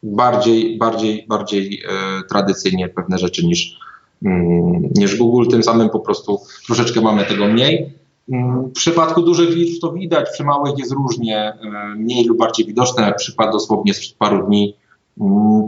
bardziej, 0.03 0.79
bardziej, 0.79 1.27
bardziej 1.29 1.83
tradycyjnie 2.29 2.89
pewne 2.89 3.19
rzeczy 3.19 3.47
niż, 3.47 3.79
mm, 4.23 4.83
niż 4.95 5.17
Google. 5.17 5.51
Tym 5.51 5.63
samym 5.63 5.91
po 5.91 6.01
prostu 6.01 6.41
troszeczkę 6.67 7.01
mamy 7.01 7.25
tego 7.25 7.47
mniej. 7.47 7.93
Mm, 8.33 8.69
w 8.69 8.73
przypadku 8.73 9.23
dużych 9.23 9.51
liczb 9.51 9.81
to 9.81 9.93
widać, 9.93 10.31
przy 10.33 10.45
małych 10.45 10.79
jest 10.79 10.93
różnie, 10.93 11.53
mniej 11.97 12.25
lub 12.25 12.39
bardziej 12.39 12.67
widoczne. 12.67 13.15
Przykład 13.17 13.53
dosłownie 13.53 13.95
sprzed 13.95 14.17
paru 14.17 14.47
dni 14.47 14.77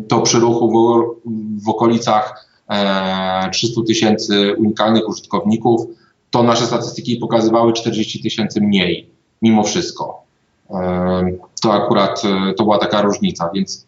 to 0.08 0.20
przy 0.20 0.38
ruchu 0.38 0.70
w, 0.70 1.64
w 1.64 1.68
okolicach 1.68 2.48
300 3.52 3.80
e, 3.80 3.84
tysięcy 3.84 4.54
unikalnych 4.58 5.08
użytkowników, 5.08 5.86
to 6.30 6.42
nasze 6.42 6.66
statystyki 6.66 7.16
pokazywały 7.16 7.72
40 7.72 8.22
tysięcy 8.22 8.60
mniej, 8.60 9.10
mimo 9.42 9.62
wszystko. 9.62 10.22
E, 10.70 11.30
to 11.62 11.72
akurat 11.72 12.22
e, 12.24 12.54
to 12.54 12.64
była 12.64 12.78
taka 12.78 13.02
różnica, 13.02 13.50
więc 13.54 13.86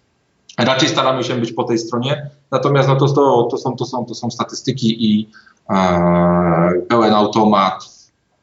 raczej 0.59 0.89
staramy 0.89 1.25
się 1.25 1.35
być 1.35 1.53
po 1.53 1.65
tej 1.65 1.79
stronie. 1.79 2.31
Natomiast 2.51 2.89
no 2.89 2.97
to, 2.97 3.09
to, 3.09 3.49
to, 3.51 3.59
są, 3.59 3.77
to, 3.77 3.85
są, 3.85 4.05
to 4.05 4.15
są 4.15 4.31
statystyki 4.31 5.05
i 5.05 5.29
e, 5.71 6.73
pełen 6.89 7.15
automat 7.15 7.96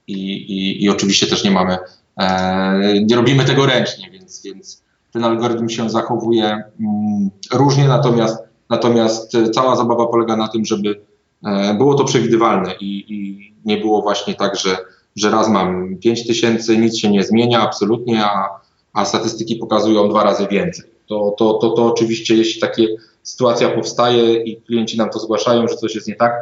i, 0.08 0.14
i, 0.32 0.84
i 0.84 0.89
oczywiście 0.89 1.28
też 1.28 1.43
nie 1.43 1.51
mamy, 1.51 1.78
e, 2.18 3.01
nie 3.01 3.16
robimy 3.16 3.45
tego 3.45 3.66
ręcznie, 3.66 4.10
więc, 4.12 4.43
więc 4.43 4.84
ten 5.12 5.24
algorytm 5.24 5.70
się 5.70 5.89
zachowuje 5.89 6.64
mm, 6.80 7.30
różnie, 7.54 7.88
natomiast, 7.88 8.38
natomiast 8.70 9.32
cała 9.54 9.76
zabawa 9.76 10.08
polega 10.08 10.36
na 10.36 10.47
tym, 10.47 10.66
żeby 10.66 11.01
e, 11.45 11.74
było 11.74 11.95
to 11.95 12.04
przewidywalne 12.04 12.76
i, 12.80 13.06
i 13.08 13.54
nie 13.66 13.78
było 13.78 14.01
właśnie 14.01 14.34
tak, 14.34 14.60
że, 14.60 14.78
że 15.16 15.32
raz 15.32 15.49
mam 15.49 15.97
5 15.97 16.28
tysięcy, 16.28 16.78
nic 16.78 16.97
się 16.97 17.12
nie 17.12 17.24
zmienia 17.24 17.62
absolutnie, 17.62 18.26
a, 18.26 18.49
a 18.93 19.06
statystyki 19.06 19.56
pokazują 19.56 20.10
dwa 20.10 20.24
razy 20.24 20.47
więcej. 20.47 20.93
To, 21.08 21.36
to, 21.38 21.54
to, 21.54 21.70
to 21.70 21.86
oczywiście, 21.86 22.36
jeśli 22.36 22.62
takie 22.62 22.88
sytuacja 23.24 23.70
powstaje 23.70 24.43
i 24.43 24.62
klienci 24.62 24.97
nam 24.97 25.10
to 25.10 25.20
zgłaszają, 25.20 25.68
że 25.68 25.76
coś 25.76 25.95
jest 25.95 26.08
nie 26.08 26.16
tak, 26.16 26.34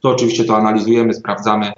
to 0.00 0.08
oczywiście 0.08 0.44
to 0.44 0.56
analizujemy, 0.56 1.14
sprawdzamy, 1.14 1.72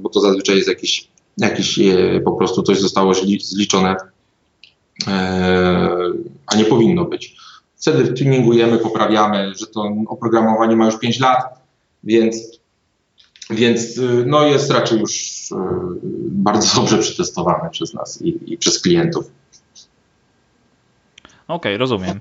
bo 0.00 0.08
to 0.08 0.20
zazwyczaj 0.20 0.56
jest 0.56 0.68
jakiś, 0.68 1.08
jakiś 1.38 1.78
e, 1.78 2.20
po 2.24 2.32
prostu 2.32 2.62
coś 2.62 2.80
zostało 2.80 3.14
zliczone 3.40 3.96
E, 5.06 5.88
a 6.46 6.56
nie 6.56 6.64
powinno 6.64 7.04
być. 7.04 7.36
Wtedy 7.76 8.12
tuningujemy, 8.12 8.78
poprawiamy, 8.78 9.54
że 9.54 9.66
to 9.66 9.88
oprogramowanie 10.06 10.76
ma 10.76 10.86
już 10.86 10.98
5 10.98 11.20
lat, 11.20 11.42
więc, 12.04 12.36
więc 13.50 14.00
no 14.26 14.46
jest 14.46 14.70
raczej 14.70 15.00
już 15.00 15.34
bardzo 16.30 16.68
dobrze 16.80 16.98
przetestowane 16.98 17.70
przez 17.70 17.94
nas 17.94 18.22
i, 18.22 18.52
i 18.52 18.58
przez 18.58 18.82
klientów. 18.82 19.30
Okej, 21.48 21.56
okay, 21.56 21.78
rozumiem. 21.78 22.20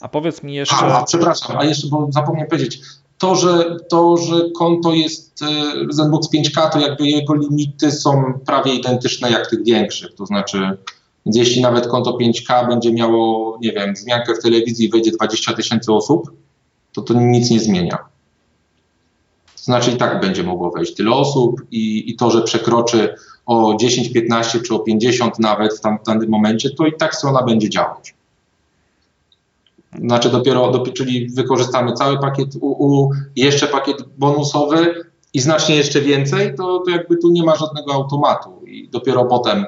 A 0.00 0.08
powiedz 0.08 0.42
mi 0.42 0.54
jeszcze. 0.54 0.76
A, 0.76 1.04
przepraszam, 1.04 1.56
a 1.56 1.64
jeszcze, 1.64 1.88
bo 1.88 2.08
zapomniałem 2.10 2.48
powiedzieć. 2.48 2.80
To, 3.18 3.34
że, 3.34 3.76
to, 3.90 4.16
że 4.16 4.50
konto 4.58 4.92
jest 4.92 5.42
y, 5.42 5.46
Zenbox 5.90 6.28
5K, 6.34 6.70
to 6.70 6.80
jakby 6.80 7.08
jego 7.08 7.34
limity 7.34 7.92
są 7.92 8.40
prawie 8.46 8.74
identyczne 8.74 9.30
jak 9.30 9.50
tych 9.50 9.64
większych. 9.64 10.14
To 10.14 10.26
znaczy, 10.26 10.78
jeśli 11.26 11.62
nawet 11.62 11.86
konto 11.86 12.18
5K 12.22 12.68
będzie 12.68 12.92
miało, 12.92 13.58
nie 13.62 13.72
wiem, 13.72 13.96
zmiankę 13.96 14.34
w 14.34 14.42
telewizji 14.42 14.86
i 14.86 14.90
wejdzie 14.90 15.10
20 15.10 15.52
tysięcy 15.52 15.92
osób, 15.92 16.32
to 16.92 17.02
to 17.02 17.14
nic 17.14 17.50
nie 17.50 17.60
zmienia. 17.60 17.98
To 19.56 19.62
znaczy 19.62 19.90
i 19.90 19.96
tak 19.96 20.20
będzie 20.20 20.42
mogło 20.42 20.70
wejść 20.70 20.94
tyle 20.94 21.10
osób 21.10 21.66
i, 21.70 22.10
i 22.10 22.16
to, 22.16 22.30
że 22.30 22.42
przekroczy 22.42 23.14
o 23.46 23.74
10, 23.80 24.12
15 24.12 24.60
czy 24.60 24.74
o 24.74 24.78
50 24.78 25.38
nawet 25.38 25.74
w, 25.74 25.80
tam, 25.80 25.98
w 25.98 26.06
danym 26.06 26.28
momencie, 26.28 26.70
to 26.70 26.86
i 26.86 26.92
tak 26.98 27.14
strona 27.14 27.42
będzie 27.42 27.70
działać. 27.70 28.14
Znaczy 29.98 30.30
dopiero, 30.30 30.70
dopiero 30.70 30.96
czyli 30.96 31.30
wykorzystamy 31.30 31.92
cały 31.92 32.18
pakiet 32.18 32.48
UU, 32.60 33.10
jeszcze 33.36 33.66
pakiet 33.66 33.96
bonusowy 34.18 34.94
i 35.34 35.40
znacznie 35.40 35.76
jeszcze 35.76 36.00
więcej, 36.00 36.54
to, 36.54 36.82
to 36.84 36.90
jakby 36.90 37.16
tu 37.16 37.30
nie 37.30 37.42
ma 37.42 37.56
żadnego 37.56 37.92
automatu 37.92 38.62
i 38.66 38.88
dopiero 38.88 39.24
potem 39.24 39.66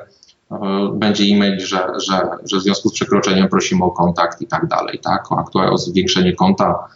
E, 0.50 0.90
będzie 0.94 1.24
e-mail, 1.24 1.60
że, 1.60 1.86
że, 2.06 2.20
że 2.44 2.58
w 2.58 2.62
związku 2.62 2.88
z 2.88 2.92
przekroczeniem 2.92 3.48
prosimy 3.48 3.84
o 3.84 3.90
kontakt 3.90 4.42
i 4.42 4.46
tak 4.46 4.66
dalej, 4.66 4.98
tak? 4.98 5.32
O, 5.32 5.44
o 5.72 5.78
zwiększenie 5.78 6.32
konta 6.32 6.88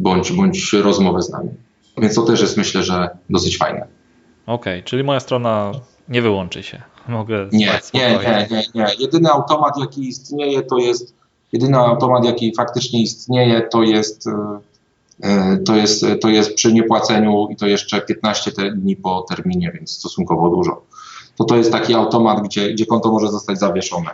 bądź, 0.00 0.32
bądź 0.32 0.72
rozmowę 0.72 1.22
z 1.22 1.30
nami. 1.30 1.48
Więc 1.98 2.14
to 2.14 2.22
też 2.22 2.40
jest 2.40 2.56
myślę, 2.56 2.82
że 2.82 3.10
dosyć 3.30 3.58
fajne. 3.58 3.86
Okej, 4.46 4.78
okay, 4.78 4.82
czyli 4.82 5.04
moja 5.04 5.20
strona 5.20 5.72
nie 6.08 6.22
wyłączy 6.22 6.62
się. 6.62 6.82
Mogę 7.08 7.48
nie, 7.52 7.78
nie, 7.94 8.18
nie, 8.18 8.46
nie, 8.50 8.62
nie. 8.74 8.86
Jedyny 8.98 9.30
automat, 9.30 9.78
jaki 9.80 10.08
istnieje, 10.08 10.62
to 10.62 10.78
jest 10.78 11.14
Jedyny 11.52 11.78
automat, 11.78 12.24
jaki 12.24 12.54
faktycznie 12.54 13.02
istnieje, 13.02 13.62
to 13.62 13.82
jest, 13.82 14.28
to 15.66 15.76
jest, 15.76 16.04
to 16.20 16.28
jest 16.28 16.54
przy 16.54 16.72
niepłaceniu 16.72 17.48
i 17.50 17.56
to 17.56 17.66
jeszcze 17.66 18.00
15 18.00 18.50
dni 18.74 18.96
po 18.96 19.26
terminie, 19.28 19.72
więc 19.74 19.90
stosunkowo 19.90 20.50
dużo. 20.50 20.82
To 21.36 21.44
to 21.44 21.56
jest 21.56 21.72
taki 21.72 21.94
automat, 21.94 22.42
gdzie, 22.44 22.72
gdzie 22.72 22.86
konto 22.86 23.12
może 23.12 23.28
zostać 23.28 23.58
zawieszone. 23.58 24.10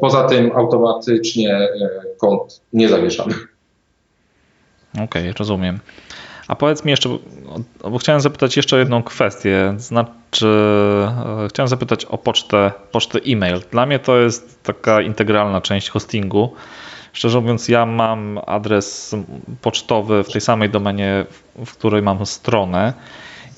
Poza 0.00 0.24
tym 0.24 0.52
automatycznie 0.54 1.68
kont 2.18 2.60
nie 2.72 2.88
zawieszamy. 2.88 3.34
Okej, 4.94 5.04
okay, 5.04 5.32
rozumiem. 5.32 5.80
A 6.48 6.54
powiedz 6.54 6.84
mi 6.84 6.90
jeszcze, 6.90 7.08
bo 7.90 7.98
chciałem 7.98 8.20
zapytać 8.20 8.56
jeszcze 8.56 8.76
o 8.76 8.78
jedną 8.78 9.02
kwestię. 9.02 9.74
Znaczy, 9.78 10.48
e, 11.44 11.48
chciałem 11.48 11.68
zapytać 11.68 12.04
o 12.04 12.18
pocztę, 12.18 12.72
pocztę 12.92 13.18
e-mail. 13.26 13.60
Dla 13.70 13.86
mnie 13.86 13.98
to 13.98 14.16
jest 14.16 14.62
taka 14.62 15.00
integralna 15.00 15.60
część 15.60 15.88
hostingu. 15.88 16.54
Szczerze 17.12 17.40
mówiąc, 17.40 17.68
ja 17.68 17.86
mam 17.86 18.40
adres 18.46 19.16
pocztowy 19.60 20.24
w 20.24 20.32
tej 20.32 20.40
samej 20.40 20.70
domenie, 20.70 21.26
w 21.66 21.72
której 21.72 22.02
mam 22.02 22.26
stronę 22.26 22.92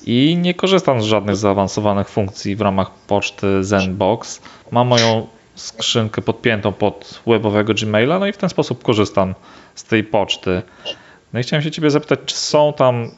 i 0.05 0.37
nie 0.41 0.53
korzystam 0.53 1.01
z 1.01 1.05
żadnych 1.05 1.35
zaawansowanych 1.35 2.09
funkcji 2.09 2.55
w 2.55 2.61
ramach 2.61 2.91
poczty 2.91 3.63
Zenbox. 3.63 4.41
Mam 4.71 4.87
moją 4.87 5.27
skrzynkę 5.55 6.21
podpiętą 6.21 6.73
pod 6.73 7.21
webowego 7.27 7.73
Gmaila, 7.73 8.19
no 8.19 8.27
i 8.27 8.33
w 8.33 8.37
ten 8.37 8.49
sposób 8.49 8.83
korzystam 8.83 9.35
z 9.75 9.83
tej 9.83 10.03
poczty. 10.03 10.61
No 11.33 11.39
i 11.39 11.43
chciałem 11.43 11.63
się 11.63 11.71
Ciebie 11.71 11.91
zapytać, 11.91 12.19
czy 12.25 12.35
są 12.35 12.73
tam 12.73 13.11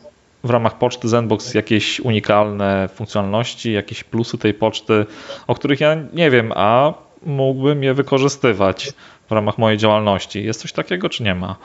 w 0.44 0.50
ramach 0.50 0.78
poczty 0.78 1.08
Zenbox 1.08 1.54
jakieś 1.54 2.00
unikalne 2.00 2.90
funkcjonalności, 2.94 3.74
jakieś 3.74 4.04
plusy 4.04 4.38
tej 4.38 4.54
poczty, 4.54 5.06
o 5.48 5.56
których 5.56 5.80
ja 5.80 5.96
nie 6.14 6.32
wiem, 6.32 6.52
a 6.56 6.94
mógłbym 7.26 7.84
je 7.84 7.94
wykorzystywać 7.94 8.94
w 9.30 9.32
ramach 9.32 9.58
mojej 9.58 9.78
działalności. 9.78 10.44
Jest 10.44 10.62
coś 10.62 10.74
takiego, 10.74 11.10
czy 11.10 11.24
nie 11.24 11.36
ma? 11.36 11.56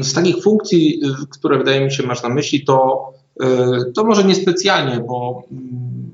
Z 0.00 0.12
takich 0.12 0.42
funkcji, 0.42 1.00
które 1.30 1.58
wydaje 1.58 1.84
mi 1.84 1.92
się 1.92 2.02
masz 2.02 2.22
na 2.22 2.28
myśli, 2.28 2.64
to, 2.64 3.08
y, 3.42 3.92
to 3.92 4.04
może 4.04 4.24
niespecjalnie, 4.24 5.00
bo, 5.00 5.42
mm, 5.52 6.10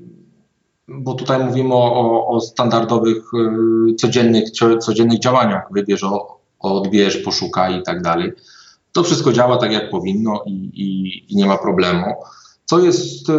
bo 0.87 1.13
tutaj 1.13 1.45
mówimy 1.45 1.73
o, 1.73 2.27
o 2.27 2.39
standardowych, 2.41 3.23
y, 3.91 3.95
codziennych, 3.95 4.51
codziennych 4.81 5.19
działaniach. 5.19 5.67
Wybierz 5.71 6.03
odbierz, 6.59 7.17
poszukaj 7.17 7.79
i 7.79 7.83
tak 7.83 8.01
dalej. 8.01 8.31
To 8.91 9.03
wszystko 9.03 9.33
działa 9.33 9.57
tak, 9.57 9.71
jak 9.71 9.89
powinno 9.89 10.43
i, 10.45 10.51
i, 10.73 11.33
i 11.33 11.35
nie 11.35 11.45
ma 11.45 11.57
problemu. 11.57 12.05
Co 12.65 12.79
jest, 12.79 13.29
e, 13.29 13.33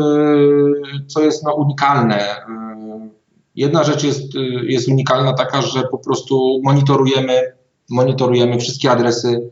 co 1.07 1.23
jest 1.23 1.45
no, 1.45 1.55
unikalne? 1.55 2.21
E, 2.21 3.09
jedna 3.57 3.85
rzecz 3.85 4.05
jest, 4.05 4.37
e, 4.37 4.41
jest 4.65 4.89
unikalna 4.89 5.33
taka, 5.33 5.63
że 5.63 5.83
po 5.91 5.99
prostu 5.99 6.61
monitorujemy, 6.65 7.53
monitorujemy 7.91 8.59
wszystkie 8.59 8.91
adresy 8.91 9.51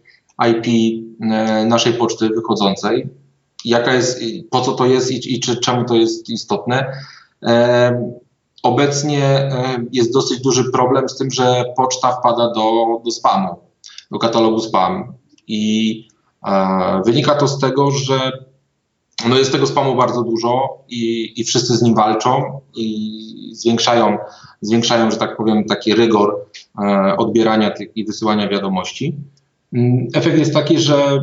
IP 0.50 0.66
naszej 1.66 1.92
poczty 1.92 2.28
wychodzącej. 2.28 3.08
Jaka 3.64 3.94
jest, 3.94 4.20
po 4.50 4.60
co 4.60 4.72
to 4.72 4.86
jest 4.86 5.10
i, 5.10 5.34
i 5.34 5.40
czy, 5.40 5.56
czemu 5.56 5.84
to 5.84 5.94
jest 5.94 6.28
istotne? 6.28 6.92
Obecnie 8.66 9.24
e, 9.24 9.84
jest 9.92 10.12
dosyć 10.12 10.40
duży 10.40 10.70
problem 10.72 11.08
z 11.08 11.18
tym, 11.18 11.30
że 11.30 11.64
poczta 11.76 12.12
wpada 12.12 12.52
do, 12.52 12.86
do 13.04 13.10
spamu, 13.10 13.56
do 14.10 14.18
katalogu 14.18 14.60
spam. 14.60 15.12
I 15.46 16.08
e, 16.46 17.02
wynika 17.04 17.34
to 17.34 17.48
z 17.48 17.58
tego, 17.58 17.90
że 17.90 18.32
no 19.28 19.38
jest 19.38 19.52
tego 19.52 19.66
spamu 19.66 19.96
bardzo 19.96 20.22
dużo 20.22 20.78
i, 20.88 21.32
i 21.40 21.44
wszyscy 21.44 21.76
z 21.76 21.82
nim 21.82 21.94
walczą 21.94 22.60
i 22.76 23.20
zwiększają, 23.52 24.18
zwiększają, 24.60 25.10
że 25.10 25.16
tak 25.16 25.36
powiem, 25.36 25.64
taki 25.64 25.94
rygor 25.94 26.46
e, 26.78 27.16
odbierania 27.16 27.70
tych 27.70 27.96
i 27.96 28.04
wysyłania 28.04 28.48
wiadomości. 28.48 29.16
Mm, 29.72 30.08
efekt 30.14 30.38
jest 30.38 30.54
taki, 30.54 30.78
że 30.78 31.20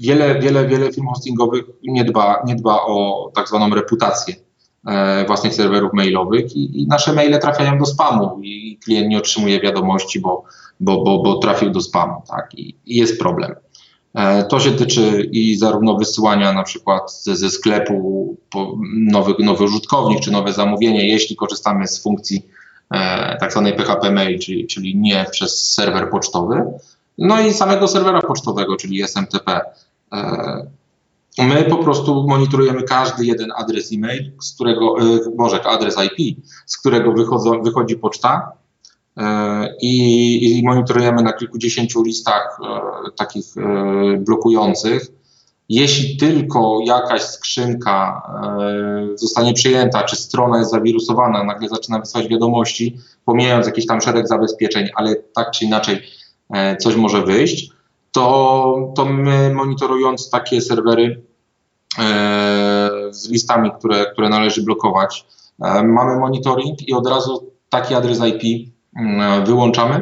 wiele, 0.00 0.40
wiele, 0.40 0.66
wiele 0.66 0.92
firm 0.92 1.06
hostingowych 1.06 1.64
nie 1.82 2.04
dba, 2.04 2.42
nie 2.46 2.54
dba 2.54 2.82
o 2.82 3.30
tak 3.34 3.48
zwaną 3.48 3.74
reputację 3.74 4.43
własnych 5.26 5.54
serwerów 5.54 5.92
mailowych 5.92 6.56
i, 6.56 6.82
i, 6.82 6.86
nasze 6.86 7.12
maile 7.12 7.38
trafiają 7.38 7.78
do 7.78 7.86
spamu 7.86 8.40
i 8.42 8.78
klient 8.84 9.08
nie 9.08 9.18
otrzymuje 9.18 9.60
wiadomości, 9.60 10.20
bo, 10.20 10.42
bo, 10.80 11.04
bo, 11.04 11.22
bo 11.22 11.38
trafił 11.38 11.70
do 11.70 11.80
spamu, 11.80 12.22
tak, 12.28 12.54
i, 12.54 12.76
i 12.86 12.96
jest 12.96 13.18
problem. 13.18 13.54
E, 14.14 14.44
to 14.44 14.60
się 14.60 14.70
tyczy 14.70 15.28
i 15.32 15.56
zarówno 15.56 15.96
wysyłania 15.96 16.52
na 16.52 16.62
przykład 16.62 17.22
ze, 17.22 17.36
ze 17.36 17.50
sklepu 17.50 18.36
nowy, 18.94 19.34
nowy 19.38 19.64
użytkownik 19.64 20.20
czy 20.20 20.30
nowe 20.30 20.52
zamówienie, 20.52 21.08
jeśli 21.08 21.36
korzystamy 21.36 21.88
z 21.88 22.02
funkcji 22.02 22.46
e, 22.90 23.36
tak 23.40 23.52
zwanej 23.52 23.72
PHP 23.72 24.10
Mail, 24.10 24.38
czyli, 24.38 24.66
czyli 24.66 24.96
nie 24.96 25.26
przez 25.30 25.74
serwer 25.74 26.10
pocztowy, 26.10 26.64
no 27.18 27.40
i 27.40 27.52
samego 27.52 27.88
serwera 27.88 28.20
pocztowego, 28.20 28.76
czyli 28.76 29.02
SMTP. 29.02 29.60
E, 30.12 30.66
My 31.38 31.64
po 31.64 31.76
prostu 31.76 32.26
monitorujemy 32.28 32.82
każdy 32.82 33.24
jeden 33.24 33.52
adres 33.56 33.92
e-mail, 33.92 34.32
z 34.40 34.54
którego, 34.54 34.94
może 35.36 35.62
adres 35.62 35.96
IP, 36.04 36.38
z 36.66 36.78
którego 36.78 37.12
wychodzą, 37.12 37.62
wychodzi 37.62 37.96
poczta 37.96 38.52
e, 39.16 39.74
i, 39.82 40.58
i 40.58 40.64
monitorujemy 40.64 41.22
na 41.22 41.32
kilkudziesięciu 41.32 42.02
listach 42.02 42.58
e, 42.62 43.10
takich 43.10 43.44
e, 43.56 44.16
blokujących. 44.16 45.06
Jeśli 45.68 46.16
tylko 46.16 46.78
jakaś 46.86 47.22
skrzynka 47.22 48.22
zostanie 49.14 49.52
przyjęta, 49.52 50.02
czy 50.02 50.16
strona 50.16 50.58
jest 50.58 50.70
zawirusowana, 50.70 51.44
nagle 51.44 51.68
zaczyna 51.68 51.98
wysyłać 51.98 52.28
wiadomości, 52.28 52.96
pomijając 53.24 53.66
jakiś 53.66 53.86
tam 53.86 54.00
szereg 54.00 54.28
zabezpieczeń, 54.28 54.88
ale 54.94 55.16
tak 55.16 55.50
czy 55.50 55.64
inaczej 55.64 56.02
coś 56.80 56.96
może 56.96 57.22
wyjść, 57.22 57.70
to, 58.14 58.92
to 58.96 59.04
my 59.04 59.54
monitorując 59.54 60.30
takie 60.30 60.60
serwery 60.60 61.22
e, 61.98 62.90
z 63.10 63.30
listami, 63.30 63.70
które, 63.78 64.06
które 64.12 64.28
należy 64.28 64.62
blokować, 64.62 65.26
e, 65.62 65.82
mamy 65.82 66.20
monitoring 66.20 66.88
i 66.88 66.94
od 66.94 67.06
razu 67.06 67.52
taki 67.68 67.94
adres 67.94 68.20
IP 68.20 68.72
mm, 68.96 69.44
wyłączamy. 69.44 69.94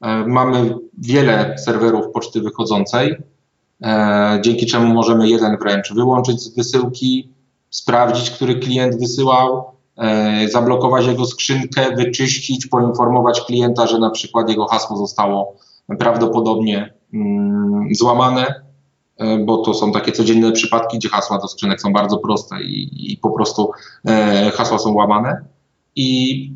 E, 0.00 0.26
mamy 0.26 0.74
wiele 0.98 1.58
serwerów 1.58 2.04
poczty 2.14 2.40
wychodzącej, 2.40 3.16
dzięki 4.40 4.66
czemu 4.66 4.94
możemy 4.94 5.28
jeden 5.28 5.56
wręcz 5.56 5.92
wyłączyć 5.92 6.40
z 6.40 6.56
wysyłki, 6.56 7.32
sprawdzić, 7.70 8.30
który 8.30 8.60
klient 8.60 9.00
wysyłał, 9.00 9.64
zablokować 10.48 11.06
jego 11.06 11.26
skrzynkę, 11.26 11.96
wyczyścić, 11.96 12.66
poinformować 12.66 13.40
klienta, 13.40 13.86
że 13.86 13.98
na 13.98 14.10
przykład 14.10 14.48
jego 14.48 14.66
hasło 14.66 14.96
zostało 14.96 15.56
prawdopodobnie 15.98 16.94
złamane, 17.92 18.62
e, 19.16 19.38
bo 19.38 19.58
to 19.58 19.74
są 19.74 19.92
takie 19.92 20.12
codzienne 20.12 20.52
przypadki, 20.52 20.98
gdzie 20.98 21.08
hasła 21.08 21.38
do 21.38 21.48
skrzynek 21.48 21.80
są 21.80 21.92
bardzo 21.92 22.18
proste 22.18 22.62
i, 22.62 23.12
i 23.12 23.16
po 23.16 23.30
prostu 23.30 23.70
e, 24.08 24.50
hasła 24.50 24.78
są 24.78 24.92
łamane. 24.92 25.44
I, 25.96 26.50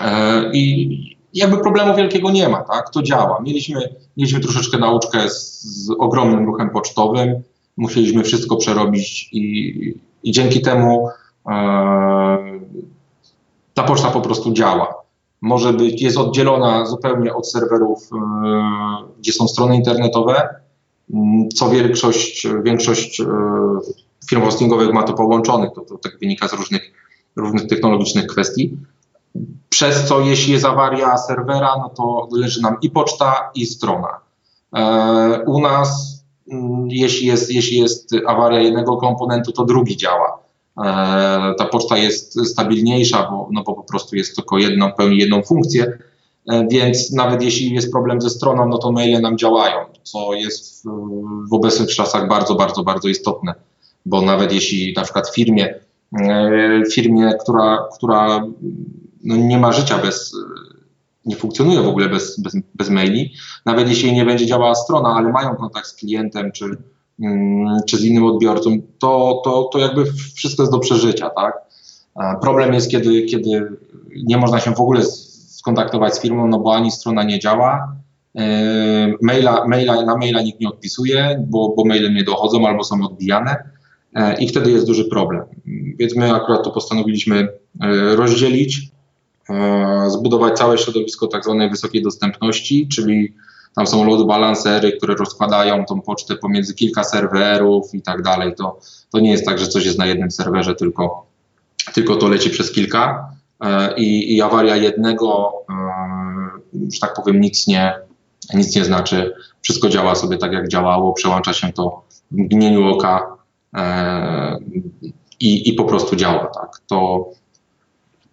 e, 0.00 0.50
I 0.52 1.16
jakby 1.34 1.58
problemu 1.58 1.94
wielkiego 1.94 2.30
nie 2.30 2.48
ma, 2.48 2.62
tak? 2.62 2.90
To 2.90 3.02
działa. 3.02 3.40
Mieliśmy, 3.40 3.94
mieliśmy 4.16 4.40
troszeczkę 4.40 4.78
nauczkę 4.78 5.28
z, 5.28 5.62
z 5.62 5.90
ogromnym 5.98 6.46
ruchem 6.46 6.70
pocztowym, 6.70 7.42
musieliśmy 7.76 8.24
wszystko 8.24 8.56
przerobić 8.56 9.28
i, 9.32 9.94
i 10.22 10.32
dzięki 10.32 10.60
temu 10.60 11.08
e, 11.48 11.52
ta 13.74 13.82
poczta 13.82 14.10
po 14.10 14.20
prostu 14.20 14.52
działa 14.52 15.01
może 15.42 15.72
być, 15.72 16.02
jest 16.02 16.16
oddzielona 16.16 16.86
zupełnie 16.86 17.34
od 17.34 17.50
serwerów, 17.50 18.10
e, 18.12 18.18
gdzie 19.18 19.32
są 19.32 19.48
strony 19.48 19.76
internetowe, 19.76 20.48
mm, 21.14 21.48
co 21.48 21.70
większość, 21.70 22.46
większość 22.62 23.20
e, 23.20 23.26
firm 24.28 24.42
hostingowych 24.42 24.92
ma 24.92 25.02
to 25.02 25.12
połączonych, 25.12 25.70
to, 25.74 25.80
to 25.80 25.98
tak 25.98 26.18
wynika 26.18 26.48
z 26.48 26.52
różnych, 26.52 26.92
różnych 27.36 27.66
technologicznych 27.66 28.26
kwestii. 28.26 28.76
Przez 29.68 30.08
co 30.08 30.20
jeśli 30.20 30.52
jest 30.52 30.64
awaria 30.64 31.18
serwera, 31.18 31.74
no 31.78 31.88
to 31.88 32.28
leży 32.32 32.62
nam 32.62 32.76
i 32.82 32.90
poczta, 32.90 33.50
i 33.54 33.66
strona. 33.66 34.20
E, 34.76 35.44
u 35.46 35.60
nas, 35.60 36.22
mm, 36.52 36.88
jeśli 36.90 37.26
jest, 37.26 37.50
jeśli 37.50 37.78
jest 37.78 38.10
awaria 38.26 38.60
jednego 38.60 38.96
komponentu, 38.96 39.52
to 39.52 39.64
drugi 39.64 39.96
działa. 39.96 40.41
E, 40.78 40.84
ta 41.58 41.64
poczta 41.64 41.98
jest 41.98 42.46
stabilniejsza, 42.46 43.28
bo, 43.30 43.48
no 43.52 43.62
bo 43.62 43.74
po 43.74 43.82
prostu 43.82 44.16
jest 44.16 44.36
tylko 44.36 44.58
jedną, 44.58 44.92
pełni 44.92 45.18
jedną 45.18 45.42
funkcję, 45.42 45.98
e, 46.52 46.66
więc 46.70 47.12
nawet 47.12 47.42
jeśli 47.42 47.74
jest 47.74 47.92
problem 47.92 48.20
ze 48.20 48.30
stroną, 48.30 48.68
no 48.68 48.78
to 48.78 48.92
maile 48.92 49.20
nam 49.20 49.38
działają, 49.38 49.76
co 50.02 50.34
jest 50.34 50.84
w, 50.84 50.88
w 51.50 51.52
obecnych 51.52 51.88
czasach 51.88 52.28
bardzo, 52.28 52.54
bardzo, 52.54 52.82
bardzo 52.82 53.08
istotne, 53.08 53.54
bo 54.06 54.22
nawet 54.22 54.52
jeśli 54.52 54.94
na 54.96 55.02
przykład 55.02 55.34
firmie, 55.34 55.74
e, 56.20 56.82
firmie, 56.92 57.32
która, 57.42 57.88
która 57.96 58.46
no 59.24 59.36
nie 59.36 59.58
ma 59.58 59.72
życia 59.72 59.98
bez, 59.98 60.36
nie 61.24 61.36
funkcjonuje 61.36 61.80
w 61.82 61.88
ogóle 61.88 62.08
bez, 62.08 62.40
bez, 62.40 62.56
bez 62.74 62.90
maili, 62.90 63.34
nawet 63.66 63.88
jeśli 63.88 64.12
nie 64.12 64.24
będzie 64.24 64.46
działała 64.46 64.74
strona, 64.74 65.08
ale 65.08 65.32
mają 65.32 65.56
kontakt 65.56 65.86
z 65.86 65.94
klientem 65.94 66.52
czy, 66.52 66.64
czy 67.86 67.96
z 67.96 68.04
innym 68.04 68.24
odbiorcą, 68.24 68.70
to, 68.98 69.42
to, 69.44 69.70
to 69.72 69.78
jakby 69.78 70.04
wszystko 70.34 70.62
jest 70.62 70.72
do 70.72 70.78
przeżycia, 70.78 71.30
tak? 71.30 71.54
Problem 72.40 72.74
jest, 72.74 72.90
kiedy, 72.90 73.22
kiedy 73.22 73.68
nie 74.24 74.36
można 74.36 74.60
się 74.60 74.74
w 74.74 74.80
ogóle 74.80 75.02
skontaktować 75.46 76.14
z 76.14 76.20
firmą, 76.20 76.48
no 76.48 76.58
bo 76.58 76.74
ani 76.74 76.90
strona 76.90 77.22
nie 77.22 77.38
działa, 77.38 77.96
maila, 79.22 79.64
maila, 79.68 80.02
na 80.02 80.16
maila 80.16 80.42
nikt 80.42 80.60
nie 80.60 80.68
odpisuje, 80.68 81.44
bo, 81.48 81.74
bo 81.76 81.84
maile 81.84 82.14
nie 82.14 82.24
dochodzą 82.24 82.66
albo 82.66 82.84
są 82.84 83.02
odbijane 83.02 83.56
i 84.38 84.48
wtedy 84.48 84.70
jest 84.70 84.86
duży 84.86 85.04
problem. 85.04 85.42
Więc 85.98 86.16
my 86.16 86.34
akurat 86.34 86.64
to 86.64 86.70
postanowiliśmy 86.70 87.48
rozdzielić, 88.14 88.90
zbudować 90.08 90.58
całe 90.58 90.78
środowisko 90.78 91.26
tak 91.26 91.44
zwanej 91.44 91.70
wysokiej 91.70 92.02
dostępności, 92.02 92.88
czyli 92.88 93.34
tam 93.76 93.86
są 93.86 94.04
load 94.04 94.26
balancery, 94.26 94.92
które 94.92 95.14
rozkładają 95.14 95.84
tą 95.84 96.00
pocztę 96.00 96.36
pomiędzy 96.36 96.74
kilka 96.74 97.04
serwerów 97.04 97.94
i 97.94 98.02
tak 98.02 98.22
dalej. 98.22 98.54
To, 98.54 98.78
to 99.12 99.20
nie 99.20 99.30
jest 99.30 99.44
tak, 99.46 99.58
że 99.58 99.68
coś 99.68 99.84
jest 99.84 99.98
na 99.98 100.06
jednym 100.06 100.30
serwerze, 100.30 100.74
tylko, 100.74 101.26
tylko 101.94 102.16
to 102.16 102.28
leci 102.28 102.50
przez 102.50 102.72
kilka 102.72 103.30
e, 103.60 103.94
i, 103.96 104.36
i 104.36 104.42
awaria 104.42 104.76
jednego, 104.76 105.52
e, 105.70 106.90
że 106.92 107.00
tak 107.00 107.14
powiem, 107.14 107.40
nic 107.40 107.66
nie, 107.66 107.94
nic 108.54 108.76
nie 108.76 108.84
znaczy. 108.84 109.34
Wszystko 109.62 109.88
działa 109.88 110.14
sobie 110.14 110.38
tak, 110.38 110.52
jak 110.52 110.68
działało, 110.68 111.12
przełącza 111.12 111.52
się 111.52 111.72
to 111.72 112.02
w 112.30 112.36
mgnieniu 112.36 112.88
oka 112.88 113.36
e, 113.74 114.58
i, 115.40 115.68
i 115.68 115.72
po 115.72 115.84
prostu 115.84 116.16
działa. 116.16 116.46
Tak. 116.46 116.80
To, 116.86 117.30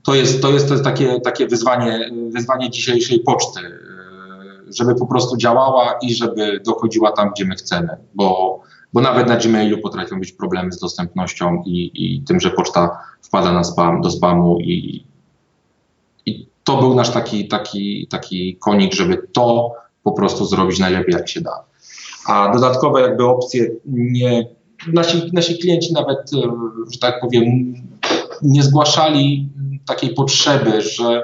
to 0.05 0.15
jest, 0.15 0.41
to 0.41 0.51
jest, 0.51 0.67
to 0.67 0.73
jest 0.73 0.83
takie, 0.83 1.21
takie 1.21 1.47
wyzwanie, 1.47 2.11
wyzwanie 2.33 2.69
dzisiejszej 2.69 3.19
poczty 3.19 3.59
żeby 4.77 4.95
po 4.95 5.07
prostu 5.07 5.37
działała 5.37 5.93
i 6.01 6.13
żeby 6.13 6.59
dochodziła 6.65 7.11
tam, 7.11 7.31
gdzie 7.35 7.45
my 7.45 7.55
chcemy, 7.55 7.97
bo, 8.15 8.59
bo 8.93 9.01
nawet 9.01 9.27
na 9.27 9.37
Gmailu 9.37 9.77
potrafią 9.77 10.19
być 10.19 10.31
problemy 10.31 10.71
z 10.71 10.79
dostępnością 10.79 11.63
i, 11.65 11.91
i 11.93 12.21
tym, 12.21 12.39
że 12.39 12.49
poczta 12.49 12.99
wpada 13.21 13.51
na 13.51 13.63
spam, 13.63 14.01
do 14.01 14.09
spamu 14.09 14.59
i, 14.59 15.05
i 16.25 16.47
to 16.63 16.77
był 16.77 16.95
nasz 16.95 17.09
taki, 17.09 17.47
taki, 17.47 18.07
taki 18.07 18.55
konik, 18.55 18.93
żeby 18.93 19.27
to 19.33 19.71
po 20.03 20.11
prostu 20.11 20.45
zrobić 20.45 20.79
najlepiej, 20.79 21.15
jak 21.15 21.29
się 21.29 21.41
da. 21.41 21.63
A 22.25 22.51
dodatkowe 22.53 23.01
jakby 23.01 23.25
opcje 23.25 23.69
nie, 23.85 24.47
nasi, 24.93 25.29
nasi 25.33 25.59
klienci 25.59 25.93
nawet, 25.93 26.17
e, 26.17 26.51
że 26.91 26.99
tak 26.99 27.21
powiem, 27.21 27.73
nie 28.41 28.63
zgłaszali 28.63 29.49
takiej 29.85 30.13
potrzeby, 30.13 30.81
że 30.81 31.23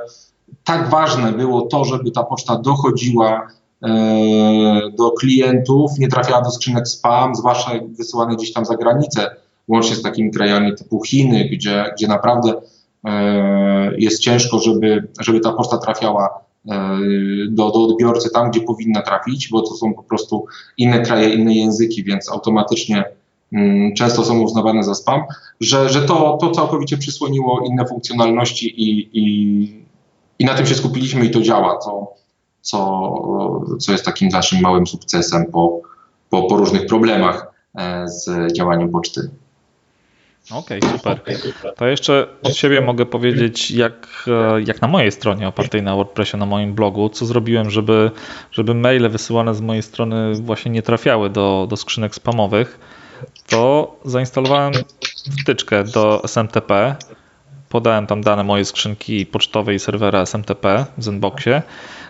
tak 0.64 0.90
ważne 0.90 1.32
było 1.32 1.62
to, 1.62 1.86
żeby 1.86 2.12
ta 2.12 2.24
poczta 2.24 2.58
dochodziła 2.58 3.48
e, 3.84 3.90
do 4.98 5.12
klientów, 5.12 5.92
nie 6.00 6.08
trafiała 6.08 6.42
do 6.42 6.52
skrzynek 6.52 6.88
spam, 6.88 7.36
zwłaszcza 7.36 7.72
wysyłane 7.98 8.36
gdzieś 8.36 8.54
tam 8.54 8.66
za 8.66 8.76
granicę, 8.76 9.36
łącznie 9.68 9.96
z 9.96 10.02
takimi 10.02 10.32
krajami 10.32 10.76
typu 10.76 11.04
Chiny, 11.04 11.50
gdzie, 11.52 11.86
gdzie 11.96 12.08
naprawdę 12.08 12.54
e, 13.06 13.98
jest 13.98 14.22
ciężko, 14.22 14.60
żeby, 14.60 15.08
żeby 15.20 15.40
ta 15.40 15.52
poczta 15.52 15.78
trafiała 15.78 16.40
e, 16.70 17.00
do, 17.50 17.72
do 17.72 17.84
odbiorcy 17.84 18.30
tam, 18.30 18.52
gdzie 18.52 18.62
powinna 18.62 19.02
trafić, 19.02 19.50
bo 19.50 19.62
to 19.62 19.76
są 19.76 19.94
po 19.94 20.04
prostu 20.04 20.46
inne 20.78 21.02
kraje, 21.02 21.30
inne 21.30 21.54
języki, 21.54 22.04
więc 22.04 22.32
automatycznie 22.32 23.04
mm, 23.54 23.94
często 23.94 24.24
są 24.24 24.42
uznawane 24.42 24.84
za 24.84 24.96
spam, 24.96 25.22
że, 25.62 25.90
że 25.90 26.02
to, 26.02 26.38
to 26.42 26.52
całkowicie 26.52 26.98
przysłoniło 26.98 27.64
inne 27.70 27.86
funkcjonalności 27.86 28.82
i, 28.82 29.10
i 29.14 29.85
i 30.40 30.46
na 30.46 30.54
tym 30.54 30.66
się 30.66 30.76
skupiliśmy 30.76 31.26
i 31.26 31.32
to 31.32 31.42
działa, 31.42 31.78
co, 31.78 32.14
co, 32.62 33.78
co 33.80 33.92
jest 33.92 34.06
takim 34.06 34.30
naszym 34.30 34.62
małym 34.62 34.88
sukcesem 34.88 35.46
po, 35.52 35.82
po, 36.30 36.44
po 36.44 36.58
różnych 36.58 36.86
problemach 36.86 37.48
e, 37.78 38.08
z 38.08 38.54
działaniem 38.54 38.92
poczty. 38.92 39.30
Okej, 40.52 40.80
okay, 40.80 40.92
super. 40.92 41.22
To 41.76 41.88
jeszcze 41.88 42.28
od 42.44 42.56
siebie 42.56 42.82
mogę 42.82 43.06
powiedzieć, 43.06 43.72
jak, 43.72 44.26
e, 44.28 44.62
jak 44.62 44.82
na 44.82 44.88
mojej 44.88 45.12
stronie 45.12 45.48
opartej 45.48 45.84
na 45.84 45.96
WordPressie, 45.96 46.38
na 46.38 46.46
moim 46.46 46.74
blogu, 46.74 47.10
co 47.10 47.26
zrobiłem, 47.26 47.70
żeby, 47.70 48.12
żeby 48.52 48.74
maile 48.74 49.10
wysyłane 49.10 49.56
z 49.56 49.62
mojej 49.62 49.84
strony 49.84 50.34
właśnie 50.34 50.72
nie 50.72 50.82
trafiały 50.82 51.30
do, 51.30 51.68
do 51.70 51.78
skrzynek 51.78 52.16
spamowych. 52.16 52.80
To 53.48 53.96
zainstalowałem 54.06 54.74
wtyczkę 55.42 55.84
do 55.84 56.22
SMTP, 56.24 56.96
podałem 57.76 58.08
tam 58.08 58.22
dane 58.22 58.44
mojej 58.44 58.66
skrzynki 58.66 59.26
pocztowej 59.26 59.76
i 59.76 59.80
serwera 59.80 60.22
SMTP 60.22 60.86
w 60.98 61.04
Zenboxie. 61.04 61.62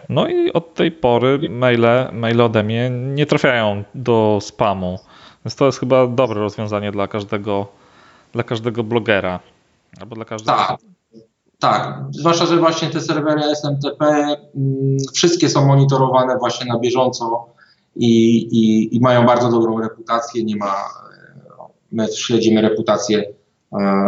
No 0.10 0.28
i 0.28 0.54
od 0.54 0.74
tej 0.74 0.92
pory 0.92 1.50
maile, 1.50 2.10
maile 2.14 2.42
ode 2.42 2.64
mnie 2.64 2.90
nie 2.90 3.26
trafiają 3.26 3.84
do 3.96 4.40
spamu. 4.42 5.00
Więc 5.46 5.56
to 5.56 5.66
jest 5.66 5.80
chyba 5.80 6.08
dobre 6.08 6.40
rozwiązanie 6.40 6.92
dla 6.92 7.08
każdego, 7.08 7.68
dla 8.34 8.44
każdego 8.44 8.84
blogera. 8.84 9.40
Albo 10.02 10.16
dla 10.16 10.26
każdego. 10.26 10.58
Tak. 10.58 10.78
Tak, 11.60 12.04
zwłaszcza, 12.12 12.46
że 12.46 12.58
właśnie 12.58 12.90
te 12.90 13.02
serwery 13.02 13.44
SMTP 13.44 14.06
mm, 14.06 14.98
wszystkie 15.14 15.50
są 15.50 15.68
monitorowane 15.68 16.38
właśnie 16.38 16.66
na 16.66 16.80
bieżąco 16.80 17.48
i, 17.96 18.38
i, 18.38 18.96
i 18.96 19.00
mają 19.00 19.26
bardzo 19.26 19.50
dobrą 19.52 19.80
reputację. 19.82 20.44
Nie 20.44 20.56
ma, 20.56 20.76
my 21.92 22.08
śledzimy 22.08 22.62
reputację 22.62 23.24
E, 23.24 23.45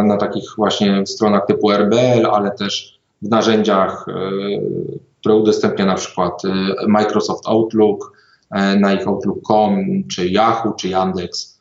na 0.04 0.16
takich 0.16 0.44
właśnie 0.56 1.06
stronach 1.06 1.46
typu 1.46 1.70
RBL, 1.70 2.26
ale 2.32 2.50
też 2.50 2.98
w 3.22 3.28
narzędziach, 3.28 4.06
e, 4.08 4.12
które 5.20 5.34
udostępnia 5.34 5.86
na 5.86 5.94
przykład 5.94 6.42
e, 6.44 6.48
Microsoft 6.86 7.46
Outlook, 7.46 8.18
na 8.80 8.92
ich 8.92 9.08
Outlook.com, 9.08 9.84
czy 10.10 10.28
Yahoo, 10.28 10.72
czy 10.72 10.88
Yandex. 10.88 11.60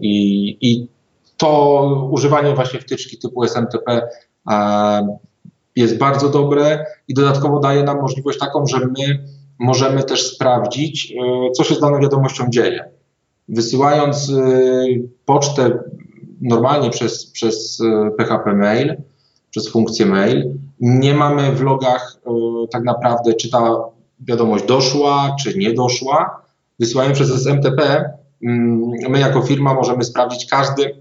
I, 0.00 0.56
I 0.60 0.88
to 1.36 2.08
używanie 2.10 2.54
właśnie 2.54 2.80
wtyczki 2.80 3.18
typu 3.18 3.44
SMTP 3.44 4.08
jest 5.76 5.98
bardzo 5.98 6.28
dobre 6.28 6.86
i 7.08 7.14
dodatkowo 7.14 7.60
daje 7.60 7.82
nam 7.82 8.00
możliwość 8.00 8.38
taką, 8.38 8.66
że 8.66 8.78
my 8.78 9.24
możemy 9.58 10.02
też 10.02 10.26
sprawdzić, 10.26 11.14
co 11.56 11.64
się 11.64 11.74
z 11.74 11.80
daną 11.80 12.00
wiadomością 12.00 12.44
dzieje. 12.50 12.84
Wysyłając 13.48 14.32
pocztę 15.24 15.78
normalnie 16.40 16.90
przez, 16.90 17.26
przez 17.26 17.82
PHP 18.16 18.50
e, 18.50 18.54
Mail, 18.54 18.96
przez 19.54 19.68
funkcję 19.68 20.06
mail. 20.06 20.54
Nie 20.80 21.14
mamy 21.14 21.52
w 21.52 21.62
logach 21.62 22.16
y, 22.26 22.68
tak 22.68 22.84
naprawdę, 22.84 23.34
czy 23.34 23.50
ta 23.50 23.84
wiadomość 24.20 24.64
doszła, 24.64 25.36
czy 25.42 25.58
nie 25.58 25.72
doszła. 25.72 26.42
Wysyłając 26.78 27.16
przez 27.16 27.30
SMTP, 27.30 28.10
mm, 28.42 28.90
my 29.08 29.18
jako 29.18 29.42
firma 29.42 29.74
możemy 29.74 30.04
sprawdzić 30.04 30.46
każdy, 30.46 30.96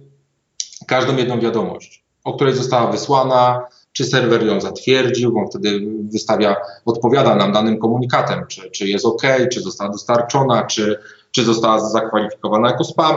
każdą 0.88 1.18
jedną 1.18 1.40
wiadomość, 1.40 2.04
o 2.24 2.34
której 2.34 2.56
została 2.56 2.92
wysłana, 2.92 3.66
czy 3.92 4.06
serwer 4.06 4.46
ją 4.46 4.62
zatwierdził, 4.62 5.38
on 5.38 5.48
wtedy 5.48 5.82
wystawia, 6.12 6.56
odpowiada 6.86 7.36
nam 7.36 7.52
danym 7.52 7.78
komunikatem, 7.78 8.48
czy, 8.48 8.72
czy 8.72 8.88
jest 8.88 9.06
OK, 9.06 9.22
czy 9.52 9.62
została 9.62 9.92
dostarczona, 9.92 10.64
czy, 10.64 11.00
czy 11.32 11.44
została 11.44 11.90
zakwalifikowana 11.90 12.70
jako 12.70 12.84
spam 12.84 13.16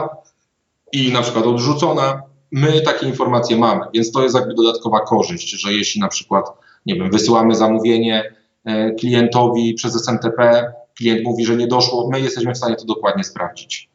i 0.93 1.11
na 1.11 1.21
przykład 1.21 1.45
odrzucona, 1.45 2.21
my 2.51 2.81
takie 2.81 3.07
informacje 3.07 3.57
mamy, 3.57 3.85
więc 3.93 4.11
to 4.11 4.23
jest 4.23 4.35
jakby 4.35 4.53
dodatkowa 4.53 4.99
korzyść, 4.99 5.49
że 5.49 5.73
jeśli 5.73 6.01
na 6.01 6.07
przykład, 6.07 6.45
nie 6.85 6.95
wiem, 6.95 7.11
wysyłamy 7.11 7.55
zamówienie 7.55 8.33
e, 8.65 8.91
klientowi 8.91 9.73
przez 9.73 9.95
SMTP, 9.95 10.71
klient 10.97 11.23
mówi, 11.23 11.45
że 11.45 11.55
nie 11.55 11.67
doszło, 11.67 12.09
my 12.11 12.21
jesteśmy 12.21 12.53
w 12.53 12.57
stanie 12.57 12.75
to 12.75 12.85
dokładnie 12.85 13.23
sprawdzić. 13.23 13.89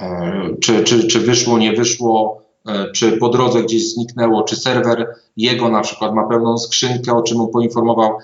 E, 0.00 0.48
czy, 0.60 0.84
czy, 0.84 1.06
czy 1.06 1.20
wyszło, 1.20 1.58
nie 1.58 1.72
wyszło, 1.72 2.42
e, 2.68 2.92
czy 2.92 3.12
po 3.12 3.28
drodze 3.28 3.62
gdzieś 3.62 3.92
zniknęło, 3.92 4.42
czy 4.42 4.56
serwer 4.56 5.14
jego 5.36 5.68
na 5.68 5.80
przykład 5.80 6.14
ma 6.14 6.28
pełną 6.28 6.58
skrzynkę, 6.58 7.12
o 7.12 7.22
czym 7.22 7.40
on 7.40 7.48
poinformował. 7.48 8.18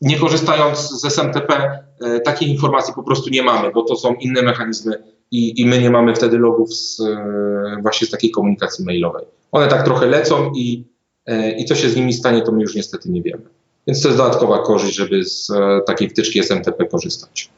Nie 0.00 0.18
korzystając 0.18 0.78
z 0.78 1.04
SMTP, 1.04 1.78
takiej 2.24 2.50
informacji 2.50 2.94
po 2.94 3.02
prostu 3.02 3.30
nie 3.30 3.42
mamy, 3.42 3.72
bo 3.72 3.82
to 3.82 3.96
są 3.96 4.14
inne 4.14 4.42
mechanizmy 4.42 5.13
i, 5.34 5.60
i 5.60 5.66
my 5.66 5.78
nie 5.78 5.90
mamy 5.90 6.14
wtedy 6.14 6.38
logów 6.38 6.74
z, 6.74 7.00
e, 7.00 7.76
właśnie 7.82 8.06
z 8.06 8.10
takiej 8.10 8.30
komunikacji 8.30 8.84
mailowej. 8.84 9.24
One 9.52 9.68
tak 9.68 9.84
trochę 9.84 10.06
lecą 10.06 10.52
i, 10.56 10.84
e, 11.26 11.50
i 11.50 11.64
co 11.64 11.74
się 11.74 11.88
z 11.88 11.96
nimi 11.96 12.12
stanie, 12.12 12.42
to 12.42 12.52
my 12.52 12.62
już 12.62 12.74
niestety 12.74 13.10
nie 13.10 13.22
wiemy. 13.22 13.42
Więc 13.86 14.02
to 14.02 14.08
jest 14.08 14.20
dodatkowa 14.20 14.58
korzyść, 14.58 14.96
żeby 14.96 15.24
z 15.24 15.50
e, 15.50 15.80
takiej 15.86 16.08
wtyczki 16.08 16.38
SMTP 16.38 16.86
korzystać. 16.86 17.48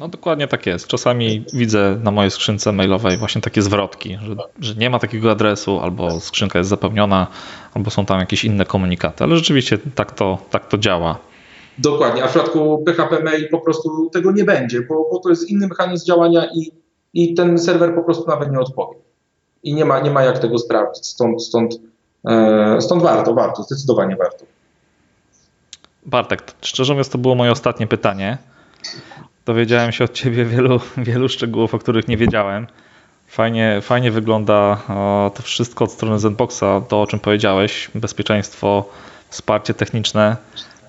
No 0.00 0.08
dokładnie 0.08 0.48
tak 0.48 0.66
jest. 0.66 0.86
Czasami 0.86 1.44
widzę 1.52 2.00
na 2.02 2.10
mojej 2.10 2.30
skrzynce 2.30 2.72
mailowej 2.72 3.16
właśnie 3.16 3.40
takie 3.40 3.62
zwrotki, 3.62 4.18
że, 4.22 4.36
że, 4.60 4.74
nie 4.74 4.90
ma 4.90 4.98
takiego 4.98 5.30
adresu, 5.30 5.80
albo 5.80 6.20
skrzynka 6.20 6.58
jest 6.58 6.70
zapełniona, 6.70 7.26
albo 7.74 7.90
są 7.90 8.06
tam 8.06 8.20
jakieś 8.20 8.44
inne 8.44 8.64
komunikaty, 8.64 9.24
ale 9.24 9.36
rzeczywiście 9.36 9.78
tak 9.94 10.12
to, 10.12 10.38
tak 10.50 10.68
to 10.68 10.78
działa. 10.78 11.18
Dokładnie, 11.78 12.24
a 12.24 12.26
w 12.26 12.30
przypadku 12.30 12.82
PHP 12.86 13.22
Mail 13.22 13.48
po 13.48 13.60
prostu 13.60 14.10
tego 14.12 14.32
nie 14.32 14.44
będzie, 14.44 14.80
bo, 14.80 15.08
bo 15.12 15.18
to 15.18 15.30
jest 15.30 15.50
inny 15.50 15.68
mechanizm 15.68 16.06
działania 16.06 16.48
i 16.54 16.81
i 17.14 17.34
ten 17.34 17.58
serwer 17.58 17.94
po 17.94 18.02
prostu 18.02 18.30
nawet 18.30 18.52
nie 18.52 18.60
odpowie. 18.60 18.98
I 19.62 19.74
nie 19.74 19.84
ma, 19.84 20.00
nie 20.00 20.10
ma 20.10 20.22
jak 20.22 20.38
tego 20.38 20.58
sprawdzić. 20.58 21.06
Stąd, 21.06 21.42
stąd, 21.42 21.74
e, 22.24 22.80
stąd 22.80 23.02
warto, 23.02 23.34
warto, 23.34 23.62
zdecydowanie 23.62 24.16
warto. 24.16 24.44
Bartek, 26.06 26.42
szczerze 26.62 26.92
mówiąc, 26.92 27.08
to 27.08 27.18
było 27.18 27.34
moje 27.34 27.52
ostatnie 27.52 27.86
pytanie. 27.86 28.38
Dowiedziałem 29.46 29.92
się 29.92 30.04
od 30.04 30.12
ciebie 30.12 30.44
wielu, 30.44 30.80
wielu 30.96 31.28
szczegółów, 31.28 31.74
o 31.74 31.78
których 31.78 32.08
nie 32.08 32.16
wiedziałem. 32.16 32.66
Fajnie, 33.26 33.80
fajnie 33.82 34.10
wygląda 34.10 34.82
to 35.34 35.42
wszystko 35.42 35.84
od 35.84 35.92
strony 35.92 36.18
Zenboxa, 36.18 36.80
to 36.88 37.02
o 37.02 37.06
czym 37.06 37.20
powiedziałeś, 37.20 37.90
bezpieczeństwo, 37.94 38.84
wsparcie 39.28 39.74
techniczne. 39.74 40.36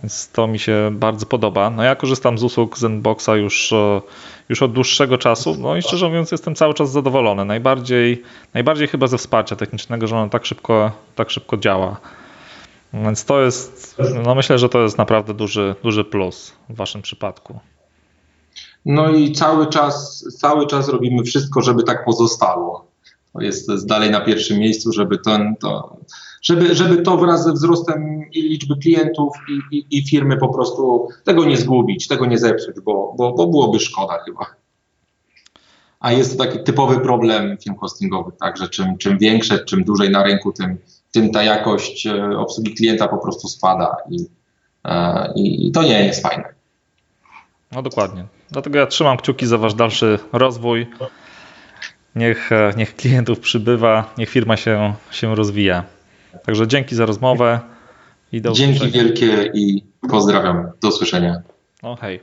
Więc 0.03 0.29
to 0.29 0.47
mi 0.47 0.59
się 0.59 0.89
bardzo 0.91 1.25
podoba. 1.25 1.69
No 1.69 1.83
ja 1.83 1.95
korzystam 1.95 2.37
z 2.37 2.43
usług 2.43 2.77
Zenboxa 2.77 3.29
już, 3.35 3.73
e, 3.73 4.01
już 4.49 4.61
od 4.61 4.73
dłuższego 4.73 5.17
czasu, 5.17 5.55
no 5.59 5.75
i 5.75 5.81
szczerze 5.81 6.07
mówiąc 6.07 6.31
jestem 6.31 6.55
cały 6.55 6.73
czas 6.73 6.91
zadowolony. 6.91 7.45
Najbardziej, 7.45 8.23
najbardziej 8.53 8.87
chyba 8.87 9.07
ze 9.07 9.17
wsparcia 9.17 9.55
technicznego, 9.55 10.07
że 10.07 10.15
ono 10.17 10.29
tak 10.29 10.45
szybko, 10.45 10.91
tak 11.15 11.29
szybko 11.29 11.57
działa. 11.57 11.97
Więc 12.93 13.25
to 13.25 13.41
jest, 13.41 13.97
no 14.25 14.35
myślę, 14.35 14.59
że 14.59 14.69
to 14.69 14.81
jest 14.81 14.97
naprawdę 14.97 15.33
duży, 15.33 15.75
duży 15.83 16.03
plus 16.03 16.53
w 16.69 16.75
waszym 16.75 17.01
przypadku. 17.01 17.59
No 18.85 19.09
i 19.09 19.31
cały 19.31 19.67
czas, 19.67 20.25
cały 20.39 20.67
czas 20.67 20.89
robimy 20.89 21.23
wszystko, 21.23 21.61
żeby 21.61 21.83
tak 21.83 22.05
pozostało. 22.05 22.85
To 23.33 23.41
jest, 23.41 23.67
to 23.67 23.73
jest 23.73 23.87
dalej 23.87 24.11
na 24.11 24.21
pierwszym 24.21 24.59
miejscu, 24.59 24.91
żeby 24.91 25.17
ten, 25.17 25.55
to, 25.61 25.97
żeby, 26.43 26.75
żeby 26.75 27.01
to 27.01 27.17
wraz 27.17 27.43
ze 27.43 27.53
wzrostem 27.53 28.29
i 28.31 28.41
liczby 28.41 28.75
klientów 28.77 29.33
i, 29.49 29.77
i, 29.77 29.97
i 29.97 30.07
firmy 30.07 30.37
po 30.37 30.49
prostu 30.49 31.07
tego 31.23 31.45
nie 31.45 31.57
zgubić, 31.57 32.07
tego 32.07 32.25
nie 32.25 32.37
zepsuć, 32.37 32.75
bo, 32.85 33.13
bo, 33.17 33.33
bo 33.33 33.47
byłoby 33.47 33.79
szkoda 33.79 34.19
chyba. 34.25 34.45
A 35.99 36.11
jest 36.11 36.37
to 36.37 36.43
taki 36.43 36.63
typowy 36.63 36.99
problem 36.99 37.57
firm 37.57 37.75
hostingowych, 37.75 38.33
także 38.37 38.69
czym, 38.69 38.97
czym 38.97 39.17
większe, 39.17 39.65
czym 39.65 39.83
dłużej 39.83 40.09
na 40.09 40.23
rynku, 40.23 40.51
tym, 40.51 40.77
tym 41.11 41.31
ta 41.31 41.43
jakość 41.43 42.07
e, 42.07 42.37
obsługi 42.37 42.73
klienta 42.73 43.07
po 43.07 43.17
prostu 43.17 43.47
spada 43.47 43.95
i, 44.09 44.17
e, 44.85 45.33
i, 45.35 45.67
i 45.67 45.71
to 45.71 45.83
nie 45.83 46.05
jest 46.05 46.21
fajne. 46.21 46.53
No 47.71 47.81
dokładnie. 47.81 48.25
Dlatego 48.51 48.79
ja 48.79 48.87
trzymam 48.87 49.17
kciuki 49.17 49.45
za 49.45 49.57
wasz 49.57 49.73
dalszy 49.73 50.19
rozwój. 50.33 50.87
Niech, 52.15 52.51
e, 52.51 52.73
niech 52.77 52.95
klientów 52.95 53.39
przybywa, 53.39 54.13
niech 54.17 54.29
firma 54.29 54.57
się, 54.57 54.93
się 55.11 55.35
rozwija. 55.35 55.83
Także 56.45 56.67
dzięki 56.67 56.95
za 56.95 57.05
rozmowę 57.05 57.59
i 58.31 58.41
do 58.41 58.51
Dzięki 58.51 58.75
usłyszenia. 58.77 59.03
wielkie 59.03 59.51
i 59.53 59.83
pozdrawiam. 60.09 60.71
Do 60.81 60.87
usłyszenia. 60.87 61.41
No 61.83 61.95
hej. 61.95 62.19